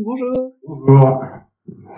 Bonjour. 0.00 0.54
Bonjour. 0.62 1.18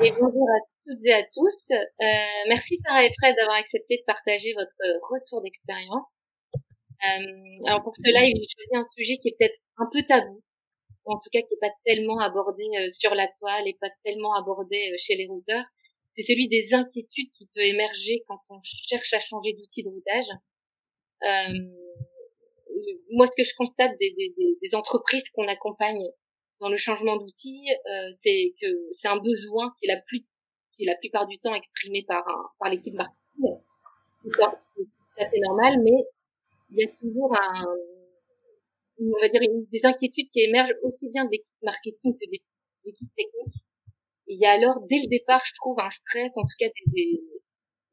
Et 0.01 0.11
bonjour 0.13 0.49
à 0.49 0.61
toutes 0.87 1.05
et 1.05 1.13
à 1.13 1.23
tous. 1.23 1.57
Euh, 1.71 2.49
merci 2.49 2.77
Sarah 2.83 3.05
et 3.05 3.13
Fred 3.21 3.37
d'avoir 3.37 3.57
accepté 3.57 3.99
de 3.99 4.05
partager 4.07 4.55
votre 4.55 5.05
retour 5.13 5.43
d'expérience. 5.43 6.25
Euh, 6.57 7.69
alors 7.69 7.83
pour 7.83 7.95
ce 7.95 8.09
live, 8.09 8.35
j'ai 8.35 8.49
choisi 8.49 8.73
un 8.73 8.87
sujet 8.97 9.19
qui 9.19 9.29
est 9.29 9.37
peut-être 9.39 9.61
un 9.77 9.85
peu 9.93 10.01
tabou, 10.09 10.43
ou 11.05 11.13
en 11.13 11.17
tout 11.17 11.29
cas 11.31 11.41
qui 11.43 11.53
n'est 11.53 11.61
pas 11.61 11.75
tellement 11.85 12.19
abordé 12.21 12.65
euh, 12.79 12.89
sur 12.89 13.15
la 13.15 13.29
toile 13.39 13.69
et 13.69 13.77
pas 13.79 13.91
tellement 14.03 14.33
abordé 14.33 14.79
euh, 14.79 14.97
chez 14.97 15.17
les 15.17 15.27
routeurs. 15.27 15.67
C'est 16.17 16.23
celui 16.23 16.49
des 16.49 16.73
inquiétudes 16.73 17.31
qui 17.37 17.51
peut 17.55 17.61
émerger 17.61 18.25
quand 18.27 18.41
on 18.49 18.61
cherche 18.63 19.13
à 19.13 19.21
changer 19.21 19.53
d'outil 19.53 19.83
de 19.83 19.91
routage. 19.91 20.33
Euh, 21.25 21.53
moi, 23.11 23.27
ce 23.27 23.33
que 23.37 23.45
je 23.45 23.55
constate 23.59 23.93
des, 24.01 24.15
des, 24.17 24.57
des 24.63 24.75
entreprises 24.75 25.29
qu'on 25.35 25.49
accompagne 25.49 26.01
dans 26.61 26.69
le 26.69 26.77
changement 26.77 27.17
d'outils, 27.17 27.67
euh, 27.71 28.11
c'est 28.19 28.55
que 28.61 28.67
c'est 28.93 29.09
un 29.09 29.19
besoin 29.19 29.75
qui 29.79 29.87
est 29.87 29.95
la 29.95 30.01
plus 30.01 30.27
qui 30.77 30.85
est 30.85 30.87
la 30.87 30.97
plupart 30.97 31.27
du 31.27 31.39
temps 31.39 31.55
exprimé 31.55 32.05
par 32.07 32.27
un, 32.29 32.51
par 32.59 32.71
l'équipe 32.71 32.95
marketing. 32.95 33.59
C'est 34.23 34.31
tout 34.31 34.43
à 34.43 35.29
normal, 35.47 35.81
mais 35.83 36.05
il 36.71 36.79
y 36.79 36.85
a 36.85 36.89
toujours 37.01 37.35
un 37.37 37.67
on 39.01 39.21
va 39.21 39.29
dire 39.29 39.41
une, 39.43 39.65
des 39.73 39.85
inquiétudes 39.85 40.31
qui 40.31 40.41
émergent 40.41 40.75
aussi 40.83 41.11
bien 41.11 41.25
de 41.25 41.31
l'équipe 41.31 41.63
marketing 41.63 42.15
que 42.19 42.31
des 42.31 42.41
équipes 42.85 43.15
techniques. 43.17 43.65
il 44.27 44.39
y 44.39 44.47
a 44.47 44.53
alors 44.53 44.81
dès 44.89 44.99
le 44.99 45.09
départ, 45.09 45.43
je 45.47 45.53
trouve 45.55 45.79
un 45.81 45.91
stress, 45.91 46.31
en 46.37 46.43
tout 46.43 46.57
cas 46.59 46.67
des, 46.69 46.93
des 46.93 47.23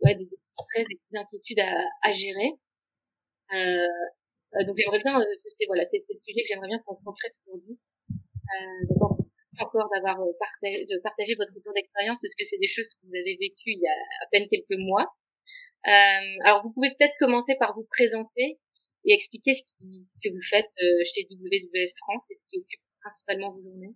ouais, 0.02 0.16
des 0.16 0.28
stress, 0.54 0.86
des 0.88 1.18
inquiétudes 1.18 1.60
à, 1.60 1.74
à 2.04 2.12
gérer. 2.12 2.52
Euh, 3.54 3.88
euh, 4.56 4.66
donc 4.66 4.76
j'aimerais 4.78 5.00
bien, 5.00 5.20
euh, 5.20 5.26
c'est 5.46 5.66
voilà, 5.68 5.84
c'est 5.92 6.04
le 6.10 6.20
sujet 6.26 6.42
que 6.42 6.48
j'aimerais 6.48 6.68
bien 6.68 6.80
qu'on 6.80 7.14
traite 7.14 7.36
aujourd'hui. 7.46 7.78
Euh, 8.48 8.96
encore 9.60 9.90
d'avoir 9.94 10.18
partagé, 10.40 10.86
de 10.86 11.02
partager 11.02 11.34
votre 11.36 11.52
retour 11.54 11.74
d'expérience 11.74 12.18
parce 12.22 12.36
que 12.36 12.46
c'est 12.46 12.60
des 12.60 12.68
choses 12.68 12.86
que 12.94 13.08
vous 13.08 13.16
avez 13.16 13.38
vécues 13.42 13.74
il 13.74 13.82
y 13.82 13.88
a 13.88 13.98
à 14.24 14.28
peine 14.32 14.48
quelques 14.50 14.78
mois. 14.78 15.08
Euh, 15.88 16.46
alors 16.46 16.62
vous 16.62 16.72
pouvez 16.72 16.90
peut-être 16.90 17.16
commencer 17.20 17.56
par 17.58 17.74
vous 17.76 17.86
présenter 17.90 18.60
et 19.06 19.14
expliquer 19.14 19.56
ce, 19.56 19.64
qui, 19.64 20.06
ce 20.06 20.14
que 20.22 20.34
vous 20.34 20.44
faites 20.48 20.70
chez 21.06 21.26
WWF 21.32 21.92
France 21.98 22.30
et 22.30 22.36
ce 22.36 22.50
qui 22.50 22.60
occupe 22.60 22.82
principalement 23.02 23.52
vos 23.52 23.64
journées. 23.64 23.96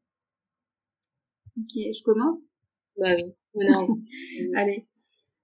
Ok, 1.58 1.74
je 1.76 2.04
commence? 2.04 2.54
Bah 2.98 3.16
oui. 3.16 3.34
Non. 3.56 3.88
Allez. 4.56 4.88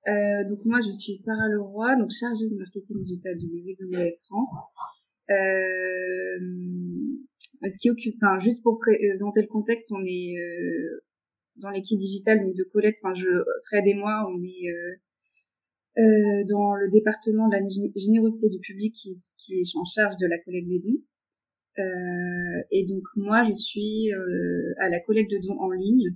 Euh, 0.07 0.43
donc 0.47 0.59
moi 0.63 0.79
je 0.79 0.91
suis 0.91 1.15
Sarah 1.15 1.49
Leroy, 1.49 1.95
donc 1.97 2.11
chargée 2.11 2.47
de 2.49 2.55
marketing 2.55 2.99
digital 3.01 3.37
de 3.37 3.45
WWF 3.45 4.15
France. 4.27 4.55
Euh, 5.29 6.39
ce 7.69 7.77
qui 7.77 7.89
occupe, 7.89 8.15
enfin, 8.21 8.37
juste 8.37 8.61
pour 8.63 8.77
présenter 8.79 9.41
le 9.41 9.47
contexte, 9.47 9.91
on 9.91 10.03
est 10.05 10.35
euh, 10.37 11.03
dans 11.57 11.69
l'équipe 11.69 11.99
digitale 11.99 12.39
donc 12.41 12.55
de 12.55 12.63
Colette, 12.63 12.97
enfin, 13.03 13.13
je, 13.13 13.27
Fred 13.67 13.85
et 13.87 13.93
moi, 13.93 14.29
on 14.29 14.41
est 14.43 14.69
euh, 14.69 14.95
euh, 15.99 16.43
dans 16.47 16.75
le 16.75 16.89
département 16.91 17.47
de 17.47 17.55
la 17.55 17.61
générosité 17.95 18.49
du 18.49 18.59
public 18.59 18.93
qui, 18.93 19.09
qui 19.39 19.59
est 19.59 19.75
en 19.75 19.85
charge 19.85 20.15
de 20.21 20.27
la 20.27 20.37
collecte 20.39 20.67
des 20.67 20.79
dons. 20.79 21.01
Euh, 21.79 22.61
et 22.71 22.85
donc 22.85 23.03
moi, 23.15 23.43
je 23.43 23.53
suis 23.53 24.11
euh, 24.13 24.73
à 24.79 24.89
la 24.89 24.99
collecte 24.99 25.31
de 25.31 25.37
dons 25.37 25.59
en 25.59 25.71
ligne. 25.71 26.15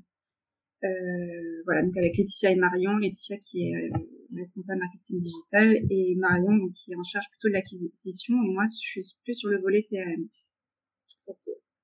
Euh, 0.84 1.62
voilà, 1.66 1.84
donc 1.84 1.96
avec 1.98 2.18
Laetitia 2.18 2.52
et 2.52 2.56
Marion. 2.56 2.98
Laetitia 2.98 3.38
qui 3.38 3.70
est 3.70 3.92
responsable 4.36 4.80
marketing 4.80 5.20
digital 5.20 5.78
et 5.90 6.16
Marion 6.16 6.56
donc, 6.58 6.74
qui 6.74 6.92
est 6.92 6.96
en 6.96 7.04
charge 7.04 7.26
plutôt 7.30 7.50
de 7.50 7.54
l'acquisition 7.54 8.34
et 8.34 8.54
moi 8.54 8.64
je 8.66 8.78
suis 8.78 9.02
plus 9.24 9.34
sur 9.34 9.50
le 9.50 9.60
volet 9.60 9.82
CRM. 9.82 10.28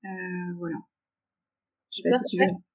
Euh, 0.06 0.08
voilà. 0.58 0.78
Je 1.92 2.02
sais 2.02 2.10
pas 2.10 2.18
si 2.18 2.38
tu 2.38 2.44
veux. 2.44 2.68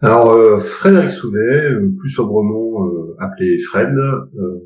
Alors 0.00 0.30
euh, 0.30 0.58
Frédéric 0.58 1.10
Souvet, 1.10 1.72
euh, 1.72 1.92
plus 1.98 2.10
sobrement 2.10 2.86
euh, 2.86 3.16
appelé 3.18 3.58
Fred, 3.58 3.92
euh, 3.96 4.64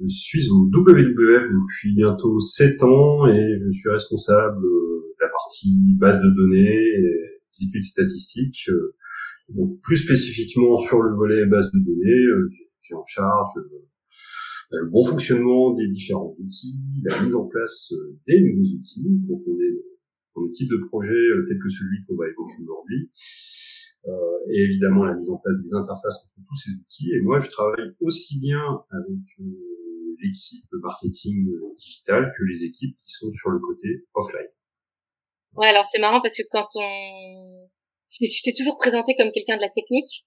je 0.00 0.08
suis 0.08 0.48
au 0.50 0.64
WWF 0.72 1.42
depuis 1.42 1.94
bientôt 1.94 2.40
7 2.40 2.82
ans 2.82 3.26
et 3.26 3.54
je 3.58 3.70
suis 3.70 3.90
responsable 3.90 4.62
de 4.62 5.14
la 5.20 5.28
partie 5.28 5.94
base 5.98 6.18
de 6.20 6.30
données 6.34 6.74
et 6.74 7.66
études 7.66 7.84
statistiques. 7.84 8.70
donc 9.50 9.78
plus 9.82 9.98
spécifiquement 9.98 10.78
sur 10.78 11.02
le 11.02 11.14
volet 11.16 11.44
base 11.46 11.70
de 11.70 11.78
données, 11.78 12.48
j'ai 12.80 12.94
en 12.94 13.04
charge 13.04 13.50
le 14.72 14.90
bon 14.90 15.04
fonctionnement 15.04 15.74
des 15.74 15.88
différents 15.88 16.32
outils, 16.38 16.74
la 17.04 17.20
mise 17.20 17.34
en 17.34 17.46
place 17.46 17.92
euh, 17.92 18.18
des 18.26 18.40
nouveaux 18.40 18.76
outils 18.76 19.20
quand 19.28 19.40
on 19.46 19.60
est 19.60 19.74
dans 20.34 20.42
le 20.42 20.50
type 20.50 20.70
de 20.70 20.78
projet 20.88 21.12
euh, 21.12 21.44
tel 21.46 21.58
que 21.58 21.68
celui 21.68 22.04
qu'on 22.06 22.16
va 22.16 22.26
évoquer 22.28 22.54
aujourd'hui, 22.60 23.10
euh, 24.06 24.50
et 24.50 24.62
évidemment 24.62 25.04
la 25.04 25.14
mise 25.14 25.30
en 25.30 25.36
place 25.36 25.56
des 25.62 25.74
interfaces 25.74 26.24
entre 26.24 26.48
tous 26.48 26.56
ces 26.56 26.70
outils. 26.72 27.12
Et 27.12 27.20
moi, 27.20 27.38
je 27.38 27.50
travaille 27.50 27.92
aussi 28.00 28.40
bien 28.40 28.62
avec 28.90 29.20
l'équipe 30.22 30.64
marketing 30.82 31.50
digital 31.76 32.32
que 32.36 32.44
les 32.44 32.64
équipes 32.64 32.96
qui 32.96 33.10
sont 33.10 33.30
sur 33.30 33.50
le 33.50 33.58
côté 33.58 34.06
offline. 34.14 34.48
Ouais, 35.54 35.66
alors 35.66 35.84
c'est 35.84 36.00
marrant 36.00 36.22
parce 36.22 36.36
que 36.36 36.44
quand 36.50 36.68
on, 36.76 37.68
je 38.10 38.42
t'ai 38.42 38.54
toujours 38.54 38.78
présenté 38.78 39.14
comme 39.18 39.30
quelqu'un 39.32 39.56
de 39.56 39.62
la 39.62 39.70
technique, 39.70 40.26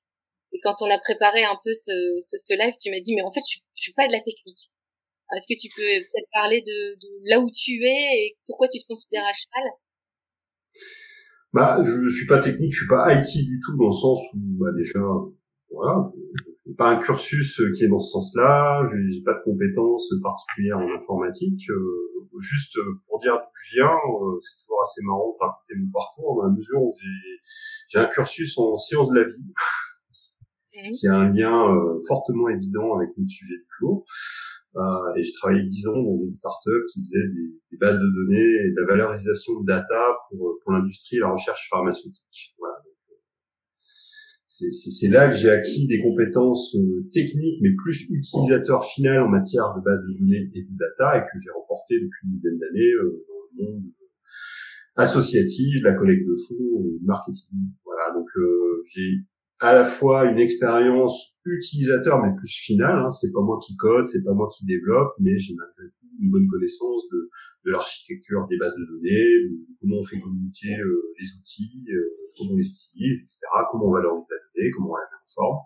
et 0.56 0.60
quand 0.64 0.76
on 0.80 0.90
a 0.90 0.98
préparé 1.00 1.44
un 1.44 1.60
peu 1.62 1.74
ce, 1.74 1.92
ce, 2.22 2.38
ce 2.40 2.54
live, 2.54 2.74
tu 2.80 2.90
m'as 2.90 3.02
dit, 3.02 3.14
mais 3.14 3.24
en 3.24 3.32
fait, 3.34 3.44
je, 3.44 3.60
je 3.76 3.82
suis 3.82 3.94
pas 3.94 4.08
de 4.08 4.14
la 4.14 4.22
technique. 4.22 4.72
Est-ce 5.36 5.48
que 5.52 5.60
tu 5.60 5.68
peux 5.76 5.84
peut-être 5.84 6.30
parler 6.32 6.62
de, 6.62 6.96
de, 6.96 7.30
là 7.30 7.42
où 7.42 7.50
tu 7.52 7.84
es 7.84 8.26
et 8.26 8.38
pourquoi 8.46 8.70
tu 8.70 8.80
te 8.80 8.88
considères 8.88 9.26
à 9.26 9.34
cheval? 9.34 9.68
Bah, 11.52 11.78
je 11.84 12.10
suis 12.10 12.26
pas 12.26 12.40
technique, 12.40 12.72
je 12.72 12.80
suis 12.80 12.88
pas 12.88 13.14
IT 13.14 13.44
du 13.44 13.60
tout 13.60 13.76
dans 13.76 13.88
le 13.88 13.92
sens 13.92 14.22
où, 14.34 14.40
bah, 14.60 14.72
déjà, 14.78 15.00
voilà, 15.72 16.02
je 16.66 16.74
pas 16.78 16.90
un 16.90 17.00
cursus 17.00 17.62
qui 17.76 17.84
est 17.84 17.90
dans 17.90 18.00
ce 18.00 18.12
sens-là, 18.12 18.82
j'ai 18.92 19.22
pas 19.24 19.34
de 19.34 19.44
compétences 19.44 20.14
particulières 20.24 20.78
en 20.78 20.96
informatique. 20.96 21.69
Euh, 21.69 22.16
juste 22.40 22.78
pour 23.08 23.19
dire 23.19 23.34
d'où 23.34 23.50
je 23.63 23.75
viens, 23.78 23.92
euh, 23.92 24.38
c'est 24.42 24.58
toujours 24.60 24.81
assez 24.81 25.01
marrant 25.04 25.31
de 25.31 25.46
raconter 25.46 25.74
mon 25.78 25.92
parcours 25.92 26.36
dans 26.36 26.48
la 26.48 26.54
mesure 26.54 26.81
où 26.81 26.92
j'ai 27.90 28.00
un 28.00 28.06
cursus 28.06 28.58
en 28.58 28.75
sciences 28.75 29.10
de 29.10 29.16
la 29.16 29.28
vie. 29.28 29.54
Qui 30.75 31.07
a 31.07 31.16
un 31.16 31.31
lien 31.31 31.72
euh, 31.72 32.01
fortement 32.07 32.50
évident 32.50 32.98
avec 32.98 33.10
notre 33.18 33.30
sujet 33.30 33.56
du 33.56 33.68
jour. 33.80 34.06
Euh, 34.75 35.16
et 35.16 35.24
j'ai 35.24 35.31
travaillé 35.31 35.63
dix 35.63 35.88
ans 35.88 35.95
dans 35.95 36.19
une 36.22 36.33
start-up 36.33 36.83
qui 36.92 37.00
faisait 37.00 37.27
des, 37.30 37.62
des, 37.72 37.77
bases 37.77 37.98
de 37.98 38.07
données 38.13 38.68
et 38.68 38.72
de 38.72 38.81
la 38.81 38.88
valorisation 38.88 39.62
de 39.62 39.66
data 39.66 40.18
pour, 40.27 40.50
euh, 40.50 40.60
pour 40.62 40.74
l'industrie 40.74 41.16
et 41.16 41.19
la 41.19 41.31
recherche 41.31 41.69
pharmaceutique. 41.69 42.56
Voilà. 42.60 42.75
C'est 44.48 45.10
là 45.10 45.30
que 45.30 45.36
j'ai 45.36 45.50
acquis 45.50 45.86
des 45.88 46.01
compétences 46.01 46.77
techniques, 47.12 47.60
mais 47.62 47.72
plus 47.75 48.10
utilisateur 48.10 48.86
final 48.86 49.24
en 49.24 49.27
matière 49.27 49.74
de 49.75 49.83
bases 49.83 50.06
de 50.07 50.18
données 50.18 50.50
et 50.54 50.63
de 50.63 50.77
data, 50.77 51.18
et 51.18 51.22
que 51.22 51.39
j'ai 51.44 51.50
remporté 51.51 51.95
depuis 51.95 52.19
une 52.24 52.31
dizaine 52.31 52.57
d'années 52.60 52.92
dans 53.27 53.36
le 53.51 53.66
monde 53.66 53.83
associatif, 54.95 55.83
la 55.83 55.94
collecte 55.94 56.25
de 56.25 56.36
fonds 56.48 56.86
marketing. 57.04 57.57
Voilà, 57.83 58.13
donc 58.13 58.30
j'ai 58.94 59.25
à 59.65 59.73
la 59.73 59.83
fois 59.83 60.25
une 60.25 60.39
expérience 60.39 61.38
utilisateur, 61.44 62.21
mais 62.21 62.29
plus 62.38 62.47
finale. 62.47 63.00
Hein, 63.00 63.09
c'est 63.09 63.31
pas 63.33 63.41
moi 63.41 63.57
qui 63.65 63.75
code, 63.75 64.06
c'est 64.07 64.23
pas 64.23 64.33
moi 64.33 64.47
qui 64.56 64.65
développe, 64.65 65.13
mais 65.19 65.38
j'ai 65.38 65.56
malgré 65.56 65.89
tout 65.89 66.07
une 66.21 66.29
bonne 66.29 66.47
connaissance 66.47 67.03
de, 67.12 67.29
de 67.65 67.71
l'architecture 67.71 68.45
des 68.47 68.57
bases 68.57 68.75
de 68.75 68.85
données, 68.85 69.50
de 69.50 69.75
comment 69.81 69.97
on 70.00 70.03
fait 70.03 70.19
communiquer 70.19 70.77
euh, 70.77 71.13
les 71.19 71.27
outils, 71.38 71.83
euh, 71.89 72.09
comment 72.38 72.51
on 72.53 72.57
les 72.57 72.69
utilise, 72.69 73.21
etc. 73.21 73.39
Comment 73.71 73.88
on 73.88 73.94
valorise 73.94 74.25
la 74.29 74.38
donnée, 74.38 74.71
comment 74.71 74.91
on 74.91 74.95
la 74.95 75.01
met 75.01 75.17
en 75.17 75.33
forme. 75.33 75.57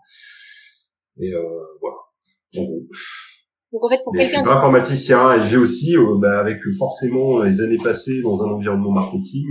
Et 1.18 1.34
euh, 1.34 1.42
voilà. 1.80 1.98
Donc 3.72 3.84
en 3.84 3.88
fait, 3.88 4.02
pour 4.02 4.12
quelqu'un, 4.12 4.28
je 4.28 4.34
suis 4.36 4.44
pas 4.44 4.54
informaticien 4.54 5.34
et 5.34 5.42
j'ai 5.44 5.56
aussi, 5.56 5.96
euh, 5.96 6.16
bah, 6.18 6.40
avec 6.40 6.58
forcément 6.76 7.42
les 7.42 7.60
années 7.60 7.78
passées 7.82 8.22
dans 8.22 8.42
un 8.42 8.48
environnement 8.48 8.90
marketing, 8.92 9.46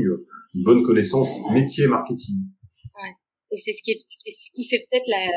une 0.56 0.64
bonne 0.64 0.84
connaissance 0.84 1.38
métier 1.54 1.88
marketing. 1.88 2.36
Ouais. 3.52 3.58
Et 3.58 3.58
c'est 3.58 3.74
ce 3.74 3.84
qui, 3.84 3.92
est, 3.92 4.02
ce 4.02 4.52
qui 4.54 4.68
fait 4.68 4.86
peut-être 4.90 5.08
la, 5.08 5.28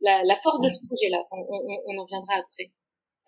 la, 0.00 0.24
la, 0.24 0.34
force 0.34 0.60
de 0.60 0.70
ce 0.70 0.86
projet-là. 0.86 1.24
On, 1.30 1.40
on, 1.40 1.82
on, 1.86 1.98
en 1.98 2.04
viendra 2.06 2.34
après. 2.34 2.72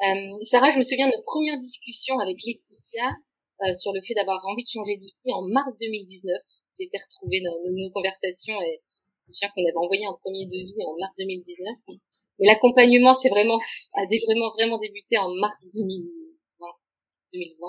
Euh, 0.02 0.38
Sarah, 0.42 0.70
je 0.70 0.78
me 0.78 0.82
souviens 0.82 1.06
de 1.06 1.12
notre 1.12 1.24
première 1.24 1.58
discussion 1.58 2.18
avec 2.18 2.36
Laetitia 2.44 3.14
euh, 3.66 3.74
sur 3.74 3.92
le 3.92 4.00
fait 4.02 4.14
d'avoir 4.14 4.40
envie 4.46 4.62
de 4.62 4.68
changer 4.68 4.96
d'outil 4.96 5.32
en 5.32 5.42
mars 5.42 5.76
2019. 5.78 6.36
J'étais 6.78 6.98
retrouvée 6.98 7.42
dans 7.42 7.58
nos, 7.64 7.74
nos 7.74 7.90
conversations 7.90 8.54
et 8.62 8.78
je 8.78 9.28
me 9.28 9.32
souviens 9.32 9.50
qu'on 9.54 9.66
avait 9.66 9.76
envoyé 9.76 10.06
un 10.06 10.14
premier 10.22 10.46
devis 10.46 10.78
en 10.86 10.94
mars 10.98 11.14
2019. 11.18 11.98
Mais 12.38 12.46
l'accompagnement, 12.46 13.12
c'est 13.12 13.28
vraiment, 13.28 13.58
a 13.94 14.04
vraiment, 14.06 14.50
vraiment 14.54 14.78
débuté 14.78 15.18
en 15.18 15.28
mars 15.40 15.64
2020. 15.74 16.66
2020? 17.34 17.66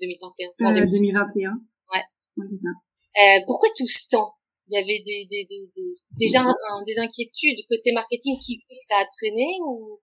2021? 0.00 0.82
Euh, 0.82 0.86
2021. 0.86 1.50
Ouais. 1.92 2.02
Oui, 2.36 2.46
c'est 2.48 2.56
ça. 2.56 2.68
Euh, 2.68 3.40
pourquoi 3.46 3.68
tout 3.76 3.86
ce 3.86 4.08
temps? 4.08 4.34
Il 4.68 4.74
y 4.74 4.78
avait 4.78 5.02
des, 5.04 5.26
des, 5.30 5.46
des, 5.48 5.68
des 5.76 5.92
déjà 6.18 6.42
des 6.86 6.98
inquiétudes 6.98 7.58
côté 7.68 7.92
marketing 7.92 8.36
qui 8.42 8.56
fait 8.56 8.74
que 8.74 8.84
ça 8.86 8.96
a 8.96 9.06
traîné 9.16 9.46
ou 9.66 10.00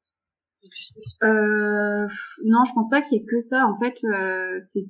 euh, 1.23 2.07
non, 2.45 2.63
je 2.63 2.73
pense 2.73 2.89
pas 2.89 3.01
qu'il 3.01 3.17
y 3.17 3.21
ait 3.21 3.25
que 3.25 3.39
ça. 3.39 3.65
En 3.65 3.75
fait, 3.79 3.97
euh, 4.05 4.57
c'est 4.59 4.85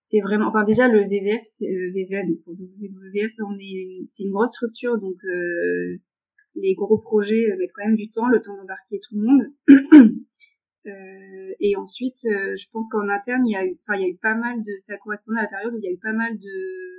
c'est 0.00 0.20
vraiment, 0.20 0.48
enfin 0.48 0.64
déjà 0.64 0.88
le 0.88 1.00
VVF, 1.00 1.42
euh, 1.62 1.90
VVF, 1.92 2.26
donc 2.26 2.38
WWF, 2.46 3.32
on 3.46 3.58
est, 3.58 4.06
c'est 4.08 4.24
une 4.24 4.30
grosse 4.30 4.52
structure, 4.52 4.98
donc 4.98 5.16
euh, 5.24 5.98
les 6.54 6.74
gros 6.74 6.98
projets 6.98 7.54
mettent 7.58 7.72
quand 7.74 7.84
même 7.84 7.96
du 7.96 8.08
temps, 8.08 8.28
le 8.28 8.40
temps 8.40 8.56
d'embarquer 8.56 8.98
tout 9.00 9.16
le 9.16 9.26
monde. 9.26 9.42
euh, 10.86 11.54
et 11.60 11.76
ensuite, 11.76 12.24
euh, 12.26 12.56
je 12.56 12.66
pense 12.72 12.88
qu'en 12.88 13.08
interne, 13.08 13.46
il 13.46 13.52
y 13.52 13.56
a 13.56 13.64
eu, 13.64 13.78
enfin 13.82 13.98
il 13.98 14.02
y 14.02 14.04
a 14.06 14.08
eu 14.08 14.16
pas 14.16 14.34
mal 14.34 14.58
de, 14.58 14.72
ça 14.80 14.96
correspondait 14.96 15.40
à 15.40 15.42
la 15.42 15.48
période 15.48 15.74
où 15.74 15.78
il 15.78 15.84
y 15.84 15.88
a 15.88 15.92
eu 15.92 15.98
pas 15.98 16.14
mal 16.14 16.38
de 16.38 16.97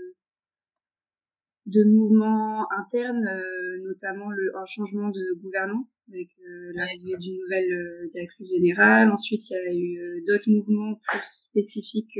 de 1.70 1.84
mouvements 1.86 2.68
internes, 2.80 3.26
euh, 3.28 3.84
notamment 3.84 4.30
le, 4.30 4.52
un 4.58 4.66
changement 4.66 5.10
de 5.10 5.40
gouvernance 5.42 6.02
avec 6.12 6.28
euh, 6.40 6.72
l'arrivée 6.74 7.18
d'une 7.20 7.38
nouvelle 7.38 7.72
euh, 7.72 8.08
directrice 8.10 8.50
générale. 8.50 9.12
Ensuite, 9.12 9.50
il 9.50 9.54
y 9.54 9.58
a 9.58 9.74
eu 9.74 10.24
d'autres 10.28 10.50
mouvements 10.50 10.96
plus 10.96 11.22
spécifiques 11.24 12.20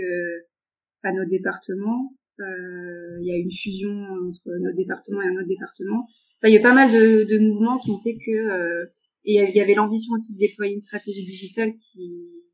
à 1.04 1.12
nos 1.14 1.26
départements. 1.26 2.14
il 2.40 3.26
y 3.26 3.32
a 3.32 3.38
eu 3.38 3.42
une 3.42 3.52
fusion 3.52 3.92
entre 4.28 4.50
notre 4.60 4.78
département 4.78 5.22
et 5.22 5.28
un 5.28 5.36
autre 5.36 5.48
département. 5.48 6.06
Enfin, 6.38 6.48
il 6.48 6.54
y 6.54 6.58
a 6.58 6.62
pas 6.62 6.74
mal 6.74 6.90
de, 6.92 7.24
de 7.24 7.40
mouvements 7.40 7.78
qui 7.80 7.92
ont 7.92 8.00
fait 8.00 8.18
que 8.18 8.90
et 9.26 9.36
il 9.36 9.56
y 9.56 9.62
avait 9.62 9.76
l'ambition 9.76 10.14
aussi 10.14 10.34
de 10.34 10.40
déployer 10.40 10.74
une 10.74 10.80
stratégie 10.80 11.26
digitale 11.26 11.74
qui 11.76 12.02
euh, 12.02 12.49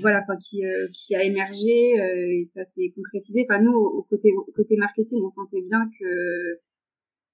voilà, 0.00 0.20
enfin 0.22 0.36
qui 0.36 0.64
euh, 0.64 0.88
qui 0.92 1.14
a 1.14 1.22
émergé 1.22 1.98
euh, 2.00 2.40
et 2.40 2.48
ça 2.52 2.64
s'est 2.64 2.92
concrétisé. 2.94 3.46
Enfin 3.48 3.62
nous 3.62 3.72
au, 3.72 4.02
côté 4.02 4.30
au 4.32 4.52
côté 4.52 4.76
marketing, 4.76 5.22
on 5.24 5.28
sentait 5.28 5.62
bien 5.62 5.88
que 5.98 6.60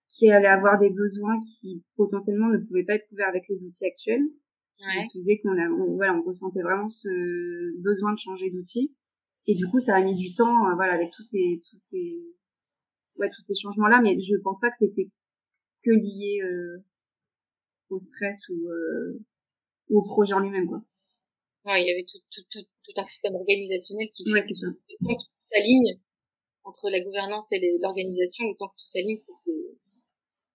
qu'il 0.08 0.30
allait 0.30 0.46
avoir 0.46 0.78
des 0.78 0.90
besoins 0.90 1.40
qui 1.40 1.82
potentiellement 1.96 2.48
ne 2.48 2.58
pouvaient 2.58 2.84
pas 2.84 2.94
être 2.94 3.08
couverts 3.08 3.28
avec 3.28 3.44
les 3.48 3.64
outils 3.64 3.86
actuels. 3.86 4.22
Qui 4.74 4.86
ouais. 4.86 5.06
faisait 5.14 5.38
qu'on 5.38 5.58
a, 5.58 5.69
voilà, 5.96 6.14
on 6.14 6.22
ressentait 6.22 6.62
vraiment 6.62 6.88
ce 6.88 7.08
besoin 7.82 8.14
de 8.14 8.19
changer 8.19 8.50
d'outils. 8.50 8.94
Et 9.46 9.54
du 9.54 9.66
coup, 9.66 9.80
ça 9.80 9.96
a 9.96 10.00
mis 10.02 10.14
du 10.14 10.32
temps, 10.32 10.74
voilà, 10.76 10.94
avec 10.94 11.10
tous 11.10 11.22
ces, 11.22 11.60
tous 11.70 11.78
ces, 11.78 12.16
ouais, 13.16 13.28
tous 13.28 13.42
ces 13.42 13.54
changements-là. 13.54 14.00
Mais 14.02 14.19
je 14.19 14.34
pense 14.36 14.60
pas 14.60 14.70
que 14.70 14.76
c'était 14.78 15.10
que 15.84 15.90
lié 15.90 16.40
au 17.90 17.98
stress 17.98 18.48
ou, 18.48 18.66
ou 19.90 19.98
au 19.98 20.02
projet 20.04 20.32
en 20.32 20.40
lui-même, 20.40 20.66
quoi. 20.66 20.82
Ouais, 21.64 21.82
il 21.82 21.87
y 21.87 21.93
avait 21.93 22.05
tout, 22.05 22.19
tout, 22.31 22.43
tout, 22.50 22.67
tout 22.85 23.00
un 23.00 23.05
système 23.05 23.35
organisationnel 23.35 24.09
qui 24.12 24.25
fait 24.25 24.43
que 24.43 24.49
tout 24.49 25.17
s'aligne 25.43 26.00
entre 26.64 26.91
la 26.91 27.00
gouvernance 27.00 27.53
et 27.53 27.61
l'organisation, 27.81 28.44
temps 28.55 28.69
que 28.69 28.82
tout 28.82 28.87
s'aligne, 28.87 29.19
c'est 29.20 29.32
que 29.44 29.53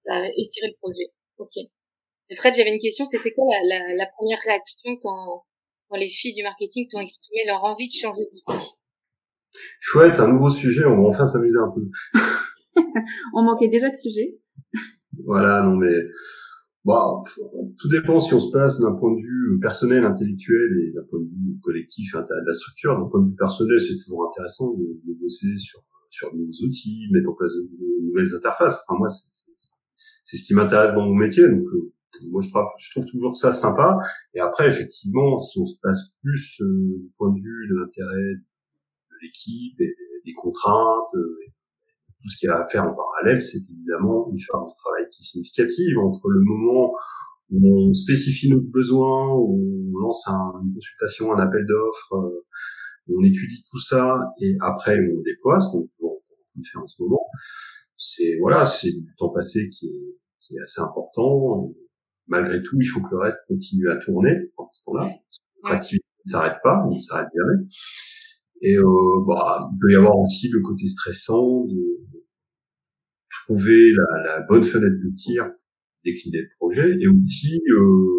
ça 0.05 0.15
a 0.15 0.27
étiré 0.35 0.67
le 0.67 0.77
projet. 0.81 1.13
Ok. 1.37 1.57
Et 2.29 2.35
Fred, 2.35 2.55
j'avais 2.55 2.73
une 2.73 2.79
question, 2.79 3.05
c'est 3.05 3.19
c'est 3.19 3.33
quoi 3.33 3.45
la, 3.45 3.79
la, 3.79 3.95
la, 3.95 4.05
première 4.07 4.39
réaction 4.45 4.97
quand, 5.01 5.45
quand 5.87 5.97
les 5.97 6.09
filles 6.09 6.33
du 6.33 6.43
marketing 6.43 6.87
t'ont 6.91 6.99
exprimé 6.99 7.43
leur 7.45 7.63
envie 7.63 7.87
de 7.87 7.93
changer 7.93 8.23
d'outil? 8.33 8.73
Chouette, 9.79 10.19
un 10.19 10.27
nouveau 10.27 10.49
sujet, 10.49 10.85
on 10.85 11.01
va 11.01 11.07
enfin 11.07 11.25
s'amuser 11.25 11.57
un 11.57 11.71
peu. 11.73 12.81
on 13.33 13.43
manquait 13.43 13.69
déjà 13.69 13.89
de 13.89 13.95
sujets. 13.95 14.37
Voilà, 15.23 15.61
non 15.61 15.77
mais 15.77 15.95
bah, 16.87 17.21
tout 17.77 17.89
dépend 17.89 18.17
si 18.21 18.33
on 18.33 18.39
se 18.39 18.49
passe 18.49 18.79
d'un 18.79 18.93
point 18.93 19.11
de 19.11 19.21
vue 19.21 19.59
personnel, 19.61 20.05
intellectuel 20.05 20.87
et 20.87 20.93
d'un 20.93 21.03
point 21.09 21.19
de 21.19 21.25
vue 21.25 21.59
collectif 21.61 22.13
de 22.13 22.47
la 22.47 22.53
structure. 22.53 22.97
D'un 22.97 23.09
point 23.09 23.21
de 23.21 23.27
vue 23.27 23.35
personnel, 23.35 23.77
c'est 23.77 23.97
toujours 23.97 24.29
intéressant 24.29 24.73
de, 24.73 25.13
bosser 25.19 25.57
sur 25.57 25.83
sur 26.09 26.31
de 26.31 26.37
nouveaux 26.37 26.65
outils, 26.65 27.09
mettre 27.11 27.29
en 27.29 27.33
place 27.33 27.51
de, 27.53 28.05
nouvelles 28.07 28.33
interfaces. 28.33 28.79
Enfin 28.87 28.97
moi, 28.97 29.09
c'est 29.09 30.37
ce 30.37 30.43
qui 30.45 30.53
m'intéresse 30.53 30.93
dans 30.93 31.05
mon 31.05 31.15
métier. 31.15 31.43
Donc 31.49 31.67
euh, 31.73 31.91
moi, 32.29 32.41
je 32.41 32.49
trouve, 32.49 32.63
je 32.77 32.91
trouve 32.91 33.05
toujours 33.05 33.35
ça 33.35 33.51
sympa. 33.51 33.97
Et 34.33 34.39
après, 34.39 34.69
effectivement, 34.69 35.37
si 35.37 35.59
on 35.59 35.65
se 35.65 35.77
passe 35.81 36.17
plus 36.23 36.61
euh, 36.61 36.99
du 37.01 37.11
point 37.17 37.33
de 37.33 37.41
vue 37.41 37.67
de 37.69 37.75
l'intérêt 37.75 38.35
de 38.35 39.15
l'équipe 39.21 39.79
et 39.81 39.93
des 40.25 40.33
contraintes, 40.33 41.15
euh, 41.15 41.37
tout 42.21 42.29
ce 42.29 42.37
qu'il 42.37 42.47
y 42.47 42.51
a 42.51 42.59
à 42.59 42.67
faire 42.67 42.83
en 42.83 42.93
parallèle, 42.93 43.41
c'est 43.41 43.59
évidemment 43.71 44.29
une 44.31 44.39
charge 44.39 44.67
de 44.67 44.73
travail 44.73 45.05
qui 45.11 45.21
est 45.21 45.25
significative 45.25 45.97
entre 45.99 46.27
le 46.29 46.41
moment 46.43 46.93
où 47.49 47.89
on 47.89 47.93
spécifie 47.93 48.49
notre 48.49 48.69
besoin, 48.69 49.33
où 49.35 49.91
on 49.95 49.99
lance 49.99 50.27
une 50.27 50.73
consultation, 50.73 51.31
un 51.33 51.39
appel 51.39 51.65
d'offres, 51.65 52.15
euh, 52.15 52.45
où 53.07 53.21
on 53.21 53.23
étudie 53.23 53.63
tout 53.69 53.79
ça 53.79 54.19
et 54.41 54.55
après 54.61 54.97
on 54.99 55.21
déploie, 55.21 55.59
ce 55.59 55.71
qu'on 55.71 55.83
est 55.83 55.89
toujours 55.95 56.13
en 56.13 56.45
train 56.45 56.61
de 56.61 56.67
faire 56.71 56.81
en 56.81 56.87
ce 56.87 57.01
moment. 57.01 57.25
C'est 57.95 58.37
voilà, 58.41 58.65
c'est 58.65 58.91
du 58.91 59.15
temps 59.17 59.29
passé 59.29 59.69
qui 59.69 59.87
est, 59.87 60.17
qui 60.39 60.55
est 60.55 60.61
assez 60.61 60.81
important. 60.81 61.71
malgré 62.27 62.61
tout, 62.61 62.77
il 62.79 62.85
faut 62.85 63.01
que 63.01 63.11
le 63.11 63.19
reste 63.19 63.39
continue 63.47 63.89
à 63.89 63.95
tourner 63.95 64.35
pendant 64.55 64.69
ce 64.73 64.83
temps-là. 64.85 65.11
L'activité 65.69 66.05
ne 66.25 66.31
s'arrête 66.31 66.59
pas, 66.61 66.83
on 66.85 66.93
ne 66.93 66.99
s'arrête 66.99 67.29
jamais. 67.33 67.67
Et 68.61 68.77
euh, 68.77 68.83
bah, 69.27 69.69
il 69.71 69.77
peut 69.79 69.91
y 69.91 69.95
avoir 69.95 70.17
aussi 70.17 70.49
le 70.49 70.61
côté 70.61 70.87
stressant 70.87 71.65
de, 71.65 71.97
trouver 73.45 73.91
la, 73.93 74.23
la, 74.23 74.41
bonne 74.41 74.63
fenêtre 74.63 74.95
de 74.95 75.15
tir 75.15 75.45
pour 75.45 75.53
décliner 76.03 76.41
le 76.41 76.49
projet. 76.59 76.97
Et 76.99 77.07
aussi 77.07 77.61
euh, 77.71 78.17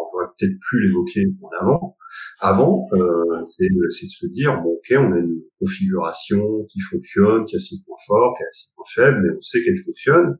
on 0.00 0.18
va 0.18 0.34
peut-être 0.36 0.58
plus 0.60 0.86
l'évoquer 0.86 1.24
en 1.42 1.48
avant 1.60 1.96
avant 2.40 2.86
euh, 2.92 3.44
c'est 3.46 3.68
de 3.68 3.88
se 3.88 4.26
dire 4.26 4.60
bon 4.62 4.70
ok 4.70 4.92
on 4.92 5.12
a 5.12 5.18
une 5.18 5.42
configuration 5.58 6.64
qui 6.68 6.80
fonctionne 6.80 7.44
qui 7.44 7.56
a 7.56 7.58
ses 7.58 7.76
points 7.84 7.96
forts 8.06 8.34
qui 8.36 8.42
a 8.42 8.46
ses 8.50 8.68
points 8.74 8.84
faibles 8.94 9.20
mais 9.22 9.36
on 9.36 9.40
sait 9.40 9.62
qu'elle 9.62 9.76
fonctionne. 9.84 10.36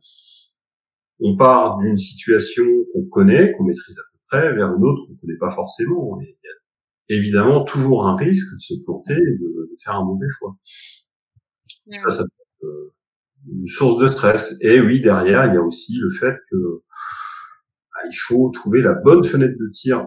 On 1.21 1.37
part 1.37 1.78
d'une 1.78 1.97
situation 1.97 2.64
qu'on 2.92 3.04
connaît 3.07 3.52
qu'on 3.52 3.64
maîtrise 3.64 3.99
à 3.99 4.02
peu 4.12 4.18
près 4.30 4.54
vers 4.54 4.75
une 4.75 4.85
autre 4.85 5.07
qu'on 5.07 5.16
connaît 5.16 5.38
pas 5.38 5.50
forcément 5.50 6.18
évidemment 7.09 7.65
toujours 7.65 8.07
un 8.07 8.17
risque 8.17 8.55
de 8.55 8.61
se 8.61 8.75
planter 8.85 9.15
et 9.15 9.38
de, 9.38 9.71
de 9.71 9.77
faire 9.83 9.95
un 9.95 10.05
mauvais 10.05 10.29
choix 10.31 10.57
ça 11.97 12.11
ça 12.11 12.23
peut 12.23 12.43
être 12.43 12.69
euh, 12.69 12.95
une 13.50 13.67
source 13.67 13.99
de 13.99 14.09
stress. 14.09 14.57
Et 14.61 14.81
oui, 14.81 15.00
derrière, 15.00 15.47
il 15.47 15.55
y 15.55 15.57
a 15.57 15.62
aussi 15.62 15.97
le 15.99 16.11
fait 16.11 16.37
que 16.50 16.83
bah, 17.93 18.00
il 18.11 18.17
faut 18.17 18.50
trouver 18.50 18.83
la 18.83 18.95
bonne 18.95 19.25
fenêtre 19.25 19.57
de 19.59 19.69
tir, 19.71 20.07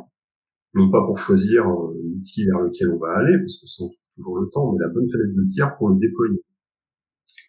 non 0.73 0.91
pas 0.91 1.03
pour 1.05 1.17
choisir 1.17 1.65
euh, 1.67 1.93
l'outil 2.03 2.45
vers 2.45 2.59
lequel 2.59 2.89
on 2.91 2.97
va 2.97 3.17
aller, 3.17 3.37
parce 3.39 3.59
que 3.59 3.67
ça 3.67 3.83
on 3.83 3.87
trouve 3.87 4.15
toujours 4.15 4.39
le 4.39 4.49
temps, 4.49 4.71
mais 4.73 4.79
la 4.81 4.89
bonne 4.89 5.09
fenêtre 5.09 5.33
de 5.35 5.45
tir 5.47 5.75
pour 5.77 5.89
le 5.89 5.99
déployer. 5.99 6.43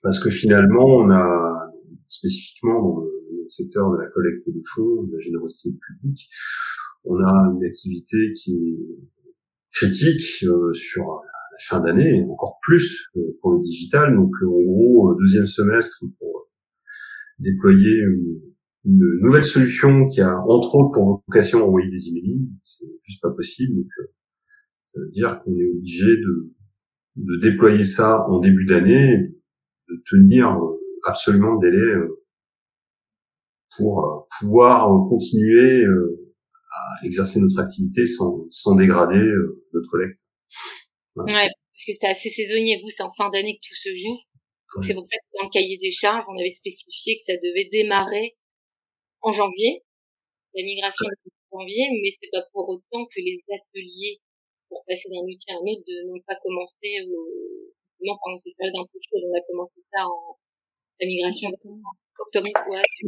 Parce 0.02 0.18
que 0.18 0.30
finalement, 0.30 0.85
on 0.85 1.11
a 1.11 1.73
spécifiquement 2.09 2.80
dans 2.82 3.00
le, 3.00 3.11
secteur 3.49 3.92
de 3.92 3.99
la 3.99 4.06
collecte 4.06 4.49
de 4.49 4.62
fonds, 4.75 5.02
de 5.02 5.12
la 5.12 5.21
générosité 5.21 5.76
publique, 5.87 6.30
on 7.04 7.16
a 7.16 7.52
une 7.54 7.62
activité 7.66 8.32
qui 8.32 8.54
est 8.54 9.22
critique 9.73 10.45
euh, 10.45 10.73
sur 10.75 11.05
la 11.05 11.59
fin 11.61 11.81
d'année, 11.81 12.25
encore 12.31 12.59
plus 12.62 13.09
pour 13.41 13.52
le 13.52 13.61
digital. 13.61 14.14
Donc 14.14 14.31
en 14.47 14.62
gros, 14.62 15.14
deuxième 15.21 15.47
semestre 15.47 16.05
pour 16.19 16.49
déployer 17.38 18.00
une, 18.00 18.41
nouvelle 18.85 19.45
solution 19.45 20.09
qui 20.09 20.21
a 20.21 20.37
entre 20.49 20.75
autres 20.75 20.91
pour 20.93 21.23
vocation 21.29 21.61
d'envoyer 21.61 21.88
des 21.88 22.09
emailing, 22.09 22.50
c'est 22.64 22.87
juste 23.05 23.23
pas 23.23 23.31
possible. 23.31 23.76
Donc 23.76 23.91
euh, 24.00 24.12
ça 24.83 25.00
veut 25.00 25.11
dire 25.11 25.41
qu'on 25.41 25.52
est 25.52 25.69
obligé 25.69 26.17
de, 26.17 26.52
de 27.17 27.41
déployer 27.41 27.85
ça 27.85 28.26
en 28.29 28.41
début 28.41 28.67
d'année, 28.67 29.31
de 29.88 30.02
tenir 30.11 30.49
euh, 30.49 30.81
absolument 31.05 31.61
le 31.61 31.71
délai 31.71 31.95
euh, 31.95 32.19
pour 33.76 34.29
pouvoir 34.41 35.09
continuer 35.09 35.85
à 36.73 37.05
exercer 37.05 37.41
notre 37.41 37.61
activité 37.61 38.07
sans, 38.07 38.47
sans 38.50 38.75
dégrader 38.75 39.21
notre 39.73 39.88
collecte. 39.91 40.21
Ouais, 41.17 41.49
parce 41.73 41.85
que 41.87 41.93
c'est 41.93 42.09
assez 42.09 42.31
saisonnier. 42.31 42.81
Vous, 42.83 42.88
c'est 42.88 43.02
en 43.02 43.12
fin 43.12 43.31
d'année 43.31 43.57
que 43.57 43.69
tout 43.69 43.75
se 43.75 43.95
joue. 43.95 44.19
C'est 44.81 44.95
pour 44.95 45.05
ça 45.05 45.19
que 45.21 45.29
dans 45.37 45.45
le 45.45 45.52
cahier 45.52 45.76
des 45.76 45.93
charges, 45.93 46.25
on 46.29 46.38
avait 46.38 46.50
spécifié 46.50 47.19
que 47.19 47.25
ça 47.29 47.37
devait 47.37 47.69
démarrer 47.71 48.37
en 49.21 49.31
janvier, 49.31 49.85
la 50.55 50.64
migration 50.64 51.05
en 51.07 51.61
janvier, 51.61 51.93
mais 52.00 52.11
c'est 52.11 52.31
pas 52.33 52.45
pour 52.52 52.69
autant 52.69 53.05
que 53.05 53.21
les 53.21 53.37
ateliers 53.52 54.21
pour 54.69 54.83
passer 54.88 55.09
d'un 55.12 55.29
outil 55.29 55.50
à 55.52 55.61
un 55.61 55.64
autre 55.69 55.85
n'ont 56.09 56.25
pas 56.26 56.37
commencé 56.43 56.97
euh, 57.05 57.73
pendant 58.00 58.37
cette 58.37 58.57
période 58.57 58.76
un 58.81 58.88
peu 58.88 58.99
chaude. 59.05 59.23
On 59.29 59.37
a 59.37 59.45
commencé 59.45 59.76
ça 59.93 60.09
en 60.09 60.41
la 61.00 61.07
migration 61.07 61.50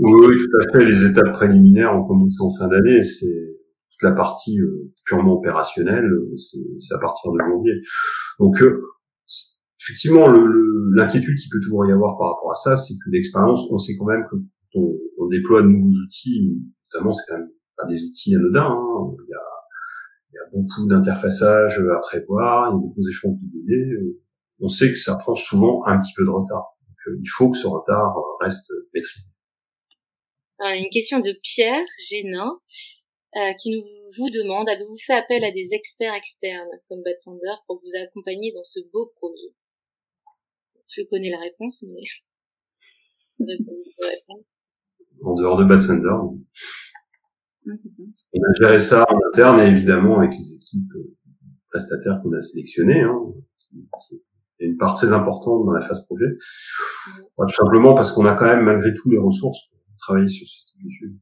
Ouais, 0.00 0.26
oui, 0.28 0.38
tout 0.38 0.58
à 0.58 0.72
fait. 0.72 0.84
Les 0.84 1.04
étapes 1.04 1.32
préliminaires 1.32 1.96
ont 1.96 2.04
commencé 2.04 2.36
en 2.40 2.50
fin 2.50 2.68
d'année. 2.68 3.02
C'est 3.02 3.54
toute 3.94 4.02
la 4.02 4.12
partie 4.12 4.60
euh, 4.60 4.92
purement 5.04 5.34
opérationnelle, 5.34 6.04
euh, 6.04 6.36
c'est 6.36 6.94
à 6.94 6.98
partir 6.98 7.32
de 7.32 7.38
janvier. 7.38 7.80
Donc 8.38 8.60
euh, 8.62 8.82
effectivement, 9.80 10.26
l'inquiétude 10.94 11.38
qui 11.38 11.48
peut 11.48 11.60
toujours 11.60 11.86
y 11.86 11.92
avoir 11.92 12.16
par 12.18 12.34
rapport 12.34 12.50
à 12.50 12.54
ça, 12.54 12.76
c'est 12.76 12.94
que 12.94 13.10
l'expérience, 13.10 13.66
on 13.70 13.78
sait 13.78 13.94
quand 13.96 14.06
même 14.06 14.24
que 14.30 14.36
on, 14.74 14.92
on, 15.18 15.28
déploie 15.28 15.62
de 15.62 15.68
nouveaux 15.68 15.94
outils, 16.04 16.60
notamment 16.92 17.12
c'est 17.12 17.24
quand 17.28 17.38
même 17.38 17.50
pas 17.76 17.86
des 17.86 18.02
outils 18.02 18.34
anodins. 18.34 18.70
Hein. 18.70 19.14
Il, 19.24 19.30
y 19.30 19.34
a, 19.34 19.40
il 20.30 20.34
y 20.34 20.38
a 20.38 20.50
beaucoup 20.52 20.88
d'interfaçage 20.88 21.78
à 21.78 21.98
prévoir, 22.00 22.70
il 22.70 22.74
y 22.74 22.76
a 22.76 22.80
beaucoup 22.80 23.00
d'échanges 23.00 23.34
de 23.40 23.46
données. 23.46 24.16
On 24.60 24.68
sait 24.68 24.88
que 24.88 24.98
ça 24.98 25.14
prend 25.16 25.34
souvent 25.36 25.84
un 25.86 26.00
petit 26.00 26.12
peu 26.16 26.24
de 26.24 26.30
retard. 26.30 26.73
Il 27.06 27.28
faut 27.28 27.50
que 27.50 27.58
ce 27.58 27.66
retard 27.66 28.14
reste 28.40 28.72
maîtrisé. 28.92 29.28
une 30.60 30.90
question 30.90 31.20
de 31.20 31.32
Pierre 31.42 31.86
Génin. 32.08 32.60
Euh, 33.36 33.52
qui 33.60 33.72
nous, 33.72 33.82
vous 34.16 34.30
demande 34.30 34.68
avez-vous 34.68 34.96
fait 35.04 35.14
appel 35.14 35.42
à 35.42 35.50
des 35.50 35.74
experts 35.74 36.14
externes 36.14 36.68
comme 36.88 37.02
Bad 37.02 37.16
Sander 37.18 37.56
pour 37.66 37.80
vous 37.80 37.90
accompagner 38.00 38.52
dans 38.52 38.62
ce 38.62 38.78
beau 38.92 39.10
projet? 39.16 39.52
Je 40.86 41.02
connais 41.02 41.30
la 41.30 41.40
réponse, 41.40 41.84
mais 41.88 42.04
en 45.24 45.34
dehors 45.34 45.58
de 45.58 45.64
Bad 45.64 45.80
Sander, 45.80 46.14
on 47.66 48.40
a 48.40 48.52
géré 48.60 48.78
ça 48.78 49.04
en 49.08 49.18
interne 49.28 49.58
et 49.58 49.68
évidemment 49.68 50.18
avec 50.18 50.32
les 50.38 50.54
équipes 50.54 50.94
euh, 50.94 51.16
prestataires 51.70 52.20
qu'on 52.22 52.32
a 52.34 52.40
sélectionnées. 52.40 53.00
Hein. 53.00 53.34
A 54.60 54.64
une 54.64 54.76
part 54.76 54.94
très 54.94 55.12
importante 55.12 55.64
dans 55.64 55.72
la 55.72 55.80
phase 55.80 56.06
projet. 56.06 56.26
tout 57.38 57.48
simplement 57.48 57.94
parce 57.94 58.12
qu'on 58.12 58.26
a 58.26 58.34
quand 58.34 58.46
même 58.46 58.64
malgré 58.64 58.92
tout 58.94 59.10
les 59.10 59.18
ressources 59.18 59.68
pour 59.68 59.78
travailler 59.98 60.28
sur 60.28 60.46
ce 60.46 60.64
type 60.64 60.84
de 60.84 60.90
sujet. 60.90 61.14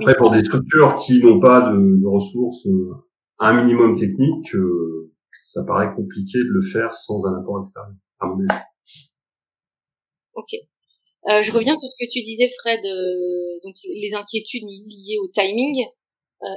Après, 0.00 0.16
pour 0.16 0.30
des 0.30 0.44
structures 0.44 0.96
qui 0.96 1.20
n'ont 1.20 1.40
pas 1.40 1.70
de, 1.70 2.06
ressources, 2.06 2.66
euh, 2.66 2.94
un 3.38 3.62
minimum 3.62 3.94
technique, 3.94 4.54
euh, 4.54 5.12
ça 5.40 5.64
paraît 5.64 5.94
compliqué 5.94 6.38
de 6.38 6.52
le 6.52 6.62
faire 6.62 6.94
sans 6.94 7.26
un 7.26 7.38
apport 7.38 7.58
extérieur, 7.58 7.94
à 8.20 8.26
mon 8.26 8.38
avis. 8.38 8.62
Ok. 10.34 10.54
Euh, 11.28 11.42
je 11.42 11.52
reviens 11.52 11.74
sur 11.74 11.88
ce 11.88 11.94
que 11.98 12.10
tu 12.10 12.22
disais, 12.22 12.48
Fred, 12.60 12.80
donc 13.62 13.74
les 13.84 14.14
inquiétudes 14.14 14.64
liées 14.64 15.18
au 15.22 15.28
timing 15.28 15.84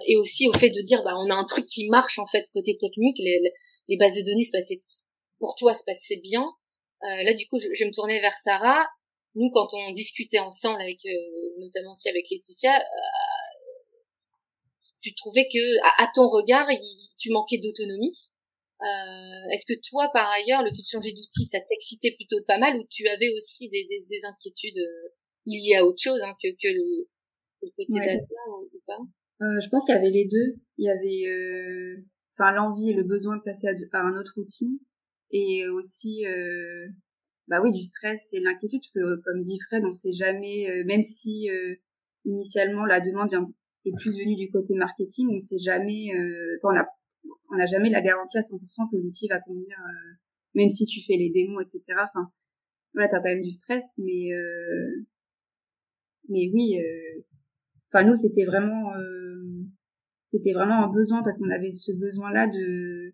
et 0.08 0.18
aussi 0.18 0.48
au 0.48 0.53
fait 0.53 0.70
de 0.70 0.82
dire, 0.84 1.01
bah, 1.03 1.13
on 1.18 1.29
a 1.32 1.34
un 1.34 1.46
truc 1.46 1.65
qui 1.65 1.89
marche 1.89 2.20
en 2.20 2.27
fait 2.27 2.44
côté 2.53 2.77
technique, 2.77 3.18
les, 3.18 3.51
les 3.89 3.98
bases 3.98 4.15
de 4.15 4.22
données 4.22 4.43
se 4.43 4.51
passaient, 4.53 4.81
pour 5.39 5.55
toi 5.55 5.74
se 5.74 5.84
passaient 5.84 6.22
bien. 6.24 6.46
là, 7.01 7.34
du 7.34 7.46
coup, 7.48 7.60
je, 7.60 7.67
je, 7.74 7.84
me 7.84 7.91
tournais 7.91 8.22
vers 8.22 8.36
Sarah 8.36 8.88
nous, 9.36 9.50
quand 9.51 9.67
on 9.74 9.91
discutait 9.93 10.39
ensemble 10.39 10.81
avec, 10.81 11.05
euh, 11.05 11.60
notamment 11.60 11.93
aussi 11.93 12.10
avec 12.10 12.25
Laetitia, 12.29 12.75
euh, 12.75 12.84
tu 15.01 15.13
trouvais 15.15 15.48
que, 15.51 16.03
à, 16.03 16.12
ton 16.13 16.27
regard, 16.27 16.67
tu 17.17 17.31
manquais 17.31 17.60
d'autonomie. 17.60 18.31
Euh, 18.81 19.53
Est-ce 19.53 19.65
que 19.65 19.79
toi, 19.88 20.10
par 20.13 20.29
ailleurs, 20.29 20.63
le 20.63 20.72
fait 20.72 20.81
de 20.81 20.88
changer 20.89 21.13
d'outil, 21.13 21.46
ça 21.46 21.60
t'excitait 21.62 22.12
plutôt 22.12 22.43
pas 22.48 22.58
mal, 22.58 22.77
ou 22.77 22.84
tu 22.89 23.08
avais 23.08 23.29
aussi 23.29 23.69
des, 23.69 23.86
des, 23.88 24.05
des 24.10 24.25
inquiétudes 24.25 24.77
euh, 24.77 25.10
liées 25.46 25.75
à 25.75 25.86
autre 25.86 26.01
chose 26.01 26.19
hein, 26.22 26.36
que, 26.41 26.50
que, 26.50 26.67
le, 26.67 27.08
côté 27.62 27.93
data 27.93 28.24
ou, 28.48 28.81
pas? 28.86 29.00
Euh, 29.41 29.60
Je 29.62 29.69
pense 29.69 29.86
qu'il 29.86 29.96
y 29.96 29.98
avait 29.98 30.12
les 30.12 30.25
deux. 30.25 30.60
Il 30.77 30.86
y 30.86 30.89
avait, 30.89 32.01
enfin, 32.39 32.51
l'envie 32.51 32.91
et 32.91 32.93
le 32.93 33.03
besoin 33.03 33.38
de 33.38 33.41
passer 33.41 33.67
à, 33.67 34.00
un 34.00 34.17
autre 34.17 34.34
outil, 34.38 34.81
et 35.31 35.67
aussi 35.67 36.24
bah 37.50 37.62
oui, 37.63 37.72
du 37.72 37.81
stress 37.81 38.31
et 38.34 38.39
l'inquiétude, 38.39 38.79
parce 38.79 38.91
que 38.91 39.22
comme 39.24 39.41
dit 39.41 39.60
Fred, 39.67 39.84
on 39.84 39.91
sait 39.91 40.12
jamais, 40.12 40.69
euh, 40.69 40.84
même 40.86 41.01
si 41.01 41.50
euh, 41.50 41.75
initialement 42.25 42.86
la 42.86 43.00
demande 43.00 43.34
est 43.86 43.91
plus 43.98 44.17
venue 44.17 44.36
du 44.36 44.51
côté 44.51 44.75
marketing, 44.75 45.29
on 45.31 45.39
sait 45.39 45.58
jamais, 45.58 46.13
euh, 46.15 46.58
on 46.63 46.77
a 46.77 46.88
on 47.51 47.55
n'a 47.58 47.65
jamais 47.65 47.89
la 47.89 48.01
garantie 48.01 48.38
à 48.38 48.41
100% 48.41 48.91
que 48.91 48.96
l'outil 48.96 49.27
va 49.27 49.39
convenir, 49.39 49.75
même 50.53 50.69
si 50.69 50.86
tu 50.86 51.01
fais 51.03 51.17
les 51.17 51.31
démos, 51.31 51.63
etc. 51.63 52.00
Enfin, 52.05 52.31
voilà, 52.93 53.10
t'as 53.10 53.17
quand 53.17 53.29
même 53.29 53.41
du 53.41 53.50
stress, 53.50 53.96
mais 53.98 54.29
mais 56.29 56.50
oui, 56.53 56.79
enfin 57.88 58.05
nous 58.05 58.15
c'était 58.15 58.46
vraiment 58.46 58.93
c'était 60.29 60.53
vraiment 60.53 60.86
un 60.86 60.93
besoin 60.93 61.24
parce 61.24 61.39
qu'on 61.39 61.50
avait 61.50 61.71
ce 61.71 61.91
besoin-là 61.91 62.48
de 62.48 63.13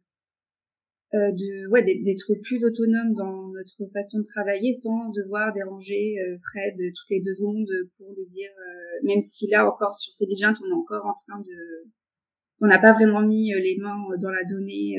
euh, 1.13 1.31
de 1.31 1.69
ouais 1.69 1.81
d'être 1.81 2.33
plus 2.43 2.65
autonome 2.65 3.13
dans 3.13 3.47
notre 3.47 3.85
façon 3.93 4.17
de 4.19 4.23
travailler 4.23 4.73
sans 4.73 5.09
devoir 5.11 5.53
déranger 5.53 6.15
euh, 6.19 6.35
Fred 6.49 6.75
toutes 6.75 7.09
les 7.09 7.21
deux 7.21 7.33
secondes 7.33 7.69
pour 7.97 8.11
lui 8.17 8.25
dire 8.25 8.51
euh, 8.59 9.07
même 9.07 9.21
si 9.21 9.47
là 9.47 9.65
encore 9.65 9.93
sur 9.93 10.11
Celligent 10.11 10.53
on 10.61 10.69
est 10.69 10.73
encore 10.73 11.05
en 11.05 11.13
train 11.13 11.39
de 11.39 11.87
on 12.59 12.67
n'a 12.67 12.79
pas 12.79 12.91
vraiment 12.91 13.21
mis 13.21 13.53
les 13.53 13.77
mains 13.77 13.95
dans 14.19 14.31
la 14.31 14.43
donnée 14.43 14.97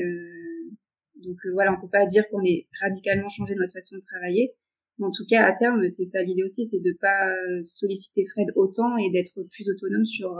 donc 1.23 1.37
voilà 1.53 1.73
on 1.77 1.81
peut 1.81 1.91
pas 1.91 2.05
dire 2.07 2.27
qu'on 2.29 2.43
est 2.43 2.67
radicalement 2.81 3.29
changé 3.29 3.53
notre 3.55 3.73
façon 3.73 3.95
de 3.95 4.01
travailler. 4.01 4.55
Mais 4.97 5.05
en 5.05 5.11
tout 5.11 5.25
cas 5.29 5.45
à 5.45 5.53
terme 5.53 5.87
c'est 5.89 6.05
ça 6.05 6.23
l'idée 6.23 6.43
aussi 6.43 6.65
c'est 6.65 6.79
de 6.79 6.97
pas 6.99 7.31
solliciter 7.61 8.23
Fred 8.25 8.47
autant 8.55 8.97
et 8.97 9.11
d'être 9.11 9.43
plus 9.51 9.69
autonome 9.69 10.05
sur 10.05 10.39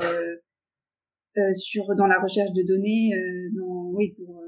sur 1.54 1.96
dans 1.96 2.08
la 2.08 2.20
recherche 2.22 2.52
de 2.54 2.64
données 2.64 3.12
dans 3.56 3.92
oui 3.94 4.14
pour 4.16 4.42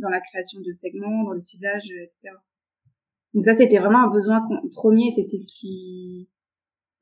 dans 0.00 0.08
la 0.08 0.20
création 0.20 0.60
de 0.60 0.72
segments, 0.72 1.24
dans 1.24 1.32
le 1.32 1.40
ciblage, 1.40 1.88
euh, 1.90 2.04
etc. 2.04 2.34
Donc 3.34 3.44
ça, 3.44 3.54
c'était 3.54 3.78
vraiment 3.78 4.04
un 4.04 4.10
besoin 4.10 4.40
premier, 4.72 5.10
c'était 5.14 5.38
ce 5.38 5.46
qui, 5.46 6.28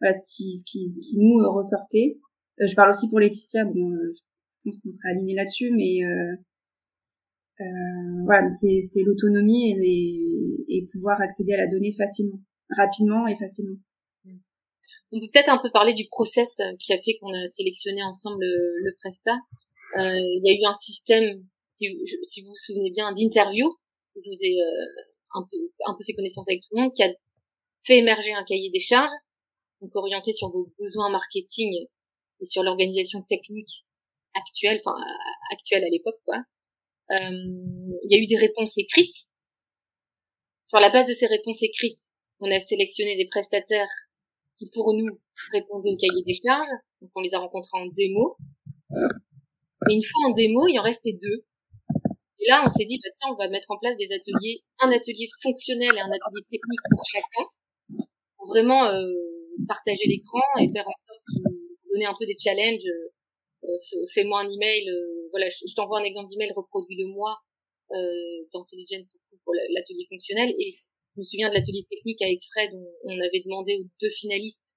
voilà, 0.00 0.14
ce 0.14 0.22
qui, 0.22 0.56
ce 0.56 0.64
qui, 0.64 0.90
ce 0.90 1.00
qui 1.00 1.18
nous 1.18 1.38
euh, 1.38 1.50
ressortait. 1.50 2.18
Euh, 2.60 2.66
je 2.66 2.74
parle 2.74 2.90
aussi 2.90 3.08
pour 3.08 3.20
Laetitia, 3.20 3.64
bon, 3.64 3.92
je 4.14 4.20
pense 4.64 4.78
qu'on 4.78 4.90
sera 4.90 5.10
aligné 5.10 5.34
là-dessus, 5.34 5.70
mais 5.76 6.04
euh, 6.04 6.34
euh, 7.60 8.24
voilà, 8.24 8.50
c'est, 8.50 8.80
c'est 8.80 9.02
l'autonomie 9.02 9.70
et, 9.70 9.74
les, 9.74 10.76
et 10.76 10.84
pouvoir 10.90 11.20
accéder 11.20 11.52
à 11.54 11.58
la 11.58 11.66
donnée 11.66 11.92
facilement, 11.92 12.40
rapidement 12.70 13.26
et 13.26 13.36
facilement. 13.36 13.76
On 15.14 15.20
peut 15.20 15.28
peut-être 15.32 15.48
un 15.48 15.58
peu 15.58 15.70
parler 15.70 15.94
du 15.94 16.08
process 16.08 16.60
qui 16.80 16.92
a 16.92 17.00
fait 17.00 17.16
qu'on 17.20 17.32
a 17.32 17.48
sélectionné 17.50 18.02
ensemble 18.02 18.44
le, 18.44 18.74
le 18.82 18.94
Presta. 18.96 19.36
Euh, 19.96 20.18
il 20.18 20.42
y 20.44 20.50
a 20.50 20.54
eu 20.54 20.68
un 20.68 20.74
système 20.74 21.46
si, 21.76 22.42
vous 22.42 22.48
vous 22.48 22.56
souvenez 22.56 22.90
bien, 22.90 23.12
d'interview, 23.12 23.68
je 24.16 24.20
vous 24.20 24.38
ai 24.42 24.60
euh, 24.60 24.86
un, 25.34 25.46
peu, 25.50 25.56
un 25.86 25.94
peu 25.94 26.04
fait 26.04 26.14
connaissance 26.14 26.48
avec 26.48 26.62
tout 26.62 26.68
le 26.72 26.82
monde, 26.82 26.92
qui 26.92 27.02
a 27.02 27.12
fait 27.84 27.98
émerger 27.98 28.32
un 28.32 28.44
cahier 28.44 28.70
des 28.70 28.80
charges, 28.80 29.12
donc 29.80 29.90
orienté 29.94 30.32
sur 30.32 30.50
vos 30.50 30.72
besoins 30.78 31.10
marketing 31.10 31.86
et 32.40 32.44
sur 32.44 32.62
l'organisation 32.62 33.22
technique 33.22 33.84
actuelle, 34.34 34.80
enfin 34.84 34.96
actuelle 35.50 35.84
à 35.84 35.88
l'époque, 35.88 36.20
quoi. 36.24 36.42
Euh, 37.10 37.30
il 37.30 38.08
y 38.08 38.16
a 38.16 38.18
eu 38.18 38.26
des 38.26 38.36
réponses 38.36 38.78
écrites. 38.78 39.28
Sur 40.66 40.80
la 40.80 40.90
base 40.90 41.06
de 41.06 41.12
ces 41.12 41.26
réponses 41.26 41.62
écrites, 41.62 42.00
on 42.40 42.50
a 42.50 42.58
sélectionné 42.58 43.16
des 43.16 43.26
prestataires 43.26 43.90
qui, 44.58 44.68
pour 44.72 44.92
nous, 44.94 45.20
répondaient 45.52 45.90
au 45.90 45.96
cahier 45.96 46.24
des 46.26 46.34
charges. 46.34 46.68
Donc, 47.00 47.10
on 47.14 47.20
les 47.20 47.34
a 47.34 47.38
rencontrés 47.38 47.78
en 47.78 47.86
démo. 47.86 48.36
Et 49.90 49.94
une 49.94 50.04
fois 50.04 50.30
en 50.30 50.34
démo, 50.34 50.66
il 50.68 50.78
en 50.78 50.82
restait 50.82 51.18
deux. 51.20 51.44
Et 52.40 52.48
là, 52.48 52.62
on 52.66 52.70
s'est 52.70 52.84
dit, 52.84 52.98
bah, 53.02 53.10
tiens, 53.18 53.32
on 53.32 53.36
va 53.36 53.48
mettre 53.48 53.70
en 53.70 53.78
place 53.78 53.96
des 53.96 54.12
ateliers, 54.12 54.62
un 54.80 54.90
atelier 54.90 55.28
fonctionnel 55.42 55.92
et 55.94 56.00
un 56.00 56.10
atelier 56.10 56.44
technique 56.50 56.80
pour 56.90 57.04
chacun, 57.04 57.44
pour 58.36 58.48
vraiment 58.48 58.86
euh, 58.86 59.12
partager 59.68 60.06
l'écran 60.06 60.42
et 60.60 60.68
faire 60.72 60.86
en 60.86 60.96
sorte 61.06 61.22
qu'il 61.32 61.42
donner 61.94 62.06
un 62.06 62.14
peu 62.18 62.26
des 62.26 62.36
challenges. 62.38 62.84
Euh, 63.64 64.06
fais-moi 64.12 64.40
un 64.40 64.50
email, 64.50 64.88
euh, 64.90 65.28
voilà, 65.30 65.48
je, 65.48 65.74
t'envoie 65.74 66.00
un 66.00 66.04
exemple 66.04 66.28
d'email, 66.28 66.52
reproduis-le-moi 66.54 67.38
euh, 67.92 68.46
dans 68.52 68.62
Celigen 68.62 69.06
pour, 69.06 69.38
pour 69.44 69.54
l'atelier 69.54 70.06
fonctionnel. 70.10 70.50
Et 70.50 70.76
je 71.14 71.20
me 71.20 71.24
souviens 71.24 71.48
de 71.48 71.54
l'atelier 71.54 71.86
technique 71.90 72.20
avec 72.22 72.40
Fred, 72.50 72.70
on, 72.74 72.86
on 73.04 73.20
avait 73.20 73.42
demandé 73.44 73.76
aux 73.80 73.88
deux 74.00 74.10
finalistes 74.10 74.76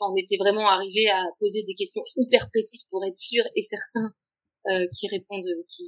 Enfin, 0.00 0.12
on 0.12 0.16
était 0.16 0.38
vraiment 0.38 0.66
arrivé 0.66 1.08
à 1.08 1.26
poser 1.38 1.62
des 1.62 1.74
questions 1.74 2.02
hyper 2.16 2.48
précises 2.50 2.84
pour 2.90 3.04
être 3.04 3.18
sûr 3.18 3.44
et 3.54 3.62
certain 3.62 4.08
euh, 4.68 4.86
qui 4.98 5.08
répondent, 5.08 5.44
qui 5.68 5.84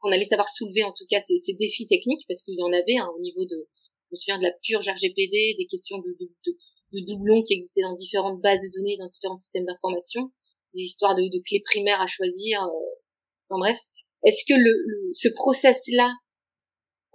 qu'on 0.00 0.12
allait 0.12 0.24
savoir 0.24 0.48
soulever 0.48 0.84
en 0.84 0.92
tout 0.92 1.06
cas 1.08 1.20
ces, 1.26 1.38
ces 1.38 1.54
défis 1.54 1.88
techniques 1.88 2.24
parce 2.28 2.42
qu'il 2.42 2.54
y 2.54 2.62
en 2.62 2.72
avait 2.72 2.96
hein, 3.00 3.10
au 3.16 3.20
niveau 3.20 3.44
de, 3.44 3.66
je 3.66 4.12
me 4.12 4.16
souviens 4.16 4.38
de 4.38 4.44
la 4.44 4.52
purge 4.62 4.86
RGPD, 4.86 5.56
des 5.58 5.66
questions 5.66 5.98
de, 5.98 6.14
de, 6.20 6.30
de, 6.46 6.52
de 6.92 7.06
doublons 7.06 7.42
qui 7.42 7.54
existaient 7.54 7.82
dans 7.82 7.96
différentes 7.96 8.40
bases 8.42 8.60
de 8.60 8.78
données, 8.78 8.96
dans 8.98 9.08
différents 9.08 9.36
systèmes 9.36 9.64
d'information, 9.64 10.30
des 10.74 10.82
histoires 10.82 11.16
de, 11.16 11.22
de, 11.22 11.42
clés 11.44 11.62
primaires 11.64 12.00
à 12.00 12.06
choisir. 12.06 12.62
Euh, 12.62 13.48
enfin 13.48 13.58
bref, 13.58 13.78
est-ce 14.24 14.44
que 14.46 14.54
le, 14.54 15.10
ce 15.14 15.28
process-là 15.30 16.12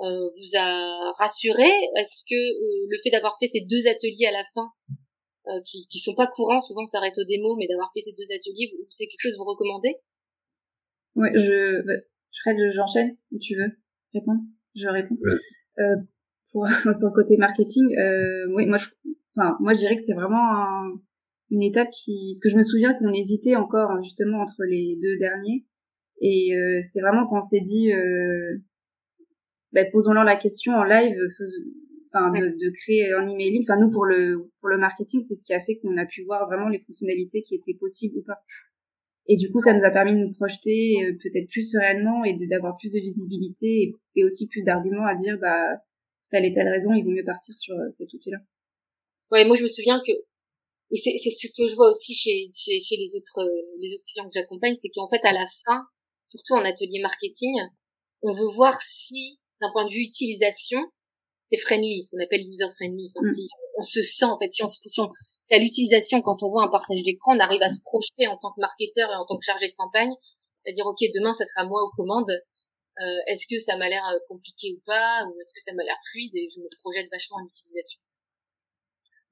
vous 0.01 0.57
a 0.57 1.11
rassuré? 1.17 1.69
Est-ce 1.97 2.23
que 2.29 2.35
le 2.35 2.97
fait 3.03 3.11
d'avoir 3.11 3.37
fait 3.39 3.47
ces 3.47 3.61
deux 3.61 3.87
ateliers 3.87 4.27
à 4.27 4.31
la 4.31 4.43
fin, 4.53 4.69
qui, 5.65 5.87
qui 5.89 5.99
sont 5.99 6.15
pas 6.15 6.27
courants, 6.27 6.61
souvent 6.61 6.85
ça 6.85 6.97
s'arrête 6.97 7.17
aux 7.17 7.27
démos, 7.27 7.57
mais 7.59 7.67
d'avoir 7.67 7.91
fait 7.93 8.01
ces 8.01 8.13
deux 8.13 8.33
ateliers, 8.33 8.73
c'est 8.89 9.05
quelque 9.05 9.21
chose 9.21 9.33
que 9.33 9.37
vous 9.37 9.49
recommandez? 9.49 9.95
Ouais, 11.15 11.31
je, 11.35 11.81
Fred, 12.41 12.57
j'enchaîne 12.73 13.17
ou 13.31 13.39
tu 13.39 13.55
veux 13.55 13.71
répondre? 14.13 14.41
Je 14.75 14.87
réponds. 14.87 15.17
Euh, 15.79 15.95
pour, 16.51 16.63
pour 16.83 17.09
le 17.09 17.13
côté 17.13 17.37
marketing, 17.37 17.95
euh, 17.97 18.47
oui, 18.53 18.65
moi, 18.65 18.77
je, 18.77 18.87
enfin, 19.35 19.57
moi, 19.59 19.73
je 19.73 19.79
dirais 19.79 19.95
que 19.95 20.01
c'est 20.01 20.13
vraiment 20.13 20.45
une 21.49 21.63
étape 21.63 21.89
qui, 21.89 22.31
parce 22.31 22.39
que 22.41 22.49
je 22.49 22.57
me 22.57 22.63
souviens 22.63 22.93
qu'on 22.93 23.11
hésitait 23.11 23.55
encore 23.55 24.01
justement 24.01 24.41
entre 24.41 24.63
les 24.63 24.97
deux 25.01 25.17
derniers, 25.17 25.65
et 26.21 26.55
euh, 26.55 26.79
c'est 26.81 27.01
vraiment 27.01 27.27
quand 27.27 27.37
on 27.37 27.41
s'est 27.41 27.61
dit, 27.61 27.91
euh, 27.91 28.57
bah, 29.73 29.85
posons-leur 29.91 30.23
la 30.23 30.35
question 30.35 30.73
en 30.73 30.83
live, 30.83 31.15
enfin, 32.07 32.29
de, 32.31 32.49
de, 32.49 32.71
créer 32.71 33.11
un 33.13 33.27
emailing. 33.27 33.63
Enfin, 33.63 33.79
nous 33.79 33.89
pour 33.89 34.05
le 34.05 34.49
pour 34.59 34.69
le 34.69 34.77
marketing, 34.77 35.21
c'est 35.21 35.35
ce 35.35 35.43
qui 35.43 35.53
a 35.53 35.59
fait 35.59 35.77
qu'on 35.77 35.97
a 35.97 36.05
pu 36.05 36.23
voir 36.23 36.47
vraiment 36.47 36.69
les 36.69 36.79
fonctionnalités 36.79 37.41
qui 37.41 37.55
étaient 37.55 37.77
possibles 37.79 38.17
ou 38.17 38.23
pas. 38.23 38.41
Et 39.27 39.35
du 39.35 39.51
coup, 39.51 39.61
ça 39.61 39.73
nous 39.73 39.83
a 39.85 39.91
permis 39.91 40.13
de 40.13 40.27
nous 40.27 40.33
projeter 40.33 40.95
euh, 41.03 41.13
peut-être 41.21 41.47
plus 41.49 41.71
sereinement 41.71 42.25
et 42.25 42.35
d'avoir 42.47 42.75
plus 42.77 42.91
de 42.91 42.99
visibilité 42.99 43.93
et, 44.15 44.23
aussi 44.25 44.47
plus 44.47 44.63
d'arguments 44.63 45.05
à 45.05 45.15
dire, 45.15 45.37
bah, 45.39 45.63
telle 46.29 46.45
et 46.45 46.51
telle 46.51 46.67
raison, 46.67 46.93
il 46.93 47.03
vaut 47.03 47.11
mieux 47.11 47.23
partir 47.23 47.55
sur 47.55 47.75
euh, 47.75 47.91
cet 47.91 48.11
outil-là. 48.13 48.39
Ouais, 49.31 49.45
moi 49.45 49.55
je 49.55 49.63
me 49.63 49.69
souviens 49.69 50.01
que 50.05 50.11
et 50.93 50.97
c'est 50.97 51.17
ce 51.17 51.47
que 51.47 51.67
je 51.67 51.75
vois 51.75 51.87
aussi 51.87 52.13
chez, 52.13 52.51
chez, 52.53 52.81
chez 52.81 52.97
les 52.97 53.15
autres 53.15 53.39
euh, 53.39 53.61
les 53.79 53.93
autres 53.93 54.03
clients 54.11 54.25
que 54.27 54.33
j'accompagne, 54.33 54.75
c'est 54.77 54.89
qu'en 54.89 55.07
fait 55.07 55.23
à 55.23 55.31
la 55.31 55.45
fin, 55.65 55.83
surtout 56.27 56.55
en 56.55 56.65
atelier 56.65 56.99
marketing, 57.01 57.55
on 58.23 58.33
veut 58.33 58.51
voir 58.53 58.75
si 58.81 59.39
d'un 59.61 59.71
point 59.71 59.85
de 59.85 59.91
vue 59.91 60.01
utilisation, 60.01 60.79
c'est 61.49 61.59
friendly, 61.59 62.03
ce 62.03 62.11
qu'on 62.11 62.23
appelle 62.23 62.47
user 62.47 62.69
friendly. 62.75 63.11
Enfin, 63.15 63.27
mm. 63.27 63.33
Si 63.33 63.47
on 63.77 63.83
se 63.83 64.01
sent 64.01 64.25
en 64.25 64.37
fait, 64.37 64.51
si 64.51 64.63
on 64.63 64.67
se 64.67 64.79
si 64.83 65.01
c'est 65.41 65.55
à 65.55 65.59
l'utilisation 65.59 66.21
quand 66.21 66.43
on 66.43 66.49
voit 66.49 66.63
un 66.63 66.69
partage 66.69 67.03
d'écran, 67.03 67.35
on 67.35 67.39
arrive 67.39 67.61
à 67.61 67.69
se 67.69 67.79
projeter 67.83 68.27
en 68.27 68.37
tant 68.37 68.51
que 68.51 68.59
marketeur 68.59 69.09
et 69.11 69.15
en 69.15 69.25
tant 69.25 69.37
que 69.37 69.45
chargé 69.45 69.69
de 69.69 69.75
campagne, 69.75 70.11
à 70.67 70.71
dire 70.71 70.85
ok 70.85 70.99
demain 71.13 71.33
ça 71.33 71.45
sera 71.45 71.65
moi 71.65 71.81
aux 71.83 71.91
commandes. 71.95 72.31
Euh, 72.99 73.19
est-ce 73.27 73.47
que 73.49 73.57
ça 73.57 73.77
m'a 73.77 73.87
l'air 73.87 74.03
euh, 74.13 74.19
compliqué 74.27 74.73
ou 74.75 74.81
pas, 74.85 75.25
ou 75.25 75.39
est-ce 75.39 75.53
que 75.53 75.61
ça 75.63 75.73
m'a 75.73 75.83
l'air 75.83 75.97
fluide? 76.11 76.35
Et 76.35 76.49
je 76.53 76.59
me 76.59 76.67
projette 76.83 77.09
vachement 77.09 77.37
en 77.37 77.47
utilisation. 77.47 77.99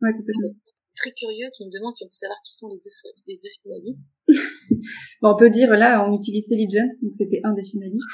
Ouais, 0.01 0.13
complètement. 0.13 0.55
Très 0.95 1.11
curieux 1.11 1.47
qui 1.55 1.65
me 1.65 1.71
demande 1.71 1.93
si 1.93 2.03
on 2.03 2.07
peut 2.07 2.13
savoir 2.13 2.39
qui 2.43 2.55
sont 2.55 2.67
les 2.69 2.79
deux, 2.79 2.91
les 3.27 3.37
deux 3.37 3.49
finalistes. 3.61 4.07
bon, 5.21 5.33
on 5.33 5.37
peut 5.37 5.49
dire 5.49 5.71
là, 5.71 6.07
on 6.07 6.15
utilisait 6.15 6.55
Legend, 6.55 6.89
donc 7.01 7.13
c'était 7.13 7.41
un 7.43 7.53
des 7.53 7.63
finalistes. 7.63 8.07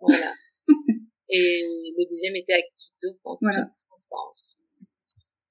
Voilà. 0.00 0.32
Et 1.30 1.62
le 1.96 2.08
deuxième 2.10 2.36
était 2.36 2.54
Actito 2.54 3.08
pour 3.22 3.38
voilà. 3.40 3.66
transparence. 3.88 4.56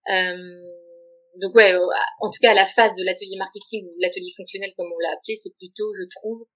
Euh, 0.09 0.37
donc 1.41 1.55
ouais, 1.55 1.73
euh, 1.73 1.85
en 2.21 2.31
tout 2.31 2.39
cas 2.41 2.51
à 2.51 2.55
la 2.55 2.65
phase 2.65 2.93
de 2.95 3.03
l'atelier 3.03 3.37
marketing 3.37 3.85
ou 3.85 3.95
l'atelier 3.99 4.33
fonctionnel 4.35 4.73
comme 4.75 4.87
on 4.87 4.99
l'a 4.99 5.09
appelé, 5.09 5.35
c'est 5.35 5.55
plutôt, 5.57 5.93
je 5.99 6.07
trouve, 6.15 6.47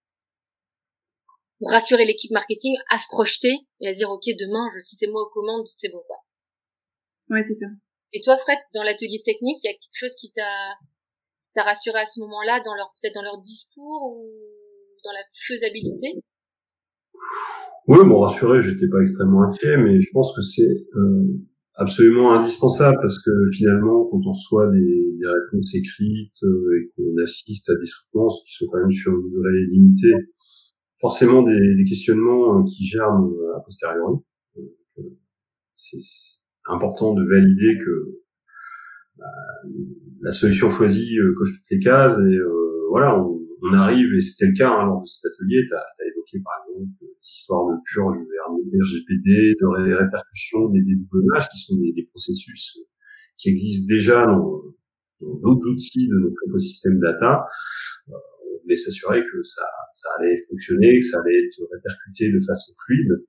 pour 1.59 1.69
rassurer 1.69 2.05
l'équipe 2.05 2.31
marketing 2.31 2.75
à 2.89 2.97
se 2.97 3.07
projeter 3.09 3.53
et 3.79 3.87
à 3.87 3.93
dire 3.93 4.09
ok 4.09 4.23
demain, 4.25 4.67
si 4.79 4.95
c'est 4.95 5.07
moi 5.07 5.21
aux 5.21 5.29
commandes, 5.29 5.67
c'est 5.73 5.89
bon 5.89 6.01
quoi. 6.07 6.17
Ouais, 7.29 7.41
c'est 7.41 7.53
ça. 7.53 7.67
Et 8.13 8.21
toi, 8.21 8.37
Fred, 8.37 8.57
dans 8.73 8.83
l'atelier 8.83 9.21
technique, 9.23 9.59
il 9.63 9.67
y 9.67 9.69
a 9.69 9.73
quelque 9.73 9.93
chose 9.93 10.15
qui 10.15 10.31
t'a 10.33 10.73
t'a 11.53 11.63
rassuré 11.63 11.99
à 11.99 12.05
ce 12.05 12.19
moment-là, 12.21 12.61
dans 12.61 12.73
leur 12.73 12.93
peut-être 12.99 13.13
dans 13.13 13.21
leur 13.21 13.37
discours 13.39 14.17
ou 14.17 14.23
dans 15.03 15.11
la 15.11 15.23
faisabilité? 15.47 16.23
Oui, 17.87 17.97
bon 18.05 18.19
rassuré, 18.19 18.61
j'étais 18.61 18.87
pas 18.87 18.99
extrêmement 18.99 19.43
inquiet, 19.43 19.77
mais 19.77 19.99
je 19.99 20.09
pense 20.13 20.35
que 20.35 20.41
c'est 20.41 20.85
euh, 20.95 21.41
absolument 21.75 22.33
indispensable 22.33 22.97
parce 23.01 23.21
que 23.21 23.31
finalement, 23.53 24.05
quand 24.05 24.21
on 24.25 24.31
reçoit 24.31 24.69
des, 24.69 25.17
des 25.19 25.27
réponses 25.27 25.73
écrites 25.75 26.43
euh, 26.43 26.77
et 26.77 26.91
qu'on 26.95 27.21
assiste 27.21 27.69
à 27.69 27.75
des 27.75 27.85
soutenances 27.85 28.43
qui 28.45 28.53
sont 28.53 28.67
quand 28.71 28.79
même 28.79 28.91
sur 28.91 29.11
une 29.11 29.29
durée 29.29 29.65
limitée, 29.71 30.13
forcément 30.99 31.41
des, 31.41 31.75
des 31.75 31.83
questionnements 31.83 32.59
euh, 32.59 32.63
qui 32.63 32.85
germent 32.85 33.33
euh, 33.33 33.57
a 33.57 33.61
posteriori. 33.61 34.17
C'est 35.75 35.97
important 36.67 37.15
de 37.15 37.27
valider 37.27 37.79
que 37.83 38.21
bah, 39.17 39.25
la 40.21 40.31
solution 40.31 40.69
choisie 40.69 41.17
coche 41.35 41.53
toutes 41.55 41.71
les 41.71 41.79
cases 41.79 42.17
et 42.19 42.37
voilà, 42.91 43.19
on, 43.19 43.40
on 43.61 43.73
arrive, 43.73 44.13
et 44.13 44.21
c'était 44.21 44.47
le 44.47 44.57
cas 44.57 44.69
hein, 44.69 44.85
lors 44.85 45.01
de 45.01 45.07
cet 45.07 45.31
atelier, 45.31 45.63
tu 45.67 45.73
as, 45.73 45.85
évoqué 46.07 46.39
par 46.43 46.53
exemple 46.59 46.89
des 46.99 47.13
histoires 47.21 47.67
de 47.69 47.77
purge 47.85 48.17
vers 48.17 48.47
RGPD, 48.49 49.55
de 49.59 49.97
répercussions, 49.97 50.69
des 50.69 50.81
dédoublonnages, 50.81 51.47
qui 51.49 51.59
sont 51.59 51.77
des, 51.77 51.93
des, 51.93 52.05
processus 52.07 52.79
qui 53.37 53.49
existent 53.49 53.87
déjà 53.87 54.25
dans 54.25 54.61
d'autres 55.21 55.69
outils 55.69 56.07
de 56.07 56.15
notre 56.15 56.41
écosystème 56.47 56.99
data. 56.99 57.45
Euh, 58.09 58.13
on 58.13 58.63
voulait 58.63 58.75
s'assurer 58.75 59.21
que 59.21 59.43
ça, 59.43 59.65
ça 59.93 60.09
allait 60.19 60.37
fonctionner, 60.49 60.99
que 60.99 61.05
ça 61.05 61.19
allait 61.19 61.45
être 61.45 61.61
répercuté 61.71 62.31
de 62.31 62.39
façon 62.39 62.73
fluide. 62.85 63.25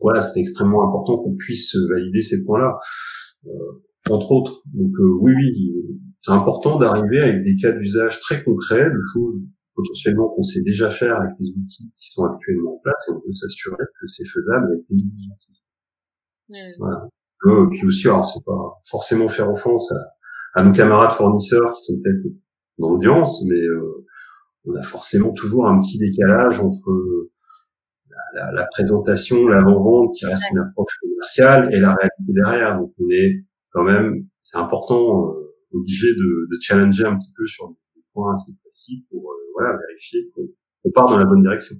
Voilà, 0.00 0.20
c'était 0.20 0.40
extrêmement 0.40 0.88
important 0.88 1.18
qu'on 1.22 1.36
puisse 1.36 1.74
valider 1.88 2.20
ces 2.20 2.42
points-là. 2.44 2.78
Euh, 3.46 3.82
entre 4.10 4.32
autres. 4.32 4.62
Donc 4.74 4.92
euh, 4.98 5.18
oui, 5.20 5.32
oui, 5.34 5.87
c'est 6.20 6.32
important 6.32 6.78
d'arriver 6.78 7.20
avec 7.20 7.42
des 7.42 7.56
cas 7.56 7.72
d'usage 7.72 8.20
très 8.20 8.42
concrets, 8.42 8.90
de 8.90 9.00
choses 9.12 9.36
potentiellement 9.74 10.28
qu'on 10.30 10.42
sait 10.42 10.62
déjà 10.62 10.90
faire 10.90 11.16
avec 11.20 11.30
les 11.38 11.50
outils 11.50 11.90
qui 11.96 12.10
sont 12.10 12.24
actuellement 12.24 12.74
en 12.74 12.78
place, 12.82 13.08
et 13.08 13.12
on 13.12 13.20
peut 13.20 13.32
s'assurer 13.32 13.76
que 14.00 14.06
c'est 14.06 14.26
faisable 14.26 14.66
avec 14.72 14.84
les 14.90 14.96
outils. 14.96 16.74
Voilà. 16.78 17.08
Euh, 17.46 17.66
puis 17.70 17.86
aussi, 17.86 18.08
alors 18.08 18.28
c'est 18.28 18.44
pas 18.44 18.80
forcément 18.90 19.28
faire 19.28 19.48
offense 19.48 19.92
à, 20.54 20.64
nos 20.64 20.72
camarades 20.72 21.12
fournisseurs 21.12 21.72
qui 21.72 21.84
sont 21.84 22.00
peut-être 22.02 22.34
dans 22.78 22.90
l'audience, 22.90 23.44
mais 23.48 23.60
euh, 23.60 24.04
on 24.64 24.74
a 24.74 24.82
forcément 24.82 25.32
toujours 25.32 25.68
un 25.68 25.78
petit 25.78 25.98
décalage 25.98 26.58
entre 26.58 27.28
la, 28.10 28.46
la, 28.46 28.52
la 28.52 28.66
présentation, 28.66 29.46
l'avant-vente 29.46 30.14
qui 30.14 30.26
reste 30.26 30.42
une 30.50 30.58
approche 30.58 30.98
commerciale 31.00 31.72
et 31.72 31.78
la 31.78 31.94
réalité 31.94 32.32
derrière. 32.32 32.78
Donc 32.78 32.92
on 32.98 33.08
est 33.10 33.44
quand 33.70 33.84
même, 33.84 34.26
c'est 34.42 34.58
important, 34.58 35.30
euh, 35.30 35.47
obligé 35.72 36.08
de, 36.14 36.48
de, 36.50 36.58
challenger 36.60 37.04
un 37.04 37.16
petit 37.16 37.32
peu 37.36 37.46
sur 37.46 37.68
des 37.68 38.02
points 38.12 38.32
assez 38.32 38.52
précis 38.60 39.04
pour 39.10 39.30
euh, 39.30 39.36
voilà 39.54 39.76
vérifier 39.88 40.30
qu'on 40.34 40.90
part 40.90 41.08
dans 41.08 41.18
la 41.18 41.24
bonne 41.24 41.42
direction. 41.42 41.76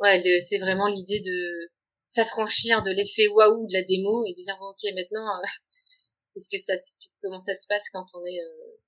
Ouais, 0.00 0.22
c'est 0.40 0.58
vraiment 0.58 0.88
l'idée 0.88 1.20
de 1.20 1.68
s'affranchir 2.14 2.82
de 2.82 2.90
l'effet 2.90 3.28
waouh 3.28 3.66
de 3.66 3.72
la 3.72 3.82
démo 3.82 4.24
et 4.26 4.32
de 4.32 4.42
dire 4.44 4.54
bon, 4.58 4.70
ok 4.70 4.94
maintenant 4.94 5.26
euh, 5.26 5.46
est-ce 6.36 6.48
que 6.48 6.58
ça 6.58 6.74
comment 7.22 7.38
ça 7.38 7.54
se 7.54 7.66
passe 7.68 7.90
quand 7.92 8.06
on 8.14 8.24
est 8.24 8.40
euh, 8.40 8.78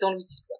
dans 0.00 0.12
l'outil 0.12 0.42
quoi. 0.46 0.56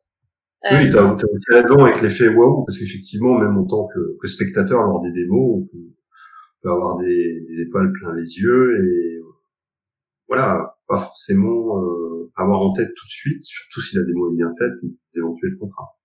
Oui, 0.70 0.90
tu 0.90 0.96
as, 0.96 1.02
as, 1.02 1.62
raison 1.62 1.84
avec 1.84 2.02
l'effet 2.02 2.28
waouh 2.28 2.64
parce 2.64 2.78
qu'effectivement 2.78 3.38
même 3.38 3.56
en 3.56 3.66
tant 3.66 3.86
que, 3.86 4.16
que, 4.20 4.28
spectateur 4.28 4.82
lors 4.82 5.00
des 5.00 5.12
démos 5.12 5.62
on 5.62 5.66
peut, 5.66 5.78
on 5.78 6.62
peut 6.62 6.70
avoir 6.70 6.98
des, 6.98 7.40
des, 7.46 7.60
étoiles 7.62 7.92
plein 7.92 8.14
les 8.14 8.38
yeux 8.38 8.84
et 8.84 9.20
voilà 10.28 10.76
pas 10.86 10.98
forcément 10.98 11.80
euh, 11.82 12.21
avoir 12.36 12.60
en 12.60 12.72
tête 12.72 12.88
tout 12.96 13.06
de 13.06 13.10
suite, 13.10 13.44
surtout 13.44 13.80
si 13.80 13.96
la 13.96 14.02
démo 14.04 14.32
est 14.32 14.36
bien 14.36 14.52
faite, 14.58 14.82
les 14.82 15.18
éventuels 15.18 15.56
contrats. 15.58 15.96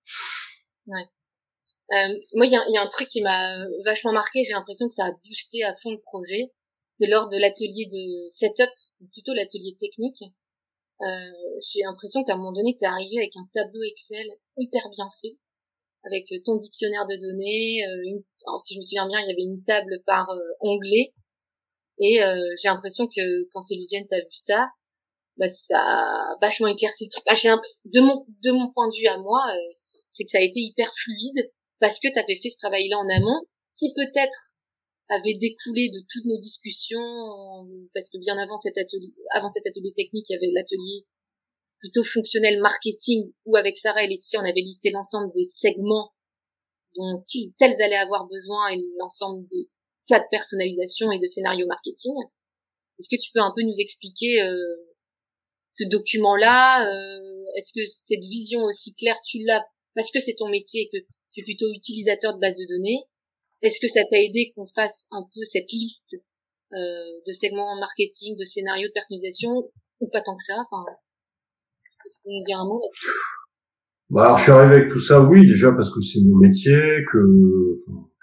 Ouais. 0.88 1.06
Euh, 1.94 2.20
moi, 2.34 2.46
il 2.46 2.52
y 2.52 2.56
a, 2.56 2.64
y 2.68 2.78
a, 2.78 2.82
un 2.82 2.88
truc 2.88 3.08
qui 3.08 3.22
m'a 3.22 3.66
vachement 3.86 4.12
marqué. 4.12 4.44
J'ai 4.44 4.54
l'impression 4.54 4.88
que 4.88 4.94
ça 4.94 5.06
a 5.06 5.12
boosté 5.12 5.64
à 5.64 5.74
fond 5.82 5.92
le 5.92 6.02
projet. 6.02 6.52
C'est 7.00 7.08
lors 7.08 7.30
de 7.30 7.38
l'atelier 7.38 7.88
de 7.88 8.30
setup, 8.32 8.74
ou 9.02 9.08
plutôt 9.14 9.34
l'atelier 9.34 9.78
technique. 9.80 10.22
Euh, 11.02 11.32
j'ai 11.62 11.82
l'impression 11.84 12.24
qu'à 12.24 12.34
un 12.34 12.38
moment 12.38 12.54
donné, 12.54 12.76
tu 12.76 12.84
es 12.84 12.88
arrivé 12.88 13.18
avec 13.20 13.36
un 13.38 13.48
tableau 13.54 13.84
Excel 13.84 14.26
hyper 14.58 14.90
bien 14.90 15.08
fait, 15.22 15.38
avec 16.04 16.26
ton 16.44 16.58
dictionnaire 16.58 17.06
de 17.06 17.16
données. 17.16 17.86
Euh, 17.86 18.02
une... 18.04 18.24
Si 18.60 18.74
je 18.74 18.80
me 18.80 18.84
souviens 18.84 19.08
bien, 19.08 19.20
il 19.22 19.30
y 19.30 19.32
avait 19.32 19.44
une 19.44 19.64
table 19.64 20.02
par 20.06 20.30
euh, 20.30 20.40
onglet. 20.62 21.14
Et 22.00 22.24
euh, 22.24 22.38
j'ai 22.62 22.70
l'impression 22.70 23.08
que 23.08 23.48
quand 23.52 23.62
Céline 23.62 24.08
t'a 24.08 24.20
vu 24.20 24.34
ça, 24.34 24.70
bah, 25.38 25.48
ça 25.48 25.78
a 25.78 26.36
vachement 26.42 26.68
éclairci 26.68 27.06
le 27.06 27.12
truc. 27.12 27.24
Ah, 27.28 27.36
de 27.86 28.02
mon 28.02 28.26
de 28.44 28.52
mon 28.52 28.72
point 28.74 28.90
de 28.90 28.98
vue 29.00 29.08
à 29.08 29.18
moi, 29.18 29.42
euh, 29.54 29.74
c'est 30.12 30.24
que 30.24 30.32
ça 30.32 30.40
a 30.40 30.42
été 30.42 30.60
hyper 30.60 30.92
fluide 30.96 31.52
parce 31.80 32.00
que 32.00 32.08
tu 32.12 32.20
avais 32.20 32.40
fait 32.42 32.50
ce 32.50 32.58
travail-là 32.58 32.98
en 32.98 33.10
amont, 33.10 33.42
qui 33.78 33.94
peut-être 33.94 34.56
avait 35.10 35.38
découlé 35.40 35.90
de 35.90 36.00
toutes 36.10 36.26
nos 36.26 36.38
discussions, 36.38 37.00
parce 37.94 38.10
que 38.10 38.18
bien 38.18 38.38
avant 38.38 38.58
cet 38.58 38.78
atelier, 38.78 39.14
avant 39.32 39.50
cet 39.50 39.66
atelier 39.66 39.94
technique, 39.96 40.26
il 40.30 40.34
y 40.34 40.36
avait 40.36 40.52
l'atelier 40.52 41.06
plutôt 41.80 42.04
fonctionnel 42.04 42.60
marketing 42.60 43.32
où 43.46 43.56
avec 43.56 43.78
Sarah 43.78 44.04
et 44.04 44.08
Laetitia, 44.08 44.40
on 44.42 44.44
avait 44.44 44.62
listé 44.62 44.90
l'ensemble 44.90 45.32
des 45.34 45.46
segments 45.46 46.12
dont 46.96 47.24
tels 47.60 47.82
allaient 47.82 47.96
avoir 47.96 48.28
besoin 48.28 48.70
et 48.70 48.82
l'ensemble 48.98 49.48
des 49.50 49.70
cas 50.08 50.20
de 50.20 50.26
personnalisation 50.32 51.12
et 51.12 51.20
de 51.20 51.28
scénario 51.28 51.68
marketing. 51.68 52.14
Est-ce 53.00 53.10
que 53.10 53.22
tu 53.22 53.32
peux 53.32 53.42
un 53.42 53.54
peu 53.56 53.62
nous 53.62 53.76
expliquer 53.78 54.42
euh, 54.42 54.87
ce 55.78 55.88
document-là 55.90 56.86
euh, 56.86 57.44
Est-ce 57.58 57.72
que 57.74 57.86
cette 57.92 58.22
vision 58.22 58.64
aussi 58.64 58.94
claire, 58.96 59.18
tu 59.26 59.40
l'as 59.46 59.64
parce 59.96 60.12
que 60.12 60.20
c'est 60.20 60.36
ton 60.38 60.50
métier 60.50 60.84
et 60.84 60.90
que 60.94 61.04
tu 61.34 61.42
es 61.42 61.44
plutôt 61.44 61.66
utilisateur 61.74 62.36
de 62.36 62.40
base 62.40 62.56
de 62.56 62.68
données 62.70 63.02
Est-ce 63.64 63.80
que 63.82 63.88
ça 63.88 64.02
t'a 64.10 64.22
aidé 64.22 64.54
qu'on 64.56 64.68
fasse 64.76 65.08
un 65.12 65.24
peu 65.24 65.42
cette 65.44 65.72
liste 65.72 66.16
euh, 66.74 67.22
de 67.26 67.32
segments 67.32 67.80
marketing, 67.80 68.38
de 68.38 68.44
scénarios 68.44 68.88
de 68.88 68.94
personnalisation, 68.94 69.50
ou 70.00 70.10
pas 70.10 70.22
tant 70.22 70.36
que 70.36 70.44
ça? 70.44 70.54
Enfin, 70.54 70.86
tu 72.04 72.30
nous 72.30 72.44
dire 72.46 72.60
un 72.60 72.68
mot 72.68 72.82
bah 74.10 74.24
alors, 74.24 74.38
je 74.38 74.44
suis 74.44 74.52
arrivé 74.54 74.76
avec 74.76 74.90
tout 74.90 75.02
ça, 75.02 75.20
oui, 75.20 75.46
déjà 75.46 75.74
parce 75.74 75.94
que 75.94 76.00
c'est 76.00 76.22
mon 76.22 76.38
métier, 76.38 76.80
que, 77.12 77.76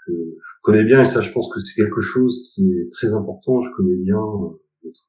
que 0.07 0.11
je 0.11 0.61
connais 0.63 0.83
bien, 0.83 1.01
et 1.01 1.05
ça, 1.05 1.21
je 1.21 1.31
pense 1.31 1.47
que 1.53 1.59
c'est 1.59 1.75
quelque 1.75 2.01
chose 2.01 2.51
qui 2.51 2.63
est 2.71 2.91
très 2.91 3.13
important. 3.13 3.61
Je 3.61 3.69
connais 3.77 3.95
bien 3.97 4.15
notre, 4.15 4.59
notre 4.83 5.05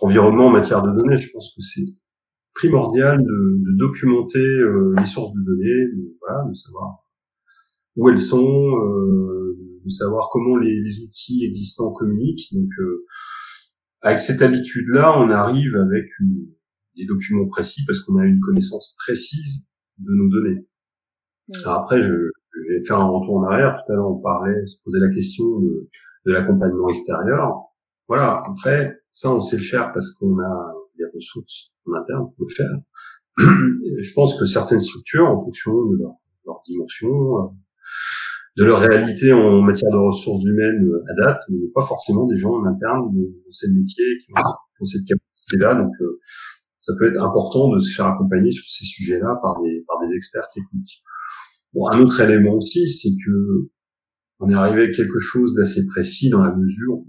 environnement 0.00 0.46
en 0.46 0.50
matière 0.50 0.82
de 0.82 0.90
données. 0.90 1.16
Je 1.16 1.30
pense 1.32 1.52
que 1.54 1.62
c'est 1.62 1.94
primordial 2.54 3.18
de, 3.18 3.24
de 3.24 3.78
documenter 3.78 4.38
euh, 4.38 4.94
les 4.98 5.06
sources 5.06 5.32
de 5.34 5.44
données, 5.44 5.86
de, 5.96 6.16
voilà, 6.20 6.48
de 6.48 6.54
savoir 6.54 7.04
où 7.96 8.08
elles 8.08 8.18
sont, 8.18 8.76
euh, 8.78 9.56
de 9.84 9.90
savoir 9.90 10.28
comment 10.32 10.56
les, 10.56 10.80
les, 10.80 11.02
outils 11.04 11.44
existants 11.44 11.92
communiquent. 11.92 12.52
Donc, 12.52 12.70
euh, 12.78 13.04
avec 14.02 14.20
cette 14.20 14.42
habitude-là, 14.42 15.18
on 15.18 15.30
arrive 15.30 15.76
avec 15.76 16.06
une, 16.20 16.46
des 16.96 17.06
documents 17.06 17.48
précis 17.48 17.84
parce 17.86 18.00
qu'on 18.00 18.18
a 18.18 18.24
une 18.24 18.40
connaissance 18.40 18.94
précise 19.04 19.66
de 19.98 20.12
nos 20.12 20.28
données. 20.28 20.66
Alors 21.64 21.80
après, 21.80 22.00
je, 22.00 22.08
je, 22.08 22.60
vais 22.68 22.84
faire 22.84 22.98
un 22.98 23.08
retour 23.08 23.36
en 23.36 23.44
arrière. 23.44 23.76
Tout 23.84 23.92
à 23.92 23.96
l'heure, 23.96 24.10
on 24.10 24.20
parlait, 24.20 24.66
se 24.66 24.76
posait 24.84 25.00
la 25.00 25.12
question 25.12 25.44
de, 25.60 25.88
de 26.26 26.32
l'accompagnement 26.32 26.88
extérieur. 26.88 27.52
Voilà. 28.08 28.42
Après, 28.46 28.98
ça, 29.14 29.32
on 29.32 29.40
sait 29.40 29.56
le 29.56 29.62
faire 29.62 29.92
parce 29.92 30.12
qu'on 30.12 30.38
a 30.40 30.74
des 30.98 31.04
ressources 31.14 31.72
en 31.86 31.94
interne 31.94 32.26
pour 32.36 32.46
le 32.48 32.54
faire. 32.54 32.74
je 33.38 34.12
pense 34.12 34.38
que 34.38 34.44
certaines 34.44 34.80
structures, 34.80 35.26
en 35.26 35.38
fonction 35.38 35.72
de 35.72 35.98
leur, 36.44 36.60
dimension, 36.66 37.08
euh, 37.08 37.48
de 38.56 38.64
leur 38.64 38.80
réalité 38.80 39.32
en 39.32 39.62
matière 39.62 39.92
de 39.92 39.98
ressources 39.98 40.44
humaines 40.44 40.84
euh, 40.84 41.12
adaptent, 41.12 41.44
mais 41.48 41.68
pas 41.72 41.82
forcément 41.82 42.26
des 42.26 42.34
gens 42.34 42.54
en 42.54 42.66
interne 42.66 43.14
dans 43.14 43.50
ces 43.50 43.70
métiers 43.72 44.18
qui 44.24 44.32
ont, 44.32 44.84
cette 44.84 45.06
capacité-là. 45.06 45.76
Donc, 45.76 45.92
euh, 46.00 46.18
ça 46.80 46.92
peut 46.98 47.08
être 47.08 47.20
important 47.22 47.72
de 47.72 47.78
se 47.78 47.94
faire 47.94 48.06
accompagner 48.06 48.50
sur 48.50 48.64
ces 48.66 48.84
sujets-là 48.84 49.38
par 49.40 49.62
des, 49.62 49.84
par 49.86 49.96
des 50.04 50.14
experts 50.14 50.48
techniques. 50.52 51.02
Bon, 51.72 51.86
un 51.88 52.00
autre 52.00 52.20
élément 52.20 52.56
aussi, 52.56 52.88
c'est 52.88 53.10
que 53.24 53.70
on 54.40 54.50
est 54.50 54.54
arrivé 54.54 54.82
avec 54.82 54.94
quelque 54.94 55.20
chose 55.20 55.54
d'assez 55.54 55.86
précis 55.86 56.28
dans 56.28 56.42
la 56.42 56.54
mesure 56.54 56.94
où 56.94 57.06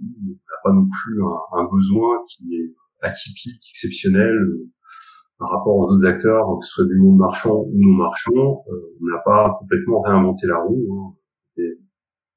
pas 0.66 0.74
non 0.74 0.88
plus 0.90 1.22
un, 1.54 1.66
besoin 1.72 2.18
qui 2.28 2.56
est 2.56 2.74
atypique, 3.02 3.62
exceptionnel 3.72 4.34
euh, 4.34 4.70
par 5.38 5.52
rapport 5.52 5.76
aux 5.76 5.94
autres 5.94 6.06
acteurs, 6.08 6.46
que 6.60 6.66
ce 6.66 6.74
soit 6.74 6.86
du 6.86 6.96
monde 6.96 7.18
marchand 7.18 7.56
ou 7.56 7.72
non 7.76 7.94
marchand. 7.94 8.64
Euh, 8.72 8.98
on 9.02 9.06
n'a 9.06 9.22
pas 9.24 9.56
complètement 9.60 10.02
réinventé 10.02 10.48
la 10.48 10.58
roue. 10.58 10.88
Hein. 10.92 11.16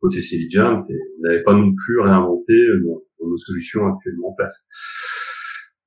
Côté 0.00 0.20
Celigent, 0.20 0.80
et 0.88 0.94
on 1.18 1.22
n'avait 1.22 1.42
pas 1.42 1.54
non 1.54 1.74
plus 1.74 2.00
réinventé 2.00 2.52
euh, 2.52 2.84
nos 3.20 3.36
solutions 3.36 3.80
actuellement 3.92 4.28
en 4.28 4.34
place. 4.34 4.66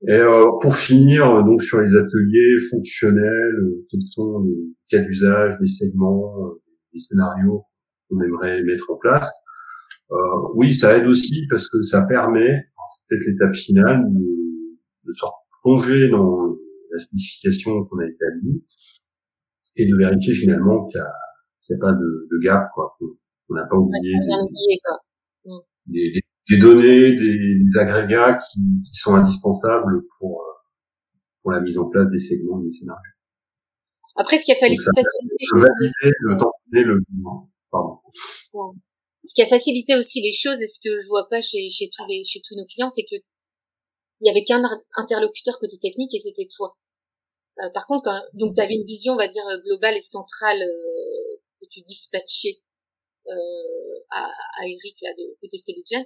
Et 0.07 0.15
euh, 0.15 0.49
pour 0.59 0.75
finir, 0.75 1.43
donc 1.45 1.61
sur 1.61 1.79
les 1.79 1.95
ateliers 1.95 2.57
fonctionnels, 2.69 3.71
quels 3.89 4.01
sont 4.01 4.43
les 4.43 4.73
cas 4.89 4.99
d'usage, 4.99 5.53
les 5.61 5.67
segments, 5.67 6.55
les 6.91 6.99
scénarios 6.99 7.63
qu'on 8.09 8.19
aimerait 8.21 8.61
mettre 8.63 8.91
en 8.91 8.97
place 8.97 9.31
euh, 10.11 10.17
Oui, 10.55 10.73
ça 10.73 10.97
aide 10.97 11.07
aussi 11.07 11.45
parce 11.49 11.69
que 11.69 11.81
ça 11.81 12.03
permet, 12.05 12.65
peut-être 13.07 13.25
l'étape 13.25 13.55
finale, 13.55 14.03
de 14.09 14.41
de 15.05 15.13
se 15.13 15.25
plonger 15.61 16.09
dans 16.09 16.55
la 16.91 16.99
spécification 16.99 17.85
qu'on 17.85 17.99
a 17.99 18.05
établie 18.05 18.63
et 19.77 19.85
de 19.87 19.95
vérifier 19.97 20.33
finalement 20.33 20.85
qu'il 20.85 20.99
n'y 20.99 21.75
a, 21.75 21.77
a, 21.77 21.79
pas 21.79 21.93
de, 21.93 22.27
de 22.31 22.43
gap, 22.43 22.69
quoi, 22.73 22.95
qu'on 22.99 23.55
n'a 23.55 23.65
pas 23.65 23.77
oublié 23.77 24.15
mm. 24.15 25.57
des, 25.87 26.11
des, 26.11 26.21
des, 26.49 26.57
données, 26.57 27.15
des, 27.15 27.77
agrégats 27.77 28.37
qui, 28.37 28.59
qui, 28.85 28.95
sont 28.95 29.15
indispensables 29.15 30.03
pour, 30.19 30.43
pour 31.41 31.51
la 31.51 31.61
mise 31.61 31.77
en 31.77 31.89
place 31.89 32.09
des 32.09 32.19
segments 32.19 32.61
et 32.61 32.65
des 32.65 32.73
scénarios. 32.73 33.01
Après, 34.17 34.37
ce 34.37 34.45
qui 34.45 34.51
a 34.51 34.55
fallu 34.59 34.75
faciliter 34.75 36.11
le 36.21 36.37
temps 36.37 36.51
le 36.71 37.01
pardon. 37.71 37.99
Ce 39.25 39.33
qui 39.35 39.41
a 39.41 39.47
facilité 39.47 39.95
aussi 39.95 40.21
les 40.21 40.31
choses, 40.31 40.61
et 40.61 40.67
ce 40.67 40.79
que 40.83 40.99
je 40.99 41.07
vois 41.07 41.27
pas 41.29 41.41
chez, 41.41 41.69
chez 41.69 41.89
tous 41.95 42.05
les, 42.07 42.23
chez 42.23 42.41
tous 42.41 42.55
nos 42.55 42.65
clients, 42.65 42.89
c'est 42.89 43.03
que 43.03 43.15
il 44.21 44.27
y 44.27 44.29
avait 44.29 44.43
qu'un 44.43 44.63
interlocuteur 44.97 45.59
côté 45.59 45.77
technique 45.79 46.13
et 46.13 46.19
c'était 46.19 46.47
toi. 46.55 46.77
Euh, 47.59 47.69
par 47.73 47.87
contre, 47.87 48.03
quand, 48.05 48.21
donc 48.33 48.55
tu 48.55 48.61
avais 48.61 48.75
une 48.75 48.85
vision, 48.85 49.13
on 49.13 49.17
va 49.17 49.27
dire 49.27 49.43
globale 49.65 49.97
et 49.97 50.01
centrale 50.01 50.61
euh, 50.61 51.41
que 51.59 51.65
tu 51.69 51.81
dispatchais 51.81 52.61
euh, 53.27 53.99
à, 54.11 54.25
à, 54.25 54.65
Eric 54.65 54.95
là 55.01 55.09
de 55.17 55.37
côté 55.41 55.57
Celigent. 55.57 56.05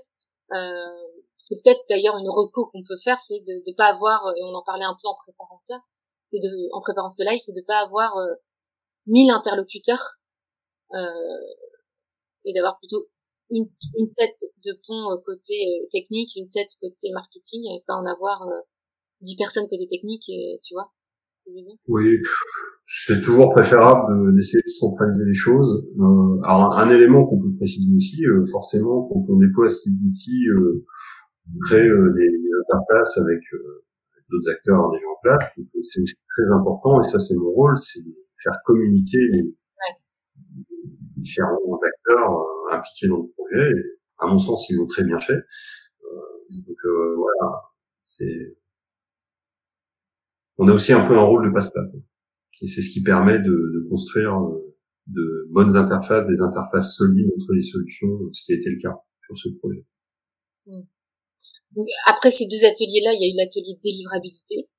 Euh, 0.54 1.22
c'est 1.38 1.56
peut-être 1.62 1.82
d'ailleurs 1.90 2.18
une 2.18 2.30
reco 2.30 2.68
qu'on 2.68 2.84
peut 2.88 2.98
faire, 3.04 3.20
c'est 3.20 3.42
de 3.42 3.64
ne 3.68 3.76
pas 3.76 3.88
avoir 3.88 4.22
et 4.38 4.44
on 4.44 4.54
en 4.54 4.64
parlait 4.64 4.86
un 4.86 4.96
peu 5.02 5.08
en 5.08 5.16
préparant 5.16 5.60
ça, 5.60 5.76
c'est 6.32 6.40
de 6.40 6.70
en 6.74 6.82
préparant 6.82 7.10
ce 7.10 7.24
live, 7.24 7.40
c'est 7.42 7.56
de 7.56 7.64
pas 7.66 7.80
avoir 7.80 8.16
mille 9.06 9.30
interlocuteurs 9.30 10.18
et 12.46 12.54
d'avoir 12.54 12.78
plutôt 12.80 13.10
une, 13.52 13.68
une 13.98 14.14
tête 14.14 14.40
de 14.64 14.72
pont 14.88 15.12
euh, 15.12 15.18
côté 15.26 15.54
euh, 15.54 15.88
technique, 15.92 16.32
une 16.36 16.50
tête 16.50 16.70
côté 16.82 17.12
marketing, 17.14 17.62
et 17.76 17.84
pas 17.86 17.96
en 17.96 18.06
avoir 18.06 18.48
euh, 18.48 18.62
dix 19.22 19.36
personnes 19.36 19.66
côté 19.70 19.88
technique, 19.90 20.26
tu 20.64 20.74
vois. 20.74 20.92
Oui, 21.88 22.18
c'est 22.88 23.22
toujours 23.22 23.52
préférable 23.52 24.34
d'essayer 24.34 24.64
de 24.66 24.68
centraliser 24.68 25.26
les 25.26 25.34
choses. 25.36 25.88
Alors 26.44 26.74
un, 26.74 26.90
élément 26.90 27.24
qu'on 27.28 27.40
peut 27.40 27.56
préciser 27.58 27.96
aussi, 27.96 28.24
forcément, 28.52 29.08
quand 29.08 29.24
on 29.30 29.38
déploie 29.38 29.70
ces 29.70 29.92
outils, 29.92 30.46
on 31.48 31.60
crée 31.68 31.88
des, 31.88 32.32
interfaces 32.68 33.16
avec 33.20 33.42
d'autres 34.28 34.50
acteurs 34.50 34.90
déjà 34.90 35.06
en 35.06 35.20
place. 35.22 35.54
C'est 35.84 36.02
très 36.04 36.52
important, 36.52 37.00
et 37.00 37.04
ça 37.04 37.20
c'est 37.20 37.36
mon 37.36 37.52
rôle, 37.52 37.78
c'est 37.78 38.04
de 38.04 38.16
faire 38.42 38.58
communiquer 38.66 39.20
les, 39.34 39.54
différents 41.18 41.80
acteurs 41.84 42.32
euh, 42.32 42.76
impliqués 42.76 43.08
dans 43.08 43.18
le 43.18 43.28
projet. 43.28 43.70
Et, 43.70 44.00
à 44.18 44.28
mon 44.28 44.38
sens, 44.38 44.70
ils 44.70 44.76
l'ont 44.76 44.88
très 44.88 45.04
bien 45.04 45.20
fait. 45.20 45.34
Euh, 45.34 46.62
donc 46.68 46.78
euh, 46.86 47.16
voilà, 47.16 47.62
c'est 48.04 48.58
on 50.58 50.70
a 50.70 50.74
aussi 50.74 50.94
un 50.94 51.06
peu 51.06 51.18
un 51.18 51.24
rôle 51.24 51.48
de 51.48 51.54
passe-plat. 51.54 51.84
Et 52.62 52.68
c'est 52.68 52.82
ce 52.82 52.90
qui 52.90 53.04
permet 53.04 53.40
de, 53.40 53.50
de, 53.50 53.90
construire 53.90 54.40
de 55.08 55.48
bonnes 55.52 55.76
interfaces, 55.76 56.26
des 56.26 56.42
interfaces 56.42 56.96
solides 56.96 57.30
entre 57.36 57.52
les 57.52 57.62
solutions, 57.62 58.08
ce 58.32 58.46
qui 58.46 58.54
a 58.54 58.56
été 58.56 58.70
le 58.70 58.82
cas 58.82 58.96
sur 59.26 59.38
ce 59.38 59.50
projet. 59.60 59.86
Mmh. 60.66 60.82
Donc, 61.76 61.88
après 62.08 62.32
ces 62.32 62.48
deux 62.48 62.64
ateliers-là, 62.64 63.12
il 63.14 63.20
y 63.20 63.26
a 63.30 63.34
eu 63.34 63.38
l'atelier 63.38 63.78
délivrabilité. 63.84 64.70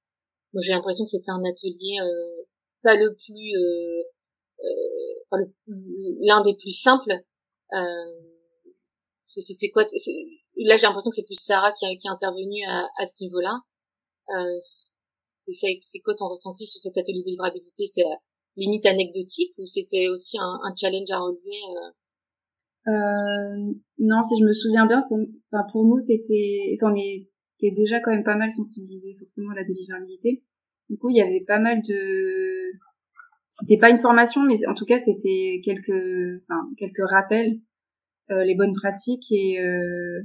Moi, 0.54 0.62
j'ai 0.62 0.72
l'impression 0.72 1.04
que 1.04 1.10
c'était 1.10 1.30
un 1.30 1.44
atelier 1.44 2.00
euh, 2.00 2.48
pas 2.82 2.96
le 2.96 3.12
plus 3.12 3.52
euh, 3.58 4.02
euh, 4.62 5.44
l'un 6.20 6.44
des 6.44 6.56
plus 6.56 6.72
simples. 6.72 7.12
Euh, 7.72 7.78
c'est 9.28 9.70
quoi 9.70 9.84
Là, 10.56 10.76
j'ai 10.76 10.86
l'impression 10.86 11.10
que 11.10 11.16
c'est 11.16 11.26
plus 11.26 11.40
Sarah 11.40 11.72
qui, 11.72 11.86
qui 11.98 12.06
est 12.06 12.10
intervenue 12.10 12.64
à, 12.66 13.04
ce 13.04 13.22
niveau-là. 13.24 13.60
Euh, 14.30 14.56
c'est 14.60 16.00
quoi 16.02 16.14
ton 16.14 16.28
ressenti 16.28 16.66
sur 16.66 16.80
cet 16.80 16.96
atelier 16.96 17.22
de 17.22 17.30
livrabilité? 17.30 17.86
C'est 17.86 18.04
limite 18.56 18.86
anecdotique 18.86 19.52
ou 19.58 19.66
c'était 19.66 20.08
aussi 20.08 20.38
un, 20.40 20.74
challenge 20.76 21.10
à 21.10 21.18
relever. 21.18 21.60
Euh, 22.88 23.74
non, 23.98 24.22
si 24.22 24.38
je 24.38 24.44
me 24.44 24.52
souviens 24.52 24.86
bien, 24.86 25.02
pour, 25.08 25.18
enfin 25.50 25.66
pour 25.72 25.84
nous 25.84 25.98
c'était, 25.98 26.72
enfin 26.74 26.92
on 26.92 26.96
était 26.96 27.74
déjà 27.74 28.00
quand 28.00 28.12
même 28.12 28.24
pas 28.24 28.36
mal 28.36 28.50
sensibilisés 28.50 29.14
forcément 29.14 29.50
à 29.50 29.56
la 29.56 29.64
délivrabilité. 29.64 30.44
Du 30.88 30.96
coup, 30.98 31.10
il 31.10 31.16
y 31.16 31.20
avait 31.20 31.44
pas 31.44 31.58
mal 31.58 31.82
de 31.82 32.72
c'était 33.58 33.78
pas 33.78 33.90
une 33.90 33.96
formation, 33.96 34.42
mais 34.42 34.56
en 34.66 34.74
tout 34.74 34.84
cas 34.84 34.98
c'était 34.98 35.60
quelques, 35.64 36.42
enfin, 36.48 36.68
quelques 36.76 37.08
rappels, 37.08 37.58
euh, 38.30 38.44
les 38.44 38.54
bonnes 38.54 38.74
pratiques 38.74 39.30
et 39.30 39.60
euh, 39.60 40.22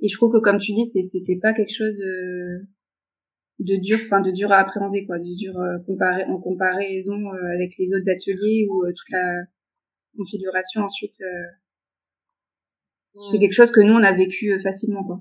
et 0.00 0.08
je 0.08 0.16
trouve 0.16 0.32
que 0.32 0.38
comme 0.38 0.58
tu 0.58 0.72
dis, 0.72 0.86
c'était 0.86 1.38
pas 1.40 1.52
quelque 1.52 1.74
chose 1.74 1.96
de, 1.96 2.66
de 3.60 3.76
dur, 3.76 3.98
enfin 4.04 4.20
de 4.20 4.30
dur 4.30 4.52
à 4.52 4.58
appréhender 4.58 5.06
quoi, 5.06 5.18
de 5.18 5.34
dur 5.36 5.56
euh, 5.56 5.78
comparé, 5.86 6.24
en 6.24 6.38
comparaison 6.38 7.32
euh, 7.32 7.54
avec 7.54 7.72
les 7.78 7.94
autres 7.94 8.10
ateliers 8.10 8.66
ou 8.70 8.84
toute 8.86 9.10
la 9.10 9.44
configuration 10.16 10.82
ensuite. 10.82 11.16
C'est 13.14 13.36
mmh. 13.36 13.40
quelque 13.40 13.52
chose 13.52 13.70
que 13.70 13.80
nous 13.80 13.94
on 13.94 14.02
a 14.02 14.12
vécu 14.12 14.58
facilement 14.60 15.04
quoi. 15.04 15.20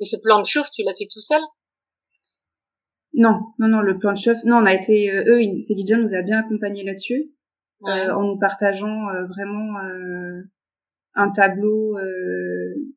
Et 0.00 0.04
ce 0.04 0.16
plan 0.16 0.40
de 0.40 0.46
chauffe, 0.46 0.70
tu 0.72 0.82
l'as 0.84 0.94
fait 0.94 1.08
tout 1.12 1.22
seul? 1.22 1.40
Non, 3.18 3.40
non, 3.58 3.68
non, 3.68 3.80
le 3.80 3.98
plan 3.98 4.12
de 4.12 4.18
chauffe. 4.18 4.44
Non, 4.44 4.56
on 4.56 4.64
a 4.64 4.74
été, 4.74 5.10
euh, 5.10 5.24
eux, 5.26 5.60
Célidia 5.60 5.98
nous 5.98 6.14
a 6.14 6.22
bien 6.22 6.38
accompagnés 6.38 6.84
là-dessus, 6.84 7.30
euh, 7.86 8.10
en 8.12 8.22
nous 8.22 8.38
partageant 8.38 9.08
euh, 9.10 9.26
vraiment 9.26 9.78
euh, 9.80 10.42
un 11.14 11.30
tableau, 11.30 11.98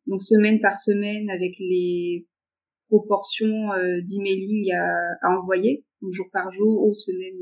donc 0.07 0.21
semaine 0.21 0.59
par 0.59 0.77
semaine, 0.77 1.29
avec 1.29 1.53
les 1.59 2.27
proportions 2.87 3.69
d'emailing 4.07 4.71
à, 4.73 4.93
à 5.23 5.29
envoyer, 5.37 5.85
donc 6.01 6.13
jour 6.13 6.27
par 6.31 6.51
jour 6.51 6.85
ou 6.85 6.93
semaine, 6.93 7.39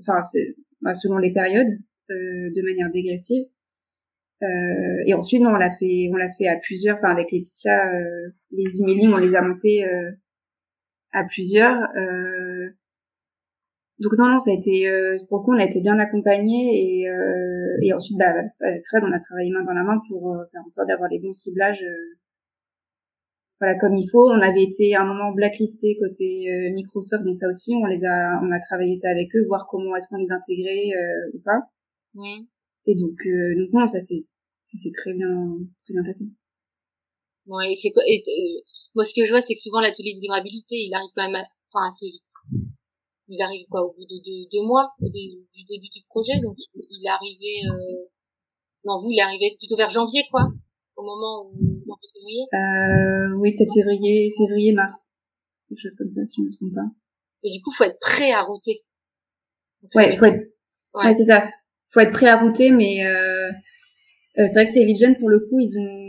enfin, 0.00 0.20
bah, 0.82 0.92
selon 0.94 1.16
les 1.16 1.32
périodes, 1.32 1.78
de 2.10 2.62
manière 2.62 2.90
dégressive. 2.90 3.44
Euh, 4.42 5.04
et 5.06 5.14
ensuite, 5.14 5.42
non, 5.42 5.50
on 5.50 5.56
l'a 5.56 5.70
fait, 5.70 6.08
on 6.12 6.16
l'a 6.16 6.32
fait 6.32 6.48
à 6.48 6.56
plusieurs. 6.56 6.96
Enfin, 6.96 7.10
avec 7.10 7.30
Laetitia, 7.30 7.92
euh, 7.92 8.30
les 8.52 8.80
emailing, 8.80 9.12
on 9.12 9.18
les 9.18 9.34
a 9.34 9.42
montés 9.42 9.84
euh, 9.84 10.10
à 11.12 11.24
plusieurs. 11.24 11.76
Euh, 11.96 12.70
donc 13.98 14.12
non, 14.18 14.30
non, 14.30 14.38
ça 14.38 14.50
a 14.50 14.54
été 14.54 14.88
euh, 14.88 15.16
pour 15.28 15.38
le 15.38 15.44
coup, 15.44 15.52
on 15.52 15.58
a 15.58 15.64
été 15.64 15.80
bien 15.80 15.98
accompagnés 15.98 17.02
et, 17.02 17.06
et 17.82 17.92
ensuite, 17.92 18.18
bah, 18.18 18.32
avec 18.60 18.84
Fred, 18.86 19.02
on 19.04 19.12
a 19.12 19.20
travaillé 19.20 19.50
main 19.50 19.62
dans 19.64 19.74
la 19.74 19.84
main 19.84 20.00
pour 20.08 20.36
faire 20.52 20.62
en 20.64 20.68
sorte 20.68 20.88
d'avoir 20.88 21.10
les 21.10 21.18
bons 21.18 21.34
ciblages. 21.34 21.84
voilà, 23.60 23.78
comme 23.78 23.96
il 23.96 24.08
faut. 24.10 24.30
On 24.30 24.40
avait 24.40 24.62
été 24.62 24.94
à 24.94 25.02
un 25.02 25.04
moment 25.04 25.32
blacklisté 25.32 25.96
côté 26.00 26.48
Microsoft, 26.72 27.24
donc 27.24 27.36
ça 27.36 27.46
aussi, 27.48 27.74
on 27.74 27.86
les 27.86 28.02
a, 28.04 28.40
on 28.42 28.50
a 28.50 28.60
travaillé 28.60 28.96
ça 28.96 29.10
avec 29.10 29.36
eux, 29.36 29.44
voir 29.46 29.66
comment 29.70 29.94
est-ce 29.96 30.08
qu'on 30.08 30.16
les 30.16 30.32
intégrait 30.32 30.92
ou 31.34 31.40
pas. 31.40 31.60
Oui. 32.14 32.48
Et 32.86 32.94
donc, 32.94 33.24
euh, 33.26 33.54
donc 33.56 33.72
non, 33.72 33.86
ça 33.86 34.00
s'est, 34.00 34.26
ça 34.64 34.78
s'est 34.78 34.92
très 34.92 35.12
bien, 35.12 35.58
très 35.80 35.94
bien 35.94 36.04
passé. 36.04 36.24
Ouais, 37.46 37.74
c'est 37.74 37.90
quoi, 37.90 38.02
et, 38.06 38.22
euh, 38.26 38.60
moi, 38.94 39.04
ce 39.04 39.14
que 39.14 39.24
je 39.24 39.30
vois, 39.30 39.40
c'est 39.40 39.54
que 39.54 39.60
souvent, 39.60 39.80
l'atelier 39.80 40.14
de 40.14 40.20
livrabilité, 40.20 40.76
il 40.76 40.94
arrive 40.94 41.10
quand 41.16 41.28
même, 41.28 41.42
enfin, 41.72 41.88
assez 41.88 42.06
vite. 42.06 42.30
Il 43.28 43.40
arrive 43.42 43.66
quoi, 43.70 43.82
au 43.82 43.92
bout 43.92 44.04
de 44.04 44.48
deux, 44.50 44.66
mois, 44.66 44.92
du 45.00 45.64
début 45.64 45.88
du 45.88 46.02
projet, 46.08 46.40
donc 46.42 46.56
il, 46.74 47.06
est 47.06 47.08
arrivé, 47.08 47.66
euh, 47.66 48.08
non, 48.84 48.98
vous, 49.00 49.10
il 49.10 49.18
est 49.18 49.22
arrivé 49.22 49.56
plutôt 49.58 49.76
vers 49.76 49.90
janvier, 49.90 50.22
quoi, 50.30 50.48
au 50.96 51.02
moment 51.02 51.50
où, 51.50 51.58
janvier, 51.86 52.08
février. 52.14 52.46
Euh, 52.54 53.38
oui, 53.38 53.54
peut-être 53.54 53.74
février, 53.74 54.32
février, 54.36 54.72
mars. 54.72 55.12
Quelque 55.68 55.80
chose 55.80 55.96
comme 55.96 56.10
ça, 56.10 56.24
si 56.24 56.36
je 56.36 56.42
ne 56.42 56.46
me 56.46 56.56
trompe 56.56 56.74
pas. 56.74 56.90
Et 57.42 57.52
du 57.52 57.62
coup, 57.62 57.70
faut 57.72 57.84
être 57.84 58.00
prêt 58.00 58.32
à 58.32 58.42
router. 58.42 58.84
ouais, 59.94 60.16
faut 60.16 60.26
être, 60.26 60.42
ouais, 60.94 61.04
ouais 61.04 61.14
c'est 61.14 61.24
ça 61.24 61.48
faut 61.90 62.00
être 62.00 62.12
prêt 62.12 62.28
à 62.28 62.36
router, 62.36 62.70
mais 62.70 63.04
euh, 63.06 63.48
euh, 64.38 64.46
c'est 64.46 64.54
vrai 64.54 64.64
que 64.64 64.70
c'est 64.70 64.84
Legion 64.84 65.14
pour 65.14 65.28
le 65.28 65.40
coup, 65.40 65.58
ils 65.60 65.78
ont 65.78 65.99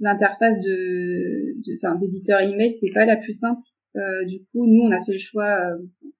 l'interface 0.00 0.58
de, 0.64 1.54
enfin, 1.76 1.96
d'éditeur 1.96 2.40
email, 2.40 2.70
c'est 2.70 2.90
pas 2.92 3.04
la 3.04 3.16
plus 3.16 3.32
simple. 3.32 3.60
Euh, 3.96 4.24
du 4.24 4.40
coup, 4.46 4.66
nous, 4.66 4.82
on 4.82 4.90
a 4.90 5.04
fait 5.04 5.12
le 5.12 5.18
choix, 5.18 5.70
euh, 5.70 5.78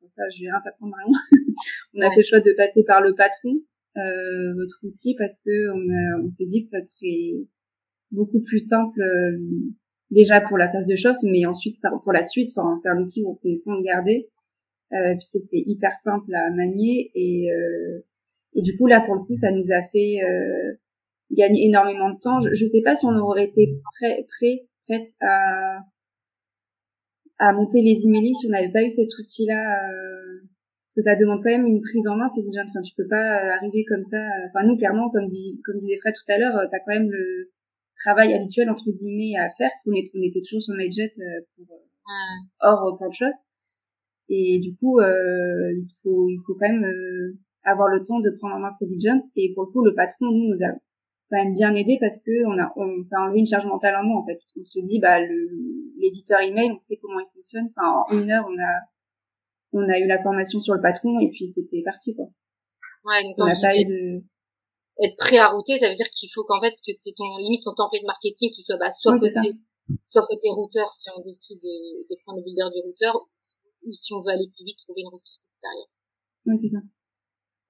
ça, 0.09 0.23
je 0.37 0.43
vais 0.43 0.51
rien 0.51 0.61
t'apprendre 0.65 0.95
rien. 0.97 1.13
on 1.95 2.01
a 2.01 2.11
fait 2.11 2.21
le 2.21 2.25
choix 2.25 2.41
de 2.41 2.53
passer 2.57 2.85
par 2.85 3.01
le 3.01 3.15
patron, 3.15 3.61
euh, 3.97 4.55
votre 4.55 4.79
outil, 4.85 5.17
parce 5.19 5.39
que 5.39 5.71
on, 5.73 5.91
a, 5.91 6.25
on 6.25 6.31
s'est 6.31 6.47
dit 6.47 6.61
que 6.61 6.67
ça 6.67 6.83
serait 6.83 7.47
beaucoup 8.13 8.41
plus 8.41 8.61
simple 8.61 9.01
déjà 10.11 10.41
pour 10.41 10.57
la 10.57 10.69
phase 10.69 10.87
de 10.87 10.95
chauffe, 10.95 11.17
mais 11.25 11.47
ensuite 11.47 11.79
pour 12.05 12.13
la 12.13 12.23
suite. 12.23 12.53
Enfin, 12.57 12.77
c'est 12.77 12.89
un 12.89 13.03
outil 13.03 13.25
qu'on 13.25 13.59
compte 13.65 13.83
garder 13.83 14.29
puisque 15.19 15.41
c'est 15.41 15.65
hyper 15.67 15.91
simple 15.97 16.33
à 16.33 16.51
manier 16.51 17.11
et 17.17 17.51
et 18.55 18.63
du 18.63 18.77
coup, 18.77 18.87
là, 18.87 19.01
pour 19.01 19.17
le 19.17 19.23
coup, 19.23 19.35
ça 19.35 19.51
nous 19.51 19.73
a 19.73 19.83
fait 19.83 20.21
euh, 21.35 21.37
gagner 21.37 21.67
énormément 21.67 22.11
de 22.11 22.19
temps. 22.19 22.41
Je 22.41 22.49
ne 22.49 22.69
sais 22.69 22.83
pas 22.83 22.97
si 22.97 23.07
on 23.07 23.17
aurait 23.17 23.45
été 23.45 23.79
prêt, 23.99 24.25
prêt, 24.29 24.67
prête 24.85 25.09
à, 25.21 25.79
à 27.39 27.53
monter 27.53 27.83
les 27.83 28.07
emails 28.07 28.35
si 28.35 28.47
on 28.47 28.51
n'avait 28.51 28.73
pas 28.73 28.83
eu 28.83 28.89
cet 28.89 29.09
outil-là. 29.19 29.89
Euh, 29.91 30.41
parce 30.87 30.95
que 30.95 31.01
ça 31.03 31.17
demande 31.17 31.43
quand 31.43 31.51
même 31.51 31.67
une 31.67 31.81
prise 31.81 32.07
en 32.07 32.17
main. 32.17 32.29
C'est 32.29 32.43
déjà, 32.43 32.63
enfin, 32.63 32.83
tu 32.83 32.95
peux 32.95 33.09
pas 33.09 33.17
euh, 33.17 33.57
arriver 33.57 33.85
comme 33.85 34.03
ça. 34.03 34.19
Enfin, 34.47 34.67
nous, 34.67 34.77
clairement, 34.77 35.11
comme 35.11 35.27
dit, 35.27 35.61
comme 35.65 35.79
disait 35.79 35.99
Fred 35.99 36.15
tout 36.15 36.33
à 36.33 36.39
l'heure, 36.39 36.69
tu 36.69 36.77
as 36.77 36.81
quand 36.81 36.95
même 36.95 37.11
le 37.11 37.51
travail 38.05 38.35
habituel 38.35 38.71
entre 38.71 38.91
guillemets 38.91 39.39
à 39.39 39.49
faire. 39.49 39.71
Parce 39.71 39.85
qu'on 39.85 39.93
on 39.93 40.23
était 40.23 40.41
toujours 40.41 40.63
sur 40.63 40.75
MyJet 40.75 41.13
pour 41.57 41.81
hors 42.61 42.97
plan 42.99 43.09
de 43.09 43.15
chauffe. 43.15 43.35
Et 44.29 44.59
du 44.61 44.75
coup, 44.77 45.01
il 45.01 45.89
faut, 46.03 46.29
il 46.29 46.41
faut 46.47 46.55
quand 46.55 46.69
même 46.69 46.87
avoir 47.65 47.89
le 47.89 48.03
temps 48.03 48.21
de 48.21 48.31
prendre 48.31 48.57
en 48.57 48.61
main 48.61 48.71
ces 48.71 48.87
diligence. 48.87 49.27
Et 49.37 49.53
pour 49.55 49.65
le 49.65 49.71
coup, 49.71 49.85
le 49.85 49.95
patron, 49.95 50.27
nous, 50.27 50.55
nous 50.55 50.65
a 50.65 50.73
quand 51.31 51.43
même 51.43 51.55
bien 51.55 51.75
aidé 51.75 51.97
parce 52.01 52.19
que 52.19 52.47
on 52.47 52.59
a, 52.59 52.73
on, 52.77 53.03
ça 53.03 53.19
a 53.19 53.23
enlevé 53.23 53.41
une 53.41 53.47
charge 53.47 53.67
mentale 53.67 53.97
en 53.97 54.05
moi, 54.05 54.21
en 54.21 54.27
fait. 54.27 54.39
On 54.61 54.65
se 54.65 54.81
dit, 54.81 54.99
bah, 54.99 55.19
l'éditeur 55.99 56.41
email, 56.41 56.71
on 56.73 56.79
sait 56.79 56.99
comment 57.01 57.21
il 57.21 57.27
fonctionne. 57.33 57.69
Enfin, 57.75 58.05
en 58.09 58.23
une 58.23 58.31
heure, 58.31 58.45
on 58.49 58.59
a, 58.61 58.75
on 59.73 59.89
a 59.89 59.99
eu 59.99 60.07
la 60.07 60.23
formation 60.23 60.61
sur 60.61 60.75
le 60.75 60.81
patron 60.81 61.19
et 61.21 61.31
puis 61.31 61.47
c'était 61.47 61.83
parti, 61.83 62.15
quoi. 62.15 62.27
Ouais, 63.05 63.23
donc 63.25 63.35
on 63.39 63.45
a 63.45 63.61
pas 63.61 63.77
eu 63.77 63.85
de... 63.85 64.25
Être 65.03 65.17
prêt 65.17 65.39
à 65.39 65.49
router, 65.49 65.77
ça 65.77 65.89
veut 65.89 65.97
dire 65.97 66.09
qu'il 66.15 66.31
faut 66.33 66.45
qu'en 66.45 66.61
fait, 66.61 66.71
que 66.71 66.93
c'est 67.01 67.15
ton, 67.17 67.27
limite, 67.39 67.65
ton 67.65 67.75
template 67.75 68.05
marketing 68.07 68.51
qui 68.53 68.63
soit, 68.63 68.77
bah, 68.79 68.93
soit 68.93 69.17
côté, 69.17 69.51
soit 70.07 70.27
côté 70.29 70.49
routeur 70.51 70.93
si 70.93 71.11
on 71.11 71.21
décide 71.21 71.61
de, 71.61 72.07
de 72.09 72.17
prendre 72.23 72.39
le 72.39 72.45
builder 72.45 72.71
du 72.73 72.81
routeur, 72.81 73.29
ou 73.85 73.93
si 73.93 74.13
on 74.15 74.23
veut 74.23 74.31
aller 74.31 74.47
plus 74.55 74.65
vite, 74.65 74.79
trouver 74.79 75.03
une 75.03 75.13
ressource 75.13 75.43
extérieure. 75.45 75.91
Oui, 76.47 76.57
c'est 76.57 76.69
ça. 76.69 76.79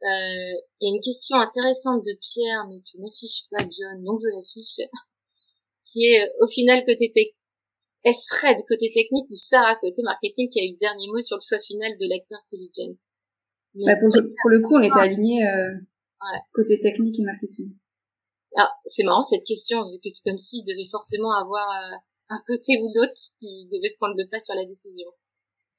Euh, 0.05 0.53
il 0.81 0.85
y 0.85 0.93
a 0.93 0.95
une 0.95 1.01
question 1.01 1.37
intéressante 1.37 2.05
de 2.05 2.13
Pierre, 2.21 2.67
mais 2.69 2.83
tu 2.85 3.01
n'affiches 3.01 3.49
pas 3.51 3.65
John, 3.65 4.05
donc 4.05 4.21
je 4.21 4.29
l'affiche, 4.29 4.85
qui 5.87 6.05
est 6.05 6.29
au 6.41 6.49
final 6.49 6.85
côté 6.85 7.11
technique. 7.15 7.37
Est-ce 8.05 8.27
Fred 8.37 8.59
côté 8.69 8.93
technique 8.93 9.31
ou 9.31 9.37
Sarah 9.37 9.77
côté 9.77 10.03
marketing 10.03 10.49
qui 10.51 10.61
a 10.61 10.65
eu 10.65 10.73
le 10.73 10.79
dernier 10.79 11.09
mot 11.09 11.23
sur 11.23 11.37
le 11.37 11.41
choix 11.41 11.59
final 11.61 11.97
de 11.97 12.07
l'acteur 12.07 12.39
Sylvian 12.43 12.97
bah 13.75 13.97
pour, 13.99 14.11
pour, 14.13 14.51
le 14.51 14.61
coup, 14.61 14.77
on 14.77 14.83
était 14.83 15.01
alignés 15.01 15.45
euh, 15.45 15.75
côté 16.53 16.79
technique 16.79 17.19
et 17.19 17.23
marketing. 17.23 17.75
Alors, 18.57 18.71
c'est 18.87 19.03
marrant 19.03 19.25
cette 19.25 19.45
question, 19.45 19.81
parce 19.81 19.99
que 19.99 20.11
c'est 20.11 20.23
comme 20.23 20.39
s'il 20.39 20.65
devait 20.65 20.89
forcément 20.89 21.33
avoir 21.33 21.67
euh, 21.69 21.97
un 22.29 22.41
côté 22.47 22.79
ou 22.81 22.93
l'autre 22.95 23.33
qui 23.41 23.67
devait 23.73 23.95
prendre 23.99 24.15
le 24.17 24.29
pas 24.31 24.39
sur 24.39 24.55
la 24.55 24.65
décision. 24.65 25.09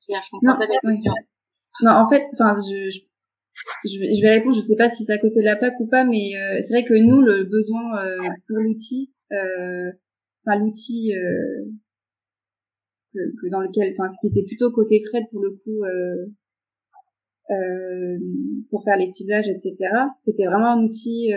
Pierre, 0.05 0.21
je 0.25 0.31
comprends 0.31 0.57
pas 0.57 0.67
la 0.67 0.79
question. 0.79 1.13
Non, 1.81 1.91
en 1.91 2.09
fait, 2.09 2.25
enfin, 2.33 2.53
je, 2.59 2.89
je 2.89 2.99
je 3.85 3.99
vais, 3.99 4.13
je 4.13 4.21
vais 4.21 4.29
répondre, 4.29 4.55
je 4.55 4.61
sais 4.61 4.75
pas 4.75 4.89
si 4.89 5.03
c'est 5.03 5.13
à 5.13 5.17
côté 5.17 5.39
de 5.39 5.45
la 5.45 5.55
PAC 5.55 5.79
ou 5.79 5.87
pas, 5.87 6.03
mais 6.03 6.35
euh, 6.35 6.59
c'est 6.61 6.73
vrai 6.73 6.83
que 6.83 6.93
nous, 6.93 7.21
le 7.21 7.43
besoin 7.45 8.03
euh, 8.03 8.17
pour 8.47 8.57
l'outil, 8.57 9.13
euh, 9.31 9.91
enfin 10.45 10.59
l'outil 10.59 11.13
que, 13.13 13.19
que, 13.19 13.49
dans 13.49 13.61
lequel, 13.61 13.93
enfin 13.97 14.09
ce 14.09 14.17
qui 14.21 14.27
était 14.27 14.45
plutôt 14.45 14.71
côté 14.71 15.01
Fred 15.09 15.23
pour 15.31 15.41
le 15.41 15.51
coup, 15.51 15.83
pour 18.69 18.83
faire 18.83 18.97
les 18.97 19.07
ciblages, 19.07 19.49
etc. 19.49 19.73
C'était 20.17 20.45
vraiment 20.45 20.73
un 20.73 20.83
outil 20.83 21.31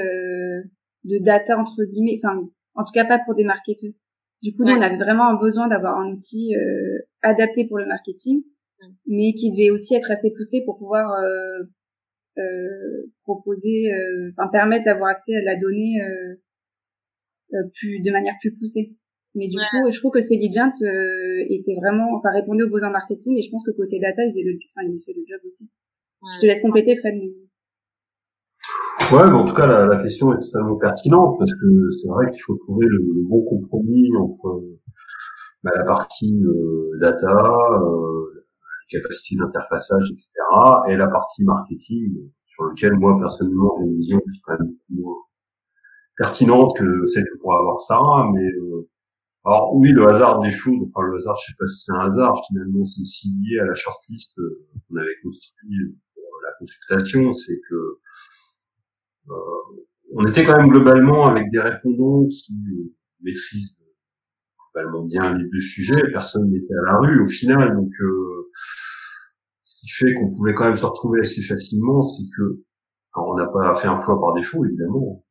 de 1.05 1.19
data 1.19 1.59
entre 1.59 1.85
guillemets, 1.85 2.17
enfin 2.23 2.49
en 2.75 2.85
tout 2.85 2.93
cas 2.93 3.05
pas 3.05 3.19
pour 3.25 3.35
des 3.35 3.45
marketeurs. 3.45 3.93
Du 4.41 4.55
coup, 4.55 4.63
nous, 4.63 4.71
on 4.71 4.81
avait 4.81 4.97
vraiment 4.97 5.29
un 5.29 5.35
besoin 5.35 5.67
d'avoir 5.67 5.99
un 5.99 6.13
outil 6.13 6.55
adapté 7.23 7.67
pour 7.67 7.79
le 7.79 7.87
marketing, 7.87 8.43
mais 9.07 9.35
qui 9.35 9.51
devait 9.51 9.71
aussi 9.71 9.95
être 9.95 10.11
assez 10.11 10.33
poussé 10.33 10.63
pour 10.65 10.79
pouvoir 10.79 11.13
euh, 11.13 11.65
proposer, 13.23 13.93
euh, 13.93 14.31
enfin 14.31 14.49
permettre 14.51 14.85
d'avoir 14.85 15.11
accès 15.11 15.35
à 15.37 15.43
la 15.43 15.57
donnée 15.57 16.01
euh, 17.55 17.63
plus 17.75 18.01
de 18.01 18.11
manière 18.11 18.35
plus 18.41 18.53
poussée. 18.53 18.93
Mais 19.35 19.47
du 19.47 19.57
coup, 19.57 19.89
je 19.91 19.99
trouve 19.99 20.13
que 20.13 20.21
Celigent 20.21 20.71
euh, 20.83 21.45
était 21.49 21.75
vraiment, 21.77 22.17
enfin 22.17 22.31
répondait 22.31 22.65
aux 22.65 22.71
besoins 22.71 22.91
marketing 22.91 23.39
et 23.39 23.43
je 23.43 23.51
pense 23.51 23.65
que 23.65 23.71
côté 23.71 23.99
data, 24.01 24.25
il 24.25 24.31
faisait 24.31 24.43
le, 24.43 24.59
enfin, 24.75 24.87
il 24.89 25.01
fait 25.05 25.13
le 25.15 25.23
job 25.29 25.41
aussi. 25.47 25.69
Je 26.35 26.41
te 26.41 26.47
laisse 26.47 26.61
compléter, 26.61 26.97
Fred. 26.97 27.15
Mais... 27.15 27.31
Ouais, 29.17 29.31
mais 29.31 29.37
en 29.37 29.45
tout 29.45 29.55
cas, 29.55 29.67
la, 29.67 29.87
la, 29.87 30.03
question 30.03 30.33
est 30.35 30.41
totalement 30.41 30.77
pertinente 30.77 31.39
parce 31.39 31.53
que 31.53 31.91
c'est 31.93 32.09
vrai 32.09 32.31
qu'il 32.31 32.43
faut 32.43 32.57
trouver 32.57 32.87
le, 32.89 32.99
bon 33.29 33.43
compromis 33.45 34.11
entre 34.17 34.65
bah, 35.63 35.71
la 35.77 35.85
partie 35.85 36.43
euh, 36.45 36.99
data, 37.01 37.29
euh, 37.29 38.45
capacité 38.89 39.37
d'interfaçage, 39.37 40.11
etc. 40.11 40.31
Et 40.89 40.97
la 40.97 41.09
partie 41.09 41.45
marketing, 41.45 42.31
sur 42.47 42.65
lequel 42.65 42.95
moi 42.95 43.17
personnellement 43.19 43.73
j'ai 43.79 43.87
une 43.87 43.97
vision 43.97 44.19
qui 44.19 44.37
est 44.37 44.41
quand 44.43 44.59
même 44.59 44.69
beaucoup 44.69 45.03
moins 45.03 45.17
pertinente 46.17 46.77
que 46.77 47.07
celle 47.07 47.25
que 47.25 47.39
pourrait 47.41 47.59
avoir 47.59 47.81
Sarah. 47.81 48.31
Mais 48.35 48.45
euh, 48.45 48.89
alors 49.45 49.75
oui, 49.77 49.93
le 49.93 50.07
hasard 50.09 50.41
des 50.41 50.51
choses, 50.51 50.81
enfin 50.85 51.07
le 51.07 51.15
hasard, 51.15 51.37
je 51.41 51.53
sais 51.53 51.57
pas 51.59 51.67
si 51.67 51.85
c'est 51.85 51.93
un 51.93 52.07
hasard, 52.07 52.35
finalement 52.49 52.85
c'est 52.85 53.03
aussi 53.03 53.29
lié 53.29 53.61
à 53.61 53.67
la 53.67 53.75
shortlist 53.75 54.39
euh, 54.41 54.67
qu'on 54.89 54.97
avait 54.97 55.17
construit 55.23 55.97
pour 56.15 56.25
la 56.45 56.53
consultation, 56.59 57.33
c'est 57.33 57.61
que 57.69 58.01
euh, 59.31 59.85
on 60.15 60.27
était 60.27 60.45
quand 60.45 60.57
même 60.57 60.71
globalement 60.71 61.27
avec 61.27 61.51
des 61.51 61.61
répondants 61.61 62.27
qui 62.27 62.95
maîtrisent 63.21 63.78
globalement 64.75 65.05
bien 65.05 65.35
les 65.35 65.45
deux 65.49 65.61
sujets, 65.61 66.03
personne 66.13 66.51
n'était 66.51 66.75
à 66.75 66.93
la 66.93 66.99
rue 66.99 67.23
au 67.23 67.27
final, 67.27 67.75
donc 67.75 67.91
euh, 68.01 68.51
ce 69.63 69.81
qui 69.81 69.89
fait 69.89 70.15
qu'on 70.15 70.31
pouvait 70.31 70.55
quand 70.55 70.65
même 70.65 70.77
se 70.77 70.87
retrouver 70.87 71.21
assez 71.21 71.43
facilement, 71.43 72.03
c'est 72.03 72.25
que 72.37 72.63
on 73.17 73.35
n'a 73.35 73.47
pas 73.47 73.75
fait 73.75 73.89
un 73.89 73.99
choix 73.99 74.21
par 74.21 74.33
défaut, 74.35 74.65
évidemment, 74.65 75.25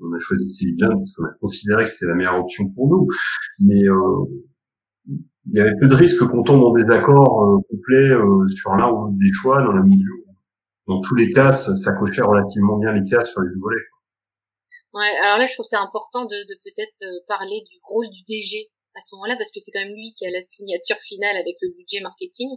on 0.00 0.12
a 0.12 0.18
choisi 0.18 0.50
Céline 0.52 0.88
parce 0.96 1.14
qu'on 1.16 1.24
a 1.24 1.34
considéré 1.40 1.84
que 1.84 1.90
c'était 1.90 2.10
la 2.10 2.14
meilleure 2.14 2.38
option 2.38 2.64
pour 2.74 2.88
nous, 2.88 3.08
mais 3.60 3.82
euh, 3.88 4.24
il 5.06 5.56
y 5.56 5.60
avait 5.60 5.76
peu 5.80 5.88
de 5.88 5.94
risques 5.94 6.26
qu'on 6.26 6.42
tombe 6.42 6.62
en 6.62 6.72
désaccord 6.72 7.44
euh, 7.44 7.58
complet 7.70 8.10
euh, 8.10 8.48
sur 8.48 8.74
l'un 8.74 8.90
ou 8.90 9.04
l'autre 9.04 9.18
des 9.18 9.32
choix, 9.32 9.62
dans 9.62 9.72
la 9.72 9.82
mesure 9.82 10.16
où, 10.26 10.92
dans 10.92 11.00
tous 11.00 11.14
les 11.14 11.32
cas, 11.32 11.52
ça, 11.52 11.74
ça 11.76 11.92
cochait 11.92 12.22
relativement 12.22 12.78
bien 12.78 12.92
les 12.92 13.08
cas 13.08 13.24
sur 13.24 13.40
les 13.40 13.50
deux 13.50 13.60
volets. 13.60 13.84
Ouais, 14.94 15.16
alors 15.22 15.38
là, 15.38 15.46
je 15.46 15.54
trouve 15.54 15.66
c'est 15.66 15.76
important 15.76 16.24
de, 16.24 16.48
de 16.48 16.54
peut-être 16.64 17.02
euh, 17.02 17.24
parler 17.26 17.62
du 17.70 17.78
rôle 17.82 18.06
du 18.08 18.22
DG 18.28 18.68
à 18.98 19.00
ce 19.00 19.14
moment-là, 19.14 19.36
parce 19.36 19.50
que 19.52 19.60
c'est 19.60 19.70
quand 19.70 19.80
même 19.80 19.94
lui 19.94 20.12
qui 20.12 20.26
a 20.26 20.30
la 20.30 20.42
signature 20.42 20.98
finale 21.06 21.36
avec 21.36 21.56
le 21.62 21.70
budget 21.70 22.00
marketing. 22.00 22.48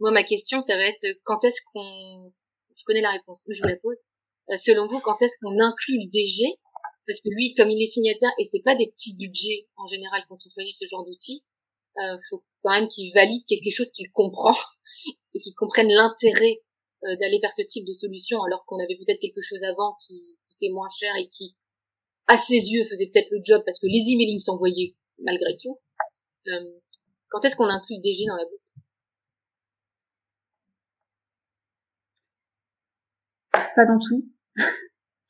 Moi, 0.00 0.10
ma 0.10 0.24
question, 0.24 0.60
ça 0.60 0.76
va 0.76 0.84
être 0.84 1.06
quand 1.24 1.44
est-ce 1.44 1.60
qu'on, 1.72 2.32
je 2.74 2.84
connais 2.84 3.02
la 3.02 3.10
réponse, 3.10 3.42
je 3.48 3.60
vous 3.60 3.68
la 3.68 3.76
pose. 3.76 3.96
Euh, 4.50 4.56
selon 4.56 4.86
vous, 4.86 5.00
quand 5.00 5.20
est-ce 5.22 5.36
qu'on 5.40 5.58
inclut 5.60 5.98
le 5.98 6.10
DG 6.10 6.58
parce 7.06 7.20
que 7.20 7.28
lui, 7.30 7.54
comme 7.54 7.70
il 7.70 7.82
est 7.82 7.86
signataire, 7.86 8.30
et 8.38 8.44
c'est 8.44 8.62
pas 8.64 8.74
des 8.74 8.88
petits 8.90 9.14
budgets 9.16 9.68
en 9.76 9.86
général 9.86 10.22
quand 10.28 10.38
on 10.44 10.50
choisit 10.50 10.74
ce 10.74 10.86
genre 10.90 11.04
d'outils, 11.04 11.44
euh, 11.98 12.18
faut 12.28 12.42
quand 12.62 12.72
même 12.72 12.88
qu'il 12.88 13.12
valide 13.14 13.44
quelque 13.46 13.70
chose 13.70 13.90
qu'il 13.92 14.10
comprend 14.10 14.56
et 15.34 15.40
qu'il 15.40 15.54
comprenne 15.54 15.88
l'intérêt 15.88 16.62
euh, 17.04 17.16
d'aller 17.16 17.38
vers 17.40 17.52
ce 17.52 17.62
type 17.62 17.86
de 17.86 17.94
solution, 17.94 18.42
alors 18.42 18.64
qu'on 18.66 18.78
avait 18.80 18.96
peut-être 18.96 19.20
quelque 19.20 19.42
chose 19.42 19.62
avant 19.62 19.96
qui 20.06 20.36
coûtait 20.48 20.72
moins 20.72 20.88
cher 20.98 21.14
et 21.16 21.28
qui, 21.28 21.56
à 22.26 22.36
ses 22.36 22.58
yeux, 22.58 22.84
faisait 22.84 23.06
peut-être 23.06 23.30
le 23.30 23.40
job 23.44 23.62
parce 23.64 23.78
que 23.78 23.86
les 23.86 24.12
emailings 24.12 24.40
s'envoyaient 24.40 24.96
malgré 25.18 25.56
tout. 25.56 25.78
Euh, 26.48 26.80
quand 27.28 27.44
est-ce 27.44 27.56
qu'on 27.56 27.68
inclut 27.68 27.96
le 27.96 28.02
DG 28.02 28.24
dans 28.26 28.36
la 28.36 28.44
boucle? 28.44 28.62
Pas 33.74 33.84
dans 33.84 33.98
tout. 33.98 34.28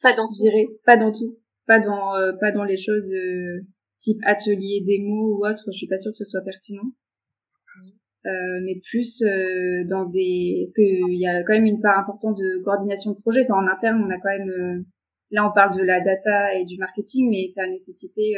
Pas 0.03 0.14
dans 0.14 0.29
tout. 0.29 0.35
Je 0.35 0.42
dirais 0.42 0.66
pas 0.85 0.96
dans 0.96 1.12
tout. 1.12 1.38
Pas 1.66 1.81
dans 1.81 2.14
euh, 2.16 2.33
pas 2.33 2.53
dans 2.53 2.64
les 2.64 2.77
choses 2.77 3.12
euh, 3.12 3.66
type 3.99 4.20
atelier, 4.25 4.83
démo 4.87 5.37
ou 5.37 5.46
autre. 5.46 5.64
Je 5.66 5.77
suis 5.77 5.88
pas 5.88 5.99
sûre 5.99 6.12
que 6.12 6.18
ce 6.18 6.25
soit 6.25 6.42
pertinent. 6.42 6.85
Mmh. 6.85 7.88
Euh, 8.27 8.61
mais 8.64 8.81
plus 8.88 9.22
euh, 9.22 9.85
dans 9.88 10.05
des 10.05 10.61
est-ce 10.62 10.75
qu'il 10.75 11.18
y 11.18 11.27
a 11.27 11.42
quand 11.42 11.55
même 11.55 11.66
une 11.66 11.81
part 11.81 11.99
importante 11.99 12.37
de 12.37 12.62
coordination 12.62 13.12
de 13.12 13.20
projet 13.20 13.42
enfin 13.49 13.62
en 13.62 13.68
interne 13.68 14.03
on 14.05 14.11
a 14.11 14.18
quand 14.18 14.31
même 14.37 14.85
là 15.31 15.49
on 15.49 15.53
parle 15.53 15.77
de 15.77 15.83
la 15.83 16.01
data 16.01 16.53
et 16.55 16.64
du 16.64 16.77
marketing 16.77 17.31
mais 17.31 17.46
ça 17.46 17.62
a 17.62 17.68
nécessité 17.68 18.35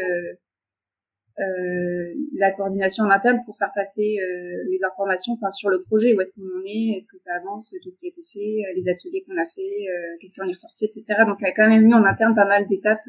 euh, 1.41 2.15
la 2.35 2.51
coordination 2.51 3.05
en 3.05 3.11
interne 3.11 3.39
pour 3.47 3.57
faire 3.57 3.71
passer 3.73 4.17
euh, 4.19 4.65
les 4.69 4.79
informations 4.85 5.35
enfin 5.35 5.53
sur 5.53 5.71
le 5.71 5.83
projet 5.83 6.13
où 6.13 6.21
est-ce 6.21 6.33
qu'on 6.33 6.43
en 6.43 6.65
est 6.65 6.97
est-ce 6.97 7.07
que 7.07 7.17
ça 7.17 7.31
avance 7.35 7.75
qu'est-ce 7.83 7.97
qui 7.97 8.07
a 8.07 8.09
été 8.09 8.23
fait 8.25 8.65
euh, 8.67 8.75
les 8.75 8.89
ateliers 8.89 9.23
qu'on 9.25 9.37
a 9.41 9.47
fait 9.47 9.87
qu'est-ce 10.21 10.35
qui 10.35 10.41
en 10.41 10.49
est 10.49 10.53
ressorti 10.53 10.87
etc 10.87 11.23
donc 11.27 11.37
il 11.41 11.45
y 11.45 11.47
a 11.47 11.53
quand 11.53 11.69
même 11.69 11.87
eu 11.87 11.95
en 11.95 12.05
interne 12.05 12.35
pas 12.35 12.45
mal 12.45 12.67
d'étapes 12.67 13.07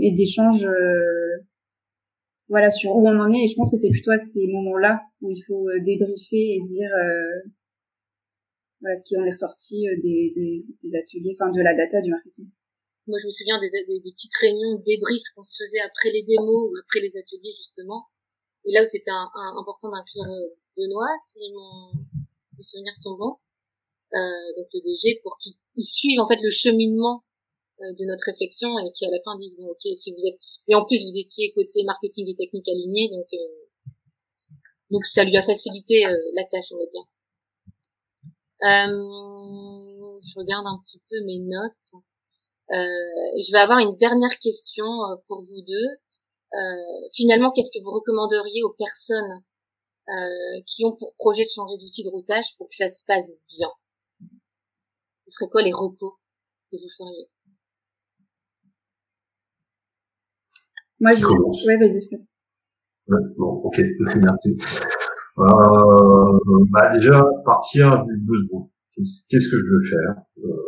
et 0.00 0.12
d'échanges 0.12 0.66
voilà 2.48 2.70
sur 2.70 2.96
où 2.96 3.06
on 3.06 3.18
en 3.18 3.30
est. 3.32 3.44
Et 3.44 3.48
je 3.48 3.54
pense 3.54 3.70
que 3.70 3.76
c'est 3.76 3.90
plutôt 3.90 4.12
à 4.12 4.18
ces 4.18 4.46
moments-là 4.46 5.02
où 5.20 5.30
il 5.30 5.42
faut 5.42 5.68
débriefer 5.84 6.54
et 6.54 6.60
se 6.62 6.68
dire 6.68 6.90
voilà 8.80 8.96
ce 8.96 9.04
qui 9.04 9.18
en 9.18 9.24
est 9.24 9.30
ressorti 9.30 9.86
des, 10.00 10.32
des, 10.34 10.62
des 10.82 10.96
ateliers 10.96 11.36
enfin 11.38 11.50
de 11.50 11.60
la 11.60 11.74
data 11.74 12.00
du 12.00 12.10
marketing 12.10 12.48
moi, 13.06 13.18
je 13.20 13.26
me 13.26 13.30
souviens 13.30 13.60
des, 13.60 13.70
des, 13.70 14.00
des 14.00 14.12
petites 14.12 14.36
réunions, 14.36 14.76
des 14.84 14.98
briefs 14.98 15.28
qu'on 15.34 15.44
se 15.44 15.62
faisait 15.62 15.80
après 15.80 16.10
les 16.10 16.22
démos 16.22 16.70
ou 16.70 16.74
après 16.82 17.00
les 17.00 17.16
ateliers, 17.16 17.54
justement. 17.58 18.06
Et 18.64 18.72
là 18.72 18.82
où 18.82 18.86
c'était 18.86 19.10
un, 19.10 19.30
important 19.58 19.90
d'inclure 19.90 20.30
euh, 20.30 20.56
Benoît, 20.76 21.14
si 21.24 21.38
mon, 21.52 21.92
mes 22.56 22.62
souvenirs 22.62 22.96
sont 22.96 23.16
bons, 23.16 23.38
euh, 24.14 24.48
donc 24.56 24.66
le 24.72 24.80
DG, 24.80 25.20
pour 25.22 25.38
qu'il 25.38 25.54
suive 25.84 26.20
en 26.20 26.28
fait 26.28 26.40
le 26.42 26.50
cheminement 26.50 27.24
euh, 27.82 27.92
de 27.92 28.06
notre 28.06 28.24
réflexion 28.24 28.70
et 28.78 28.90
qui 28.92 29.04
à 29.04 29.10
la 29.10 29.18
fin 29.22 29.36
disent 29.36 29.54
bon 29.58 29.68
ok 29.68 29.82
si 29.96 30.10
vous 30.10 30.26
êtes 30.26 30.38
et 30.66 30.74
en 30.74 30.86
plus 30.86 30.96
vous 31.04 31.18
étiez 31.18 31.52
côté 31.52 31.84
marketing 31.84 32.26
et 32.26 32.34
technique 32.34 32.66
aligné 32.70 33.10
donc 33.10 33.26
euh, 33.34 33.90
donc 34.90 35.04
ça 35.04 35.24
lui 35.24 35.36
a 35.36 35.42
facilité 35.42 36.06
euh, 36.06 36.16
la 36.32 36.44
tâche 36.44 36.72
on 36.72 36.78
va 36.78 36.86
dire. 36.86 37.04
je 40.22 40.38
regarde 40.38 40.66
un 40.66 40.80
petit 40.82 41.02
peu 41.10 41.22
mes 41.26 41.38
notes. 41.38 42.02
Euh, 42.72 43.40
je 43.40 43.52
vais 43.52 43.58
avoir 43.58 43.78
une 43.78 43.96
dernière 43.96 44.38
question 44.38 44.84
euh, 44.84 45.16
pour 45.26 45.40
vous 45.42 45.62
deux. 45.66 45.88
Euh, 46.54 47.08
finalement, 47.14 47.52
qu'est-ce 47.52 47.70
que 47.70 47.82
vous 47.82 47.92
recommanderiez 47.92 48.62
aux 48.62 48.74
personnes 48.78 49.42
qui 50.68 50.84
ont 50.84 50.94
pour 50.96 51.16
projet 51.18 51.42
de 51.42 51.50
changer 51.50 51.76
d'outil 51.78 52.04
de 52.04 52.10
routage 52.10 52.56
pour 52.58 52.68
que 52.68 52.76
ça 52.76 52.86
se 52.86 53.04
passe 53.04 53.34
bien? 53.48 53.68
Ce 55.24 55.32
serait 55.32 55.50
quoi 55.50 55.62
les 55.62 55.72
repos 55.72 56.14
que 56.70 56.76
vous 56.76 56.88
feriez? 56.96 57.28
Moi, 61.00 61.10
je... 61.10 61.26
Ouais, 61.66 61.76
vas-y. 61.76 62.08
Ouais, 63.08 63.20
bon, 63.36 63.62
ok, 63.64 63.80
merci. 64.16 64.56
Euh, 65.38 66.38
bah 66.70 66.88
déjà, 66.92 67.22
partir 67.44 68.04
du 68.04 68.16
besoin. 68.18 68.68
Qu'est-ce 68.94 69.50
que 69.50 69.58
je 69.58 69.64
veux 69.64 69.82
faire? 69.82 70.22
Euh, 70.38 70.65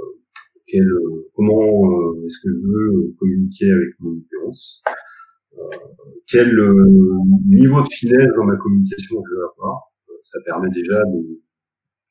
euh, 0.76 1.30
comment 1.34 1.62
euh, 1.62 2.26
est-ce 2.26 2.38
que 2.40 2.50
je 2.50 2.66
veux 2.66 3.14
communiquer 3.18 3.70
avec 3.72 3.94
mon 4.00 4.10
audience, 4.10 4.82
euh, 5.56 5.62
quel 6.26 6.54
niveau 7.46 7.82
de 7.82 7.88
finesse 7.90 8.28
dans 8.36 8.44
ma 8.44 8.56
communication 8.56 9.22
je 9.26 9.34
veux 9.34 9.44
avoir. 9.56 9.90
ça 10.22 10.38
permet 10.44 10.68
déjà 10.70 11.02
de 11.04 11.40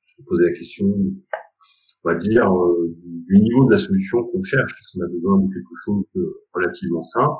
se 0.07 0.21
poser 0.23 0.45
la 0.45 0.53
question, 0.53 0.87
on 0.87 2.09
va 2.09 2.15
dire, 2.15 2.49
du 2.97 3.39
niveau 3.39 3.65
de 3.65 3.71
la 3.71 3.77
solution 3.77 4.23
qu'on 4.23 4.41
cherche. 4.41 4.73
Est-ce 4.73 4.97
qu'on 4.97 5.05
a 5.05 5.09
besoin 5.09 5.39
de 5.39 5.53
quelque 5.53 5.75
chose 5.85 6.03
de 6.15 6.41
relativement 6.53 7.03
simple 7.03 7.37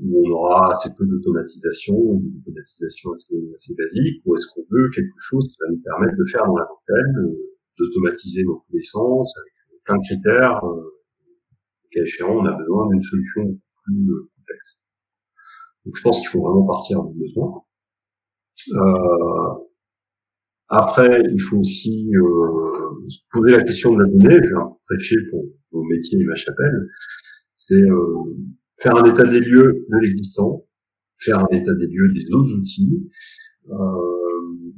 où 0.00 0.26
on 0.26 0.30
aura 0.32 0.74
assez 0.74 0.90
peu 0.96 1.06
d'automatisation, 1.06 1.94
une 1.94 2.40
automatisation 2.40 3.12
assez, 3.12 3.36
assez 3.54 3.74
basique, 3.74 4.22
ou 4.24 4.34
est-ce 4.34 4.48
qu'on 4.52 4.66
veut 4.68 4.90
quelque 4.92 5.18
chose 5.18 5.46
qui 5.48 5.56
va 5.60 5.70
nous 5.70 5.82
permettre 5.82 6.16
de 6.16 6.24
faire 6.24 6.44
dans 6.46 6.56
la 6.56 6.66
dentelle, 6.66 7.36
d'automatiser 7.78 8.44
sens, 8.82 9.36
avec 9.38 9.53
plein 9.84 9.96
de 9.96 10.02
critères. 10.02 10.64
Euh, 10.64 10.90
échéant, 11.96 12.38
on 12.38 12.44
a 12.44 12.52
besoin 12.52 12.88
d'une 12.90 13.02
solution 13.02 13.42
plus 13.84 14.10
euh, 14.10 14.30
complexe. 14.36 14.82
Donc 15.84 15.96
je 15.96 16.02
pense 16.02 16.18
qu'il 16.20 16.28
faut 16.28 16.42
vraiment 16.42 16.66
partir 16.66 17.02
du 17.04 17.18
besoin. 17.18 17.62
Euh, 18.72 19.64
après, 20.68 21.22
il 21.30 21.40
faut 21.40 21.58
aussi 21.58 22.10
euh, 22.16 23.08
se 23.08 23.18
poser 23.30 23.56
la 23.56 23.62
question 23.62 23.94
de 23.94 24.02
la 24.02 24.08
donnée. 24.08 24.40
Je 24.42 24.48
viens 24.48 24.76
prêcher 24.84 25.16
pour 25.30 25.44
mon 25.72 25.84
métier 25.84 26.20
et 26.20 26.24
ma 26.24 26.34
chapelle. 26.34 26.88
C'est 27.52 27.82
euh, 27.82 28.34
faire 28.78 28.96
un 28.96 29.04
état 29.04 29.24
des 29.24 29.40
lieux 29.40 29.86
de 29.88 29.98
l'existant, 30.00 30.66
faire 31.18 31.38
un 31.38 31.48
état 31.52 31.74
des 31.74 31.86
lieux 31.86 32.12
des 32.14 32.34
autres 32.34 32.52
outils. 32.58 33.08
Euh, 33.68 34.72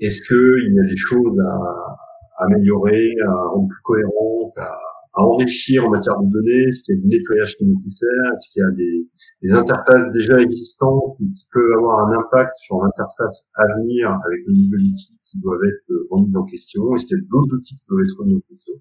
Est-ce 0.00 0.22
qu'il 0.26 0.74
y 0.74 0.80
a 0.80 0.84
des 0.88 0.96
choses 0.96 1.38
à, 1.40 1.96
améliorer, 2.38 3.08
à 3.26 3.32
rendre 3.48 3.68
plus 3.68 3.82
cohérente, 3.82 4.56
à, 4.58 4.78
enrichir 5.16 5.86
en 5.86 5.90
matière 5.90 6.18
de 6.18 6.28
données, 6.28 6.66
qu'il 6.84 6.96
y 6.96 6.98
a 6.98 7.00
du 7.00 7.06
nettoyage 7.06 7.56
qui 7.56 7.62
est 7.62 7.68
nécessaire, 7.68 8.34
qu'il 8.52 8.60
y 8.60 8.66
a 8.66 8.70
des, 8.72 9.08
des, 9.42 9.52
interfaces 9.54 10.10
déjà 10.10 10.40
existantes 10.40 11.16
qui, 11.16 11.32
peuvent 11.52 11.78
avoir 11.78 12.08
un 12.08 12.18
impact 12.18 12.58
sur 12.58 12.82
l'interface 12.82 13.46
à 13.54 13.62
venir 13.78 14.10
avec 14.10 14.44
de 14.44 14.52
nouveaux 14.52 14.82
outils 14.82 15.16
qui 15.24 15.38
doivent 15.38 15.62
être 15.62 15.90
euh, 15.90 16.08
remis 16.10 16.34
en 16.34 16.44
question, 16.44 16.82
est-ce 16.94 17.06
qu'il 17.06 17.16
y 17.16 17.20
a 17.20 17.24
d'autres 17.30 17.54
outils 17.54 17.76
qui 17.76 17.86
doivent 17.88 18.02
être 18.02 18.18
remis 18.18 18.34
en 18.34 18.40
question? 18.48 18.74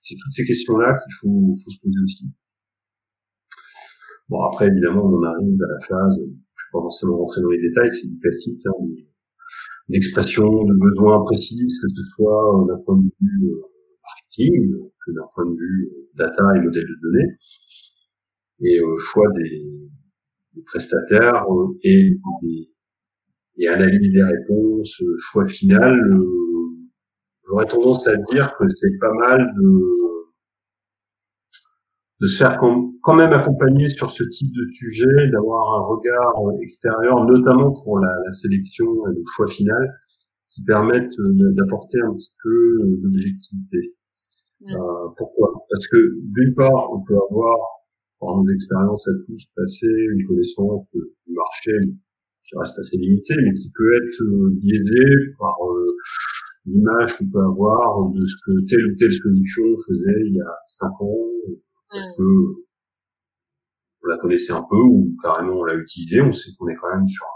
C'est 0.00 0.14
toutes 0.14 0.32
ces 0.32 0.44
questions-là 0.44 0.94
qu'il 0.94 1.12
faut, 1.20 1.54
faut 1.56 1.70
se 1.70 1.80
poser 1.82 1.98
aussi. 2.04 2.24
Bon, 4.28 4.42
après, 4.44 4.68
évidemment, 4.68 5.06
on 5.06 5.22
arrive 5.24 5.58
à 5.60 5.72
la 5.74 5.80
phase, 5.80 6.14
je 6.14 6.22
ne 6.22 6.26
vais 6.26 6.70
pas 6.72 6.82
forcément 6.86 7.18
rentrer 7.18 7.40
dans 7.42 7.50
les 7.50 7.60
détails, 7.60 7.92
c'est 7.92 8.06
du 8.06 8.16
classique, 8.20 8.62
hein, 8.64 8.78
d'expression 9.90 10.46
de 10.46 10.74
besoins 10.78 11.22
précis, 11.24 11.66
que 11.66 11.88
ce 11.88 12.02
soit 12.14 12.62
euh, 12.62 12.66
d'un 12.66 12.82
point 12.84 12.96
de 12.96 13.10
vue 13.20 13.50
euh, 13.50 13.60
marketing, 14.02 14.72
que 15.04 15.12
d'un 15.12 15.26
point 15.34 15.46
de 15.46 15.56
vue 15.56 15.90
euh, 15.92 16.10
data 16.16 16.42
et 16.56 16.60
modèle 16.60 16.86
de 16.86 16.96
données, 17.02 17.32
et 18.62 18.78
choix 18.98 19.26
des, 19.36 19.90
des 20.54 20.62
prestataires 20.62 21.46
et, 21.82 22.14
et 23.56 23.68
analyse 23.68 24.12
des 24.12 24.22
réponses, 24.22 25.02
choix 25.16 25.46
final. 25.46 25.98
J'aurais 27.46 27.66
tendance 27.66 28.06
à 28.06 28.18
dire 28.18 28.54
que 28.58 28.68
c'est 28.68 28.98
pas 29.00 29.14
mal 29.14 29.50
de 29.56 29.99
de 32.20 32.26
se 32.26 32.36
faire 32.36 32.58
quand 32.58 33.14
même 33.14 33.32
accompagner 33.32 33.88
sur 33.88 34.10
ce 34.10 34.24
type 34.24 34.52
de 34.52 34.66
sujet, 34.72 35.28
d'avoir 35.32 35.80
un 35.80 35.86
regard 35.86 36.34
extérieur, 36.60 37.24
notamment 37.24 37.72
pour 37.82 37.98
la, 37.98 38.12
la, 38.26 38.32
sélection 38.32 38.86
et 39.08 39.14
le 39.14 39.22
choix 39.26 39.46
final, 39.46 39.94
qui 40.48 40.62
permettent 40.64 41.18
euh, 41.18 41.52
d'apporter 41.54 42.00
un 42.00 42.12
petit 42.12 42.32
peu 42.42 42.50
euh, 42.50 43.00
d'objectivité. 43.02 43.94
Euh, 44.68 45.08
pourquoi? 45.16 45.64
Parce 45.70 45.86
que 45.88 45.96
d'une 46.36 46.54
part, 46.54 46.92
on 46.92 47.02
peut 47.02 47.16
avoir, 47.30 47.56
par 48.20 48.36
nos 48.36 48.52
expériences 48.52 49.08
à 49.08 49.12
tous 49.26 49.46
passées, 49.56 50.06
une 50.12 50.26
connaissance 50.26 50.90
du 50.92 51.32
marché 51.32 51.72
qui 52.44 52.58
reste 52.58 52.78
assez 52.78 52.98
limitée, 52.98 53.36
mais 53.42 53.54
qui 53.54 53.70
peut 53.74 53.96
être 53.96 54.22
biaisée 54.60 55.34
par 55.38 55.56
l'image 56.66 57.16
qu'on 57.16 57.30
peut 57.30 57.40
avoir 57.40 58.10
de 58.10 58.26
ce 58.26 58.36
que 58.44 58.64
telle 58.66 58.92
ou 58.92 58.96
telle 58.96 59.14
solution 59.14 59.64
faisait 59.88 60.20
il 60.26 60.34
y 60.34 60.40
a 60.40 60.54
cinq 60.66 61.00
ans, 61.00 61.16
parce 61.90 62.16
que 62.16 62.22
on 64.02 64.08
la 64.08 64.16
connaissait 64.18 64.52
un 64.52 64.62
peu 64.62 64.76
ou 64.76 65.14
carrément 65.22 65.60
on 65.60 65.64
l'a 65.64 65.74
utilisée. 65.74 66.20
On 66.20 66.32
sait 66.32 66.50
qu'on 66.58 66.68
est 66.68 66.76
quand 66.76 66.94
même 66.94 67.08
sur 67.08 67.26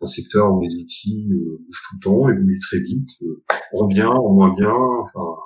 un, 0.00 0.06
secteur 0.06 0.52
où 0.52 0.60
les 0.60 0.74
outils 0.76 1.30
euh, 1.32 1.58
bougent 1.64 1.82
tout 1.88 1.96
le 1.96 2.04
temps, 2.04 2.28
évoluent 2.28 2.58
très 2.60 2.78
vite, 2.78 3.08
euh, 3.22 3.42
en 3.72 3.86
bien, 3.86 4.10
en 4.10 4.34
moins 4.34 4.54
bien. 4.54 4.74
Enfin, 4.74 5.40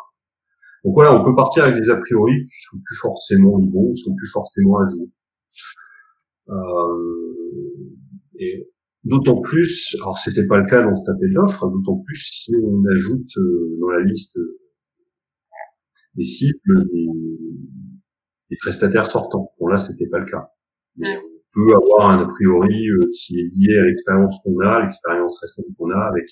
donc 0.85 0.95
voilà, 0.95 1.21
on 1.21 1.25
peut 1.25 1.37
partir 1.37 1.65
avec 1.65 1.77
des 1.77 1.91
a 1.91 1.97
priori 1.97 2.43
qui 2.43 2.63
sont 2.63 2.79
plus 2.85 2.97
forcément 2.97 3.59
bons, 3.59 3.93
qui 3.93 4.01
sont 4.01 4.17
plus 4.17 4.31
forcément 4.33 4.79
à 4.79 4.87
jour. 4.87 5.09
Euh, 6.49 7.29
et 8.41 8.69
d'autant 9.05 9.41
plus, 9.41 9.97
alors 10.01 10.19
c'était 10.19 10.47
pas 10.47 10.59
le 10.59 10.67
cas 10.67 10.83
dans 10.83 10.95
cet 10.95 11.15
appel 11.15 11.33
d'offres, 11.35 11.71
d'autant 11.71 12.03
plus 12.05 12.17
si 12.17 12.53
on 12.57 12.85
ajoute 12.93 13.33
dans 13.81 13.91
la 13.91 14.03
liste 14.03 14.37
des 16.15 16.25
cibles 16.25 16.89
des, 16.91 17.07
les 18.51 18.57
prestataires 18.57 19.07
sortants. 19.07 19.53
Bon 19.59 19.67
là, 19.69 19.79
c'était 19.79 20.09
pas 20.09 20.19
le 20.19 20.27
cas. 20.27 20.51
Mais 20.97 21.17
on 21.17 21.23
peut 21.53 21.75
avoir 21.75 22.11
un 22.11 22.21
a 22.21 22.29
priori 22.29 22.89
euh, 22.89 23.09
qui 23.13 23.41
est 23.41 23.49
lié 23.55 23.79
à 23.79 23.85
l'expérience 23.85 24.37
qu'on 24.43 24.59
a, 24.61 24.83
l'expérience 24.83 25.39
récente 25.41 25.67
qu'on 25.77 25.91
a 25.91 26.09
avec 26.09 26.29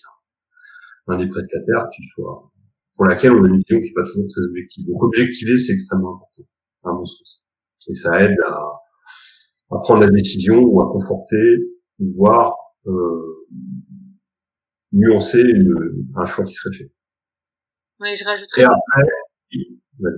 un, 1.08 1.16
des 1.16 1.28
prestataires 1.28 1.88
qui 1.94 2.02
soit 2.04 2.50
pour 2.96 3.06
laquelle 3.06 3.32
on 3.32 3.44
a 3.44 3.48
une 3.48 3.58
vision 3.58 3.78
qui 3.80 3.88
n'est 3.88 3.92
pas 3.92 4.04
toujours 4.04 4.26
très 4.28 4.42
objective. 4.46 4.86
Donc 4.86 5.02
objectiver, 5.02 5.58
c'est 5.58 5.72
extrêmement 5.72 6.16
important, 6.16 6.48
à 6.84 6.92
mon 6.92 7.04
sens. 7.04 7.42
Et 7.88 7.94
ça 7.94 8.22
aide 8.22 8.36
à, 8.46 8.58
à 9.70 9.78
prendre 9.82 10.00
la 10.00 10.10
décision 10.10 10.58
ou 10.62 10.80
à 10.80 10.90
conforter, 10.90 11.60
voire 11.98 12.52
euh, 12.86 13.46
nuancer 14.92 15.42
une, 15.42 16.08
un 16.16 16.24
choix 16.24 16.44
qui 16.44 16.54
serait 16.54 16.74
fait. 16.74 16.90
Ouais, 18.00 18.16
je 18.16 18.24
rajouterais. 18.24 18.64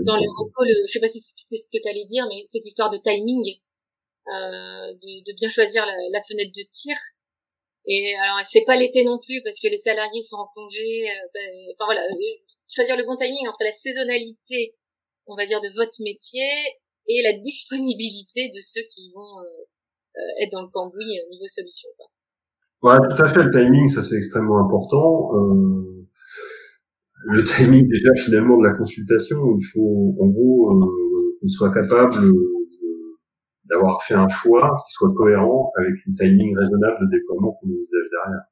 Dans 0.05 0.17
les 0.17 0.27
recos, 0.27 0.67
je 0.87 0.93
sais 0.93 1.01
pas 1.01 1.09
si 1.09 1.21
c'est 1.21 1.57
ce 1.57 1.69
que 1.73 1.83
tu 1.83 1.89
allais 1.89 2.07
dire, 2.07 2.27
mais 2.29 2.45
cette 2.47 2.67
histoire 2.67 2.91
de 2.91 2.99
timing, 2.99 3.61
euh, 4.29 4.93
de, 4.93 5.25
de, 5.25 5.33
bien 5.37 5.49
choisir 5.49 5.87
la, 5.87 5.95
la, 6.13 6.23
fenêtre 6.23 6.53
de 6.55 6.65
tir. 6.71 6.97
Et 7.87 8.15
alors, 8.17 8.45
c'est 8.45 8.65
pas 8.65 8.77
l'été 8.77 9.03
non 9.05 9.19
plus 9.19 9.43
parce 9.43 9.59
que 9.61 9.69
les 9.69 9.79
salariés 9.79 10.21
sont 10.21 10.37
en 10.37 10.49
congé. 10.55 11.09
Euh, 11.09 11.29
ben, 11.33 11.51
enfin 11.75 11.87
voilà, 11.87 12.03
euh, 12.03 12.15
choisir 12.69 12.97
le 12.97 13.05
bon 13.05 13.17
timing 13.17 13.49
entre 13.49 13.65
la 13.65 13.73
saisonnalité, 13.73 14.77
on 15.27 15.37
va 15.37 15.47
dire, 15.47 15.61
de 15.61 15.73
votre 15.75 15.97
métier 16.03 16.49
et 17.09 17.23
la 17.23 17.33
disponibilité 17.33 18.51
de 18.55 18.61
ceux 18.61 18.83
qui 18.95 19.11
vont 19.15 19.41
euh, 19.41 20.43
être 20.43 20.53
dans 20.53 20.63
le 20.63 20.69
cambouis 20.69 21.05
niveau 21.31 21.47
solution. 21.47 21.89
Quoi. 21.97 22.07
Ouais, 22.83 22.99
tout 23.09 23.23
à 23.23 23.27
fait. 23.27 23.43
Le 23.43 23.51
timing, 23.51 23.89
ça 23.89 24.03
c'est 24.03 24.17
extrêmement 24.17 24.65
important. 24.65 25.31
Euh, 25.35 25.98
le 27.25 27.43
timing 27.43 27.89
déjà 27.89 28.15
finalement 28.17 28.59
de 28.59 28.65
la 28.65 28.73
consultation, 28.73 29.57
il 29.59 29.65
faut 29.65 30.17
en 30.21 30.27
gros 30.27 30.73
euh, 30.73 31.37
qu'on 31.41 31.49
soit 31.49 31.73
capable 31.73 32.15
d'avoir 33.65 34.03
fait 34.03 34.15
un 34.15 34.29
choix 34.29 34.77
qui 34.87 34.93
soit 34.93 35.13
cohérent 35.15 35.73
avec 35.79 35.95
une 36.07 36.15
timing 36.15 36.57
raisonnable 36.57 36.97
de 37.03 37.19
déploiement 37.19 37.53
qu'on 37.61 37.69
envisage 37.69 38.09
derrière. 38.11 38.43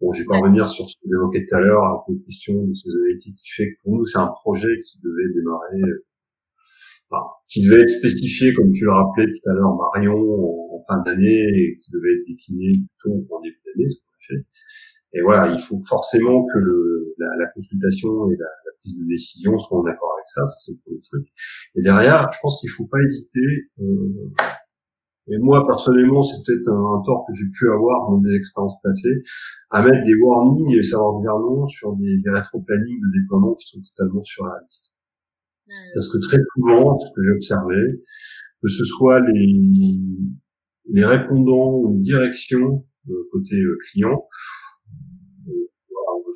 Bon, 0.00 0.12
je 0.12 0.20
vais 0.20 0.26
pas 0.26 0.38
revenir 0.38 0.66
sur 0.66 0.88
ce 0.88 0.96
que 0.96 1.08
j'évoquais 1.10 1.44
tout 1.46 1.56
à 1.56 1.60
l'heure, 1.60 1.82
à 1.84 2.04
la 2.08 2.14
question 2.24 2.54
de 2.64 2.74
saisonnalité 2.74 3.32
qui 3.32 3.50
fait 3.50 3.72
que 3.72 3.82
pour 3.82 3.96
nous 3.96 4.04
c'est 4.04 4.18
un 4.18 4.28
projet 4.28 4.78
qui 4.78 4.98
devait 5.02 5.32
démarrer 5.34 6.00
qui 7.48 7.62
devait 7.62 7.82
être 7.82 7.90
spécifié, 7.90 8.54
comme 8.54 8.70
tu 8.72 8.84
le 8.84 8.92
rappelais 8.92 9.26
tout 9.26 9.50
à 9.50 9.54
l'heure, 9.54 9.74
Marion, 9.74 10.14
en, 10.14 10.84
fin 10.86 11.02
d'année, 11.02 11.42
et 11.42 11.76
qui 11.76 11.90
devait 11.90 12.14
être 12.14 12.26
décliné 12.26 12.80
plutôt 12.98 13.26
en 13.30 13.40
début 13.40 13.60
d'année, 13.66 13.90
ce 13.90 13.96
qu'on 13.98 14.12
a 14.12 14.20
fait. 14.28 14.46
Et 15.12 15.22
voilà, 15.22 15.52
il 15.52 15.60
faut 15.60 15.80
forcément 15.80 16.44
que 16.46 16.58
le, 16.58 17.14
la, 17.18 17.26
la, 17.38 17.46
consultation 17.48 18.30
et 18.30 18.36
la, 18.36 18.46
la, 18.46 18.72
prise 18.78 18.98
de 18.98 19.06
décision 19.08 19.58
soient 19.58 19.80
en 19.80 19.84
accord 19.84 20.14
avec 20.16 20.28
ça, 20.28 20.46
ça 20.46 20.56
c'est 20.58 20.72
le 20.72 20.78
premier 20.84 21.00
truc. 21.00 21.26
Et 21.74 21.82
derrière, 21.82 22.30
je 22.32 22.38
pense 22.40 22.60
qu'il 22.60 22.70
faut 22.70 22.86
pas 22.86 23.00
hésiter. 23.02 23.68
Euh, 23.80 24.30
et 25.28 25.38
moi 25.38 25.66
personnellement, 25.66 26.22
c'est 26.22 26.38
peut-être 26.44 26.68
un, 26.68 27.02
tort 27.04 27.24
que 27.26 27.34
j'ai 27.34 27.48
pu 27.52 27.68
avoir 27.70 28.10
dans 28.10 28.18
des 28.18 28.34
expériences 28.34 28.80
passées, 28.82 29.22
à 29.70 29.82
mettre 29.82 30.02
des 30.04 30.14
warnings 30.14 30.76
et 30.76 30.82
savoir 30.82 31.20
dire 31.20 31.38
non 31.38 31.66
sur 31.66 31.94
des, 31.96 32.18
des 32.18 32.30
rétro-plannings 32.30 33.00
de 33.00 33.20
déploiement 33.20 33.54
qui 33.54 33.66
sont 33.66 33.80
totalement 33.94 34.22
surréalistes. 34.22 34.96
Parce 35.94 36.08
que 36.08 36.18
très 36.18 36.38
souvent, 36.54 36.96
ce 36.96 37.12
que 37.14 37.22
j'ai 37.22 37.30
observé, 37.30 37.76
que 38.62 38.68
ce 38.68 38.84
soit 38.84 39.20
les, 39.20 40.00
les 40.92 41.04
répondants 41.04 41.76
ou 41.76 41.92
les 41.92 42.00
directions 42.00 42.84
euh, 43.08 43.28
côté 43.32 43.56
euh, 43.56 43.78
client, 43.84 44.28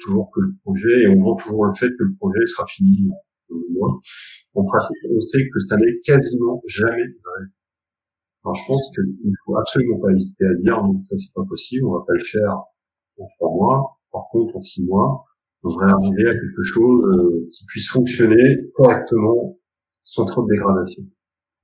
toujours 0.05 0.31
que 0.33 0.41
le 0.41 0.55
projet, 0.63 1.03
et 1.03 1.09
on 1.09 1.21
vend 1.21 1.37
toujours 1.37 1.65
le 1.67 1.75
fait 1.75 1.89
que 1.89 2.05
le 2.05 2.15
projet 2.17 2.45
sera 2.47 2.67
fini 2.67 3.09
dans 3.09 3.57
le 3.57 3.73
mois. 3.73 4.01
En 4.55 4.65
pratique, 4.65 4.97
on 5.11 5.21
sait 5.21 5.49
que 5.53 5.59
ça 5.69 5.77
n'est 5.77 5.99
quasiment 6.05 6.63
jamais 6.67 7.03
vrai. 7.03 7.43
Alors 8.45 8.55
je 8.55 8.67
pense 8.67 8.91
qu'il 8.95 9.05
ne 9.05 9.35
faut 9.45 9.57
absolument 9.57 9.99
pas 10.01 10.13
hésiter 10.13 10.45
à 10.45 10.55
dire 10.61 10.83
non, 10.83 11.01
ça 11.01 11.17
c'est 11.17 11.33
pas 11.35 11.45
possible, 11.49 11.87
on 11.87 11.99
va 11.99 12.05
pas 12.07 12.13
le 12.13 12.25
faire 12.25 12.53
en 13.19 13.27
trois 13.39 13.51
mois, 13.51 13.99
par 14.13 14.23
contre 14.31 14.57
en 14.57 14.63
six 14.63 14.85
mois, 14.85 15.25
on 15.63 15.71
devrait 15.71 15.91
arriver 15.91 16.29
à 16.29 16.35
quelque 16.35 16.63
chose 16.63 17.07
euh, 17.07 17.49
qui 17.53 17.65
puisse 17.67 17.89
fonctionner 17.89 18.71
correctement 18.75 19.59
sans 20.03 20.27
trop 20.27 20.43
de 20.45 20.53
dégradation. 20.53 21.05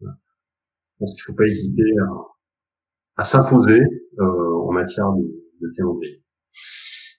Voilà. 0.00 0.16
Je 0.16 0.98
pense 1.00 1.14
qu'il 1.14 1.20
ne 1.20 1.32
faut 1.32 1.36
pas 1.36 1.44
hésiter 1.44 1.84
à, 2.00 3.22
à 3.22 3.24
s'imposer 3.24 3.80
euh, 4.18 4.54
en 4.54 4.72
matière 4.72 5.12
de, 5.12 5.24
de 5.60 5.72
calendrier. 5.76 6.24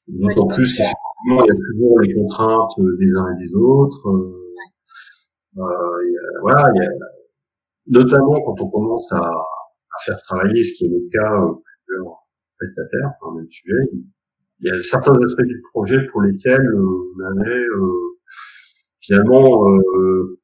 D'autant 0.07 0.47
plus 0.47 0.81
il 1.25 1.35
y 1.35 1.51
a 1.51 1.53
toujours 1.53 1.99
les 1.99 2.13
contraintes 2.13 2.73
des 2.77 3.17
uns 3.17 3.35
et 3.35 3.39
des 3.39 3.53
autres. 3.55 4.07
Euh, 4.07 4.41
y 5.55 5.59
a, 5.59 6.39
voilà, 6.41 6.63
il 6.73 6.81
y 6.81 6.85
a, 6.85 8.01
notamment 8.01 8.41
quand 8.41 8.59
on 8.61 8.69
commence 8.69 9.11
à, 9.11 9.19
à, 9.19 10.03
faire 10.05 10.21
travailler, 10.23 10.63
ce 10.63 10.77
qui 10.77 10.85
est 10.85 10.89
le 10.89 11.09
cas 11.11 11.33
euh, 11.41 11.53
plusieurs 11.85 12.15
prestataires, 12.57 13.11
enfin, 13.21 13.35
même 13.37 13.49
sujet, 13.49 13.75
il 14.61 14.67
y 14.67 14.71
a 14.71 14.79
certains 14.81 15.15
aspects 15.21 15.45
du 15.45 15.61
projet 15.73 16.05
pour 16.05 16.21
lesquels 16.21 16.65
euh, 16.65 17.13
on 17.17 17.39
avait 17.39 17.63
euh, 17.63 18.19
finalement 18.99 19.67
euh, 19.69 20.39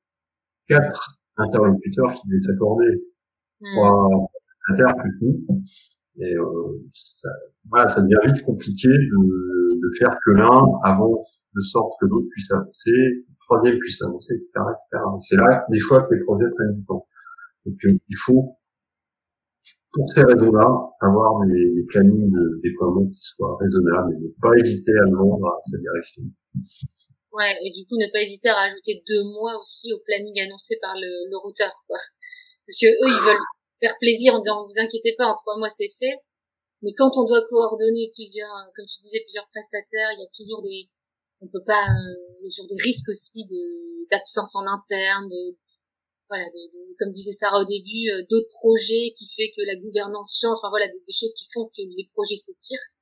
quatre 0.67 1.19
interlocuteurs 1.38 2.11
qui 2.13 2.28
devaient 2.28 2.39
s'accorder. 2.39 3.03
Hmm. 3.61 3.75
Trois 3.75 4.30
inter 4.69 4.93
plus 4.97 5.17
nous. 5.21 5.63
Et 6.20 6.36
ça, 6.93 7.30
voilà, 7.70 7.88
ça 7.88 8.01
devient 8.01 8.18
vite 8.26 8.43
compliqué 8.43 8.88
de, 8.88 9.76
de 9.76 9.95
faire 9.97 10.18
que 10.26 10.32
l'un 10.32 10.65
avance 10.84 11.43
de 11.55 11.61
sorte 11.61 11.93
que 12.01 12.07
l'autre 12.07 12.28
puisse 12.32 12.51
avancer, 12.51 12.91
le 12.91 13.36
troisième 13.45 13.78
puisse 13.80 14.01
avancer, 14.01 14.34
etc., 14.34 14.51
etc. 14.72 15.03
C'est 15.22 15.38
là 15.38 15.65
des 15.70 15.80
fois 15.80 16.03
que 16.03 16.15
les 16.15 16.24
projets 16.24 16.49
prennent 16.55 16.76
du 16.76 16.86
temps. 16.86 17.05
Donc 17.65 17.76
il 17.84 18.18
faut 18.18 18.57
pour 19.97 20.09
ces 20.09 20.22
raisons-là, 20.22 20.70
avoir 21.01 21.41
des, 21.47 21.74
des, 21.74 21.86
plannings 21.89 22.30
de 22.30 22.61
déploiement 22.61 23.07
qui 23.07 23.20
soient 23.20 23.57
raisonnables 23.59 24.13
et 24.13 24.20
ne 24.20 24.30
pas 24.41 24.53
hésiter 24.55 24.91
à 24.93 25.09
le 25.09 25.18
vendre 25.18 25.47
à 25.47 25.57
cette 25.63 25.82
direction. 25.82 26.22
Ouais, 27.34 27.53
et 27.65 27.72
du 27.74 27.86
coup, 27.86 27.97
ne 27.97 28.11
pas 28.11 28.22
hésiter 28.22 28.49
à 28.49 28.55
rajouter 28.55 29.01
deux 29.07 29.24
mois 29.24 29.57
aussi 29.59 29.93
au 29.93 29.99
planning 30.05 30.38
annoncé 30.41 30.78
par 30.82 30.93
le, 30.95 31.30
le 31.30 31.38
routeur, 31.38 31.74
quoi. 31.88 31.97
Parce 31.97 32.78
que 32.78 32.88
eux, 32.88 33.09
ils 33.09 33.24
veulent 33.26 33.47
faire 33.80 33.95
plaisir 33.99 34.36
en 34.36 34.39
disant, 34.39 34.65
vous 34.65 34.80
inquiétez 34.80 35.15
pas, 35.17 35.28
en 35.28 35.36
trois 35.36 35.57
mois 35.57 35.69
c'est 35.69 35.91
fait. 35.99 36.15
Mais 36.82 36.93
quand 36.93 37.11
on 37.17 37.25
doit 37.25 37.41
coordonner 37.49 38.11
plusieurs, 38.13 38.53
comme 38.75 38.86
tu 38.86 39.01
disais, 39.01 39.21
plusieurs 39.25 39.47
prestataires, 39.49 40.13
il 40.13 40.21
y 40.21 40.25
a 40.25 40.30
toujours 40.36 40.61
des, 40.61 40.89
on 41.41 41.47
peut 41.47 41.63
pas, 41.65 41.89
euh, 41.89 42.38
il 42.39 42.45
y 42.45 42.47
a 42.47 42.49
toujours 42.49 42.69
des 42.69 42.82
risques 42.82 43.09
aussi 43.09 43.45
de, 43.45 44.07
d'absence 44.11 44.55
en 44.55 44.65
interne, 44.67 45.28
de, 45.28 45.57
voilà, 46.30 46.45
comme 46.99 47.11
disait 47.11 47.32
Sarah 47.32 47.61
au 47.61 47.65
début, 47.65 48.11
euh, 48.11 48.25
d'autres 48.30 48.51
projets 48.61 49.13
qui 49.17 49.28
fait 49.36 49.51
que 49.55 49.65
la 49.65 49.75
gouvernance 49.75 50.38
change, 50.39 50.57
enfin 50.57 50.69
voilà, 50.69 50.88
des, 50.88 51.13
choses 51.13 51.34
qui 51.34 51.47
font 51.53 51.65
que 51.67 51.82
les 51.82 52.09
projets 52.13 52.36
s'étirent. 52.36 52.93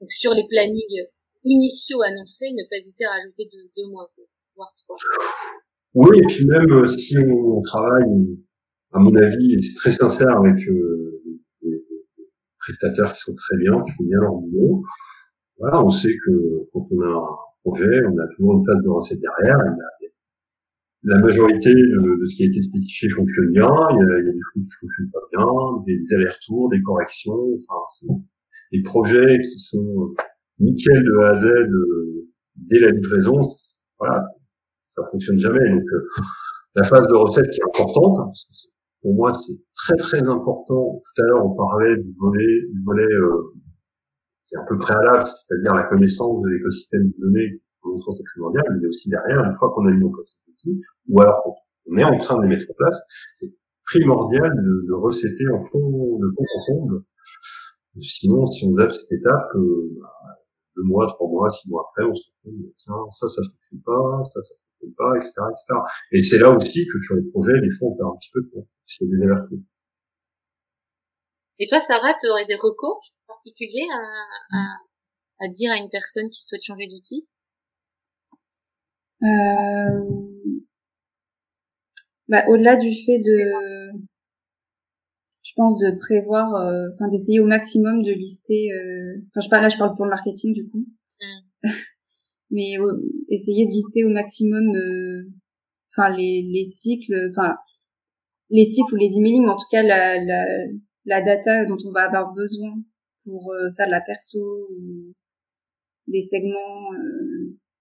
Donc 0.00 0.10
sur 0.10 0.34
les 0.34 0.46
plannings 0.48 1.06
initiaux 1.44 2.02
annoncés, 2.02 2.50
ne 2.52 2.68
pas 2.68 2.76
hésiter 2.76 3.04
à 3.04 3.10
rajouter 3.10 3.48
deux, 3.76 3.86
mois, 3.86 4.10
voire 4.56 4.72
trois. 4.76 4.96
Oui, 5.94 6.18
et 6.18 6.26
puis 6.26 6.44
même 6.46 6.70
euh, 6.72 6.86
si 6.86 7.16
on 7.18 7.62
travaille, 7.62 8.04
à 8.96 8.98
mon 8.98 9.14
avis, 9.14 9.58
c'est 9.62 9.74
très 9.74 9.90
sincère 9.90 10.38
avec 10.38 10.66
euh, 10.68 11.22
des, 11.62 11.84
prestataires 12.58 13.12
qui 13.12 13.20
sont 13.20 13.34
très 13.34 13.56
bien, 13.58 13.80
qui 13.82 13.92
font 13.92 14.04
bien 14.04 14.20
leur 14.20 14.34
boulot, 14.34 14.82
voilà, 15.58 15.84
on 15.84 15.88
sait 15.88 16.14
que 16.26 16.68
quand 16.72 16.86
on 16.90 17.00
a 17.02 17.06
un 17.06 17.26
projet, 17.64 18.04
on 18.06 18.18
a 18.18 18.26
toujours 18.36 18.54
une 18.54 18.64
phase 18.64 18.82
de 18.82 18.88
recette 18.88 19.20
derrière, 19.20 19.58
il 19.64 21.08
y 21.08 21.12
a 21.12 21.16
la 21.16 21.20
majorité 21.20 21.72
de, 21.72 22.26
ce 22.26 22.34
qui 22.34 22.42
a 22.42 22.46
été 22.46 22.60
spécifié 22.60 23.08
fonctionne 23.08 23.52
bien. 23.52 23.70
Il 23.90 23.96
y 23.96 24.12
a, 24.12 24.18
il 24.18 24.26
y 24.26 24.28
a 24.28 24.32
des 24.32 24.38
choses 24.52 24.64
qui 24.64 24.76
fonctionnent 24.80 25.10
pas 25.12 25.20
bien, 25.32 25.46
des, 25.86 26.14
allers-retours, 26.16 26.68
des 26.70 26.82
corrections. 26.82 27.54
Enfin, 27.54 27.80
c'est 27.86 28.08
des 28.72 28.82
projets 28.82 29.40
qui 29.40 29.58
sont 29.58 29.78
euh, 29.78 30.14
nickel 30.58 31.04
de 31.04 31.18
A 31.22 31.30
à 31.30 31.34
Z 31.34 31.46
euh, 31.46 32.28
dès 32.56 32.80
la 32.80 32.90
livraison. 32.90 33.38
Voilà, 34.00 34.24
ça 34.82 35.04
fonctionne 35.10 35.38
jamais. 35.38 35.70
Donc, 35.70 35.84
euh, 35.92 36.08
la 36.74 36.82
phase 36.82 37.06
de 37.06 37.14
recette 37.14 37.50
qui 37.50 37.60
est 37.60 37.64
importante, 37.64 38.34
pour 39.06 39.14
moi, 39.14 39.32
c'est 39.32 39.54
très 39.76 39.96
très 39.98 40.28
important. 40.28 41.00
Tout 41.00 41.22
à 41.22 41.26
l'heure, 41.26 41.46
on 41.46 41.54
parlait 41.54 41.96
du 41.96 42.12
volet, 42.18 42.60
du 42.72 42.82
volet 42.84 43.06
qui 44.48 44.56
est 44.56 44.58
un 44.58 44.64
peu 44.68 44.76
préalable, 44.78 45.22
c'est-à-dire 45.22 45.74
la 45.74 45.84
connaissance 45.84 46.42
de 46.42 46.48
l'écosystème 46.48 47.06
de 47.06 47.14
données. 47.20 47.62
C'est 48.10 48.24
primordial. 48.34 48.64
Mais 48.80 48.88
aussi 48.88 49.08
derrière, 49.08 49.44
une 49.44 49.52
fois 49.52 49.70
qu'on 49.70 49.86
a 49.86 49.92
mis 49.92 50.02
en 50.02 50.10
place 50.10 50.36
ou 51.08 51.20
alors 51.20 51.40
on 51.88 51.96
est 51.96 52.02
en 52.02 52.16
train 52.16 52.38
de 52.38 52.42
les 52.42 52.48
mettre 52.48 52.68
en 52.68 52.74
place, 52.74 53.00
c'est 53.34 53.54
primordial 53.84 54.50
de, 54.56 54.86
de 54.88 54.92
recéter 54.92 55.48
en 55.50 55.64
fond, 55.64 56.18
de 56.18 56.28
fond 56.34 56.44
en 56.56 56.74
comble. 56.74 57.04
Sinon, 58.00 58.44
si 58.46 58.66
on 58.66 58.72
zappe 58.72 58.90
cette 58.90 59.12
étape, 59.12 59.54
euh, 59.54 59.96
bah, 60.00 60.34
deux 60.74 60.82
mois, 60.82 61.06
trois 61.06 61.28
mois, 61.28 61.48
six 61.48 61.70
mois 61.70 61.86
après, 61.88 62.10
on 62.10 62.14
se 62.14 62.28
retrouve, 62.44 62.72
tiens, 62.76 62.94
ça, 63.10 63.28
ça 63.28 63.40
fonctionne 63.42 63.82
pas, 63.82 64.24
ça, 64.24 64.42
ça 64.42 64.54
pas, 64.90 65.16
etc., 65.16 65.32
etc. 65.50 65.80
Et 66.12 66.22
c'est 66.22 66.38
là 66.38 66.50
aussi 66.50 66.86
que 66.86 66.98
sur 66.98 67.14
les 67.16 67.22
projets, 67.30 67.60
des 67.60 67.70
fois, 67.70 67.88
on 67.88 67.96
perd 67.96 68.08
un 68.10 68.16
petit 68.16 68.30
peu 68.32 68.42
de 68.42 68.48
temps, 68.48 68.66
a 68.66 69.04
des 69.04 69.22
alertes. 69.22 69.52
Et 71.58 71.66
toi, 71.66 71.80
Sarah, 71.80 72.14
tu 72.20 72.28
aurais 72.28 72.46
des 72.46 72.56
recours 72.56 73.00
particuliers 73.26 73.88
à, 73.92 74.58
à, 74.58 75.46
à 75.46 75.48
dire 75.48 75.72
à 75.72 75.76
une 75.76 75.90
personne 75.90 76.28
qui 76.30 76.44
souhaite 76.44 76.62
changer 76.62 76.86
d'outil? 76.86 77.26
Euh, 79.22 80.26
bah, 82.28 82.44
au-delà 82.48 82.76
du 82.76 82.90
fait 82.92 83.18
de, 83.18 83.92
je 85.42 85.52
pense 85.54 85.78
de 85.78 85.96
prévoir, 85.98 86.54
euh, 86.56 86.88
enfin 86.92 87.08
d'essayer 87.08 87.40
au 87.40 87.46
maximum 87.46 88.02
de 88.02 88.12
lister. 88.12 88.72
Euh, 88.72 89.22
enfin, 89.28 89.40
je 89.40 89.48
parle 89.48 89.62
là, 89.62 89.68
je 89.68 89.78
parle 89.78 89.94
pour 89.94 90.04
le 90.04 90.10
marketing 90.10 90.52
du 90.52 90.68
coup, 90.68 90.86
mm. 91.20 91.45
Mais 92.50 92.74
essayer 93.28 93.66
de 93.66 93.70
lister 93.70 94.04
au 94.04 94.10
maximum, 94.10 94.70
enfin 95.92 96.10
les, 96.16 96.42
les 96.42 96.64
cycles, 96.64 97.28
enfin 97.30 97.54
les 98.50 98.64
cycles 98.64 98.94
ou 98.94 98.96
les 98.96 99.16
emailing, 99.16 99.46
en 99.46 99.56
tout 99.56 99.66
cas 99.70 99.82
la, 99.82 100.22
la, 100.22 100.46
la 101.04 101.22
data 101.22 101.64
dont 101.64 101.78
on 101.84 101.92
va 101.92 102.02
avoir 102.02 102.32
besoin 102.34 102.74
pour 103.24 103.52
faire 103.76 103.86
de 103.86 103.90
la 103.90 104.00
perso 104.00 104.38
ou 104.38 105.12
des 106.06 106.20
segments. 106.20 106.90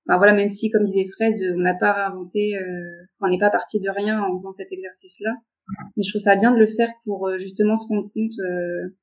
Enfin 0.08 0.18
voilà, 0.18 0.34
même 0.34 0.50
si, 0.50 0.70
comme 0.70 0.84
disait 0.84 1.10
Fred, 1.16 1.34
on 1.56 1.62
n'a 1.62 1.74
pas 1.74 1.94
réinventé, 1.94 2.56
euh, 2.58 3.06
on 3.22 3.28
n'est 3.28 3.40
pas 3.40 3.50
parti 3.50 3.80
de 3.80 3.90
rien 3.90 4.22
en 4.22 4.34
faisant 4.34 4.52
cet 4.52 4.72
exercice-là. 4.72 5.32
Mais 5.98 6.04
je 6.04 6.12
trouve 6.12 6.22
ça 6.22 6.36
bien 6.36 6.52
de 6.54 6.60
le 6.60 6.68
faire 6.68 6.92
pour 7.04 7.28
euh, 7.28 7.40
justement 7.40 7.76
se 7.76 7.88
rendre 7.88 8.12
compte 8.14 8.40
euh, 8.40 8.96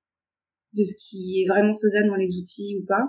de 0.74 0.84
ce 0.84 0.94
qui 0.94 1.42
est 1.42 1.48
vraiment 1.48 1.74
faisable 1.74 2.06
dans 2.06 2.14
les 2.14 2.36
outils 2.38 2.76
ou 2.80 2.86
pas. 2.86 3.04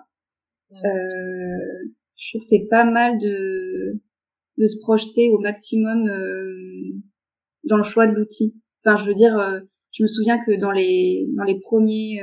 Euh, 0.74 1.94
je 2.16 2.32
trouve 2.32 2.42
que 2.42 2.46
c'est 2.46 2.68
pas 2.70 2.86
mal 2.86 3.18
de 3.20 4.02
de 4.58 4.68
se 4.68 4.78
projeter 4.82 5.32
au 5.32 5.40
maximum 5.40 6.06
dans 7.64 7.78
le 7.78 7.84
choix 7.84 8.06
de 8.08 8.14
l'outil. 8.14 8.62
Enfin, 8.86 8.96
je 8.96 9.08
veux 9.08 9.16
dire, 9.16 9.36
je 9.92 10.04
me 10.04 10.08
souviens 10.08 10.38
que 10.38 10.60
dans 10.60 10.72
les 10.72 11.28
dans 11.36 11.44
les 11.44 11.60
premiers 11.60 12.22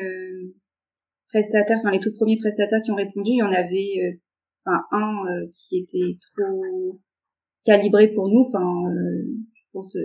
prestataires, 1.29 1.79
enfin 1.81 1.91
les 1.91 1.99
tout 1.99 2.13
premiers 2.15 2.39
prestataires 2.39 2.81
qui 2.85 2.91
ont 2.91 2.97
répondu, 2.97 3.31
il 3.31 3.39
y 3.39 3.43
en 3.43 3.53
avait 3.53 4.21
enfin 4.65 4.83
un 4.93 5.27
euh, 5.27 5.47
qui 5.53 5.79
était 5.79 6.19
trop 6.37 7.01
calibré 7.65 8.09
pour 8.09 8.29
nous. 8.29 8.45
Enfin, 8.49 8.65
euh, 8.91 9.27
je 9.55 9.63
pense, 9.73 9.97
euh, 9.97 10.01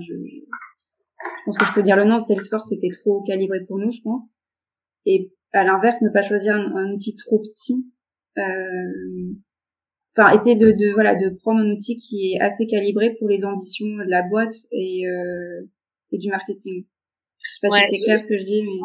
je, 0.00 0.14
je, 0.14 1.44
pense 1.44 1.58
que 1.58 1.64
je 1.64 1.74
peux 1.74 1.82
dire 1.82 1.96
le 1.96 2.04
nom. 2.04 2.20
Salesforce 2.20 2.68
c'était 2.68 2.90
trop 3.02 3.22
calibré 3.22 3.64
pour 3.66 3.78
nous, 3.78 3.90
je 3.90 4.00
pense. 4.02 4.38
Et 5.06 5.32
à 5.52 5.64
l'inverse, 5.64 6.00
ne 6.02 6.10
pas 6.10 6.22
choisir 6.22 6.54
un, 6.54 6.92
outil 6.92 7.16
trop 7.16 7.40
petit. 7.40 7.86
Enfin, 8.36 10.32
essayer 10.34 10.56
de, 10.56 10.72
de, 10.72 10.92
voilà 10.92 11.14
de 11.14 11.30
prendre 11.30 11.60
un 11.60 11.70
outil 11.70 11.96
qui 11.96 12.32
est 12.32 12.40
assez 12.40 12.66
calibré 12.66 13.14
pour 13.18 13.28
les 13.28 13.44
ambitions 13.44 13.86
de 13.86 14.10
la 14.10 14.22
boîte 14.22 14.54
et, 14.70 15.04
et 16.12 16.18
du 16.18 16.28
marketing. 16.28 16.84
Je 17.42 17.48
sais 17.60 17.68
pas 17.68 17.78
si 17.80 17.90
c'est 17.90 18.00
clair 18.00 18.20
ce 18.20 18.26
que 18.26 18.38
je 18.38 18.44
dis, 18.44 18.62
mais 18.62 18.78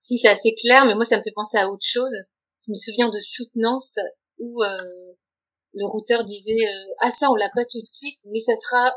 si 0.00 0.18
c'est 0.18 0.28
assez 0.28 0.54
clair, 0.54 0.84
mais 0.86 0.94
moi 0.94 1.04
ça 1.04 1.18
me 1.18 1.22
fait 1.22 1.32
penser 1.32 1.58
à 1.58 1.68
autre 1.70 1.86
chose. 1.86 2.14
Je 2.66 2.72
me 2.72 2.76
souviens 2.76 3.10
de 3.10 3.18
soutenance 3.18 3.98
où 4.38 4.62
euh, 4.62 4.76
le 5.74 5.86
routeur 5.86 6.24
disait 6.24 6.66
euh, 6.66 6.94
ah 7.00 7.10
ça 7.10 7.30
on 7.30 7.34
l'a 7.34 7.50
pas 7.54 7.64
tout 7.64 7.80
de 7.80 7.88
suite, 7.98 8.18
mais 8.32 8.38
ça 8.38 8.54
sera 8.56 8.94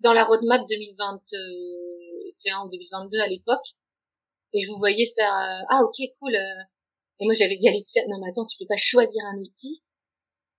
dans 0.00 0.12
la 0.12 0.24
roadmap 0.24 0.62
2021 0.68 2.66
ou 2.66 2.70
2022 2.70 3.20
à 3.20 3.28
l'époque. 3.28 3.76
Et 4.54 4.62
je 4.62 4.70
vous 4.70 4.78
voyais 4.78 5.12
faire 5.16 5.32
euh, 5.32 5.64
ah 5.70 5.82
ok 5.84 5.96
cool. 6.18 6.36
Et 7.22 7.24
moi 7.24 7.34
j'avais 7.34 7.56
dit 7.56 7.68
à 7.68 7.70
Laetitia 7.70 8.02
non 8.08 8.18
mais 8.18 8.30
attends 8.30 8.44
tu 8.44 8.58
peux 8.58 8.66
pas 8.66 8.76
choisir 8.76 9.22
un 9.30 9.38
outil 9.38 9.80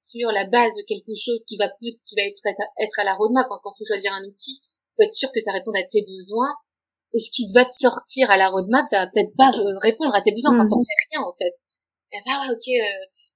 sur 0.07 0.31
la 0.31 0.45
base 0.45 0.71
de 0.79 0.83
quelque 0.87 1.11
chose 1.11 1.43
qui 1.43 1.57
va 1.57 1.67
qui 1.75 2.15
va 2.15 2.23
être 2.23 2.39
être 2.79 2.99
à 2.99 3.03
la 3.03 3.15
roadmap. 3.15 3.47
Hein, 3.51 3.59
quand 3.63 3.75
faut 3.77 3.85
choisir 3.85 4.13
un 4.13 4.23
outil, 4.23 4.61
faut 4.95 5.03
être 5.03 5.13
sûr 5.13 5.29
que 5.33 5.41
ça 5.41 5.51
réponde 5.51 5.75
à 5.75 5.83
tes 5.83 6.05
besoins. 6.07 6.55
Et 7.13 7.19
ce 7.19 7.29
qui 7.29 7.51
va 7.53 7.65
te 7.65 7.75
sortir 7.75 8.31
à 8.31 8.37
la 8.37 8.49
roadmap, 8.49 8.87
ça 8.87 9.05
va 9.05 9.11
peut-être 9.11 9.35
pas 9.35 9.51
répondre 9.81 10.15
à 10.15 10.21
tes 10.21 10.31
besoins 10.31 10.55
quand 10.55 10.65
mmh. 10.65 10.69
t'en 10.69 10.81
sais 10.81 10.99
rien 11.11 11.21
en 11.21 11.33
fait. 11.33 11.53
Et 12.13 12.21
ah 12.29 12.47
ok, 12.49 12.67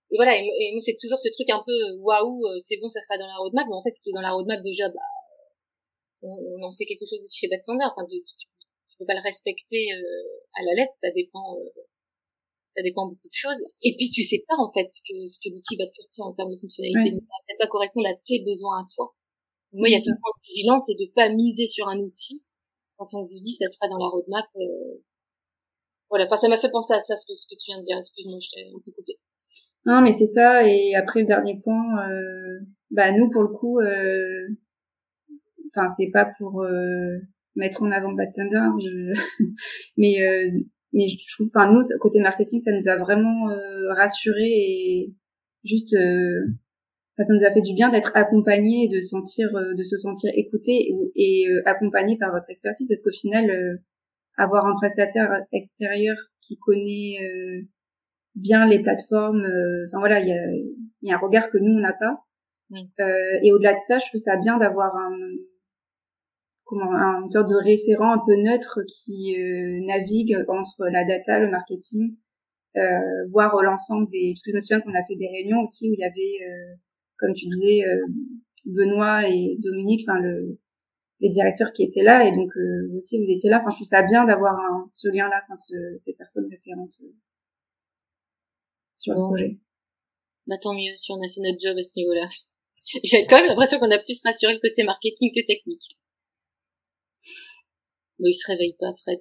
et 0.09 0.15
voilà, 0.15 0.37
et, 0.37 0.71
moi 0.71 0.79
c'est 0.79 0.95
toujours 0.95 1.19
ce 1.19 1.27
truc 1.29 1.49
un 1.49 1.61
peu 1.65 1.73
euh, 1.73 1.99
waouh, 1.99 2.39
euh, 2.47 2.59
c'est 2.59 2.77
bon, 2.77 2.87
ça 2.87 3.01
sera 3.01 3.17
dans 3.17 3.27
la 3.27 3.35
roadmap, 3.37 3.67
mais 3.67 3.75
en 3.75 3.83
fait 3.83 3.91
ce 3.91 3.99
qui 3.99 4.09
est 4.09 4.13
dans 4.13 4.21
la 4.21 4.31
roadmap 4.31 4.63
déjà, 4.63 4.87
bah, 4.87 5.03
on, 6.21 6.63
en 6.63 6.71
sait 6.71 6.85
quelque 6.85 7.05
chose 7.05 7.19
aussi 7.21 7.37
chez 7.37 7.49
Bad 7.49 7.59
enfin 7.67 8.05
tu, 8.09 8.23
tu, 8.23 8.47
peux 8.97 9.05
pas 9.05 9.15
le 9.15 9.21
respecter 9.21 9.91
euh, 9.93 10.59
à 10.59 10.63
la 10.63 10.73
lettre, 10.79 10.93
ça 10.95 11.11
dépend, 11.11 11.57
ça 12.77 12.83
dépend 12.85 13.09
beaucoup 13.09 13.25
de 13.27 13.33
choses. 13.33 13.57
Et 13.81 13.97
puis 13.97 14.09
tu 14.13 14.21
sais 14.21 14.45
pas 14.47 14.53
en 14.61 14.69
fait 14.71 14.85
ce 14.85 15.01
que 15.01 15.17
ce 15.25 15.41
que 15.41 15.49
l'outil 15.49 15.75
va 15.81 15.89
te 15.89 15.97
sortir 15.97 16.29
en 16.29 16.33
termes 16.33 16.53
de 16.53 16.61
fonctionnalité, 16.61 17.09
donc 17.09 17.25
ça 17.25 17.33
va 17.33 17.41
peut-être 17.47 17.63
pas 17.65 17.73
correspondre 17.73 18.07
à 18.07 18.15
tes 18.21 18.45
besoins 18.45 18.77
à 18.79 18.85
toi. 18.93 19.17
moi 19.73 19.89
il 19.89 19.93
y 19.93 19.99
a 19.99 19.99
ce 19.99 20.13
point 20.13 20.33
de 20.37 20.41
vigilance, 20.45 20.85
c'est 20.85 20.99
de 21.01 21.09
pas 21.17 21.33
miser 21.33 21.65
sur 21.65 21.89
un 21.89 21.97
outil 21.97 22.45
quand 22.97 23.09
on 23.17 23.25
vous 23.25 23.41
dit 23.41 23.53
ça 23.57 23.65
sera 23.67 23.89
dans 23.89 23.97
la 23.97 24.09
roadmap. 24.13 24.45
Voilà, 26.09 26.25
enfin 26.25 26.37
ça 26.37 26.47
m'a 26.47 26.57
fait 26.57 26.71
penser 26.71 26.93
à 26.93 27.01
ça 27.01 27.17
ce 27.17 27.25
que, 27.25 27.35
ce 27.35 27.47
que 27.49 27.57
tu 27.57 27.73
viens 27.73 27.81
de 27.81 27.85
dire. 27.85 27.97
Excuse-moi, 27.97 28.37
je 28.39 28.49
t'ai 28.53 28.69
un 28.69 28.79
peu 28.79 28.91
coupé. 28.91 29.17
Non, 29.85 30.01
mais 30.01 30.11
c'est 30.11 30.27
ça. 30.27 30.67
Et 30.67 30.95
après, 30.95 31.21
le 31.21 31.25
dernier 31.25 31.59
point, 31.63 32.07
euh, 32.07 32.59
bah 32.91 33.11
nous, 33.11 33.29
pour 33.29 33.41
le 33.43 33.49
coup, 33.49 33.79
euh, 33.79 34.47
enfin, 35.67 35.87
c'est 35.89 36.09
pas 36.11 36.29
pour 36.37 36.61
euh, 36.61 37.19
mettre 37.55 37.83
en 37.83 37.91
avant 37.91 38.13
Bad 38.13 38.29
Thunder, 38.35 38.57
hein, 38.57 38.77
je... 38.79 39.13
mais 39.97 40.21
euh, 40.21 40.51
mais 40.97 41.07
je 41.07 41.33
trouve, 41.33 41.47
enfin, 41.55 41.71
nous, 41.71 41.81
côté 42.01 42.19
marketing, 42.19 42.59
ça 42.59 42.71
nous 42.71 42.89
a 42.89 42.97
vraiment 42.97 43.49
euh, 43.49 43.93
rassurés 43.93 44.43
et 44.43 45.13
juste, 45.63 45.95
ça 47.17 47.33
nous 47.33 47.45
a 47.45 47.51
fait 47.51 47.61
du 47.61 47.73
bien 47.73 47.89
d'être 47.89 48.11
accompagnés 48.15 48.85
et 48.85 48.89
de 48.89 49.01
sentir, 49.01 49.49
de 49.53 49.83
se 49.83 49.95
sentir 49.95 50.31
écouté 50.35 50.93
et, 51.15 51.45
et 51.45 51.47
accompagné 51.65 52.17
par 52.17 52.31
votre 52.31 52.49
expertise, 52.49 52.87
parce 52.87 53.03
qu'au 53.03 53.11
final, 53.11 53.79
avoir 54.37 54.65
un 54.65 54.75
prestataire 54.75 55.29
extérieur 55.51 56.17
qui 56.41 56.57
connaît 56.57 57.17
bien 58.37 58.67
les 58.67 58.79
plateformes. 58.79 59.43
Euh, 59.43 59.85
enfin 59.87 59.99
voilà, 59.99 60.19
il 60.19 60.27
y 60.27 60.31
a, 60.31 60.45
y 61.01 61.11
a, 61.11 61.15
un 61.15 61.19
regard 61.19 61.49
que 61.49 61.57
nous 61.57 61.73
on 61.73 61.79
n'a 61.79 61.93
pas. 61.93 62.23
Euh, 62.73 63.39
et 63.43 63.51
au-delà 63.51 63.73
de 63.73 63.79
ça, 63.79 63.97
je 63.97 64.07
trouve 64.07 64.21
ça 64.21 64.37
bien 64.37 64.57
d'avoir 64.57 64.95
un 64.95 65.17
comment 66.67 66.91
un, 66.91 67.23
une 67.23 67.29
sorte 67.29 67.49
de 67.49 67.55
référent 67.55 68.11
un 68.13 68.21
peu 68.25 68.35
neutre 68.35 68.79
qui 68.87 69.35
euh, 69.39 69.79
navigue 69.85 70.37
entre 70.47 70.85
la 70.91 71.03
data, 71.05 71.39
le 71.39 71.49
marketing, 71.49 72.15
euh, 72.75 72.99
voir 73.31 73.61
l'ensemble 73.63 74.07
des. 74.07 74.33
Parce 74.33 74.43
que 74.43 74.51
je 74.51 74.55
me 74.55 74.61
souviens 74.61 74.81
qu'on 74.81 74.93
a 74.93 75.03
fait 75.07 75.15
des 75.15 75.27
réunions 75.27 75.61
aussi 75.63 75.89
où 75.89 75.93
il 75.93 75.99
y 75.99 76.03
avait, 76.03 76.45
comme 77.17 77.33
tu 77.33 77.45
disais, 77.45 77.83
Benoît 78.65 79.27
et 79.27 79.57
Dominique, 79.59 80.05
enfin 80.07 80.19
le 80.19 80.59
les 81.19 81.29
directeurs 81.29 81.71
qui 81.71 81.81
étaient 81.81 82.03
là 82.03 82.27
et 82.27 82.31
donc 82.31 82.51
aussi 82.95 83.17
vous 83.17 83.31
étiez 83.31 83.49
là. 83.49 83.57
Enfin, 83.59 83.71
je 83.71 83.77
trouve 83.77 83.87
ça 83.87 84.03
bien 84.03 84.25
d'avoir 84.25 84.55
ce 84.91 85.07
lien-là, 85.07 85.41
enfin 85.43 85.55
ce, 85.55 85.73
ces 85.97 86.13
personnes 86.13 86.47
référentes 86.47 87.01
sur 88.99 89.13
le 89.13 89.21
projet. 89.21 89.57
Bah 90.47 90.55
tant 90.61 90.73
mieux 90.73 90.95
si 90.97 91.11
on 91.11 91.15
a 91.15 91.27
fait 91.33 91.41
notre 91.41 91.59
job 91.59 91.77
à 91.77 91.83
ce 91.83 91.99
niveau-là. 91.99 92.27
J'ai 93.03 93.25
quand 93.27 93.37
même 93.37 93.47
l'impression 93.47 93.79
qu'on 93.79 93.91
a 93.91 93.99
plus 93.99 94.21
rassuré 94.23 94.53
le 94.53 94.59
côté 94.59 94.83
marketing 94.83 95.31
que 95.35 95.45
technique. 95.45 95.87
Bon, 98.19 98.25
il 98.27 98.33
se 98.33 98.47
réveille 98.47 98.75
pas, 98.79 98.93
Fred. 99.03 99.19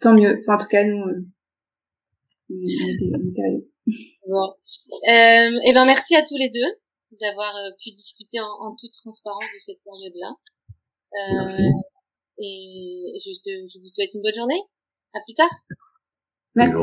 Tant 0.00 0.14
mieux. 0.14 0.40
Enfin, 0.40 0.54
en 0.56 0.58
tout 0.58 0.68
cas, 0.68 0.84
nous, 0.84 1.02
euh, 1.02 1.24
on 2.50 3.28
était, 3.30 3.66
Bon. 4.28 4.54
Euh, 5.08 5.58
et 5.64 5.70
eh 5.70 5.72
ben, 5.72 5.84
merci 5.84 6.14
à 6.14 6.22
tous 6.22 6.36
les 6.36 6.50
deux 6.50 7.18
d'avoir 7.20 7.54
euh, 7.56 7.70
pu 7.82 7.90
discuter 7.90 8.40
en, 8.40 8.46
en, 8.46 8.76
toute 8.76 8.92
transparence 8.92 9.44
de 9.54 9.58
cette 9.58 9.82
période-là. 9.84 10.34
Euh, 11.14 11.34
merci. 11.34 11.62
Et 12.38 13.20
je, 13.24 13.30
je, 13.44 13.78
vous 13.78 13.88
souhaite 13.88 14.14
une 14.14 14.22
bonne 14.22 14.34
journée. 14.34 14.60
À 15.14 15.20
plus 15.24 15.34
tard. 15.34 15.50
Merci. 16.54 16.82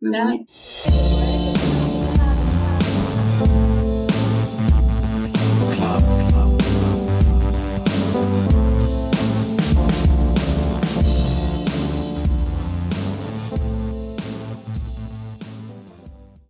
Bonne 0.00 0.14
journée. 0.14 0.44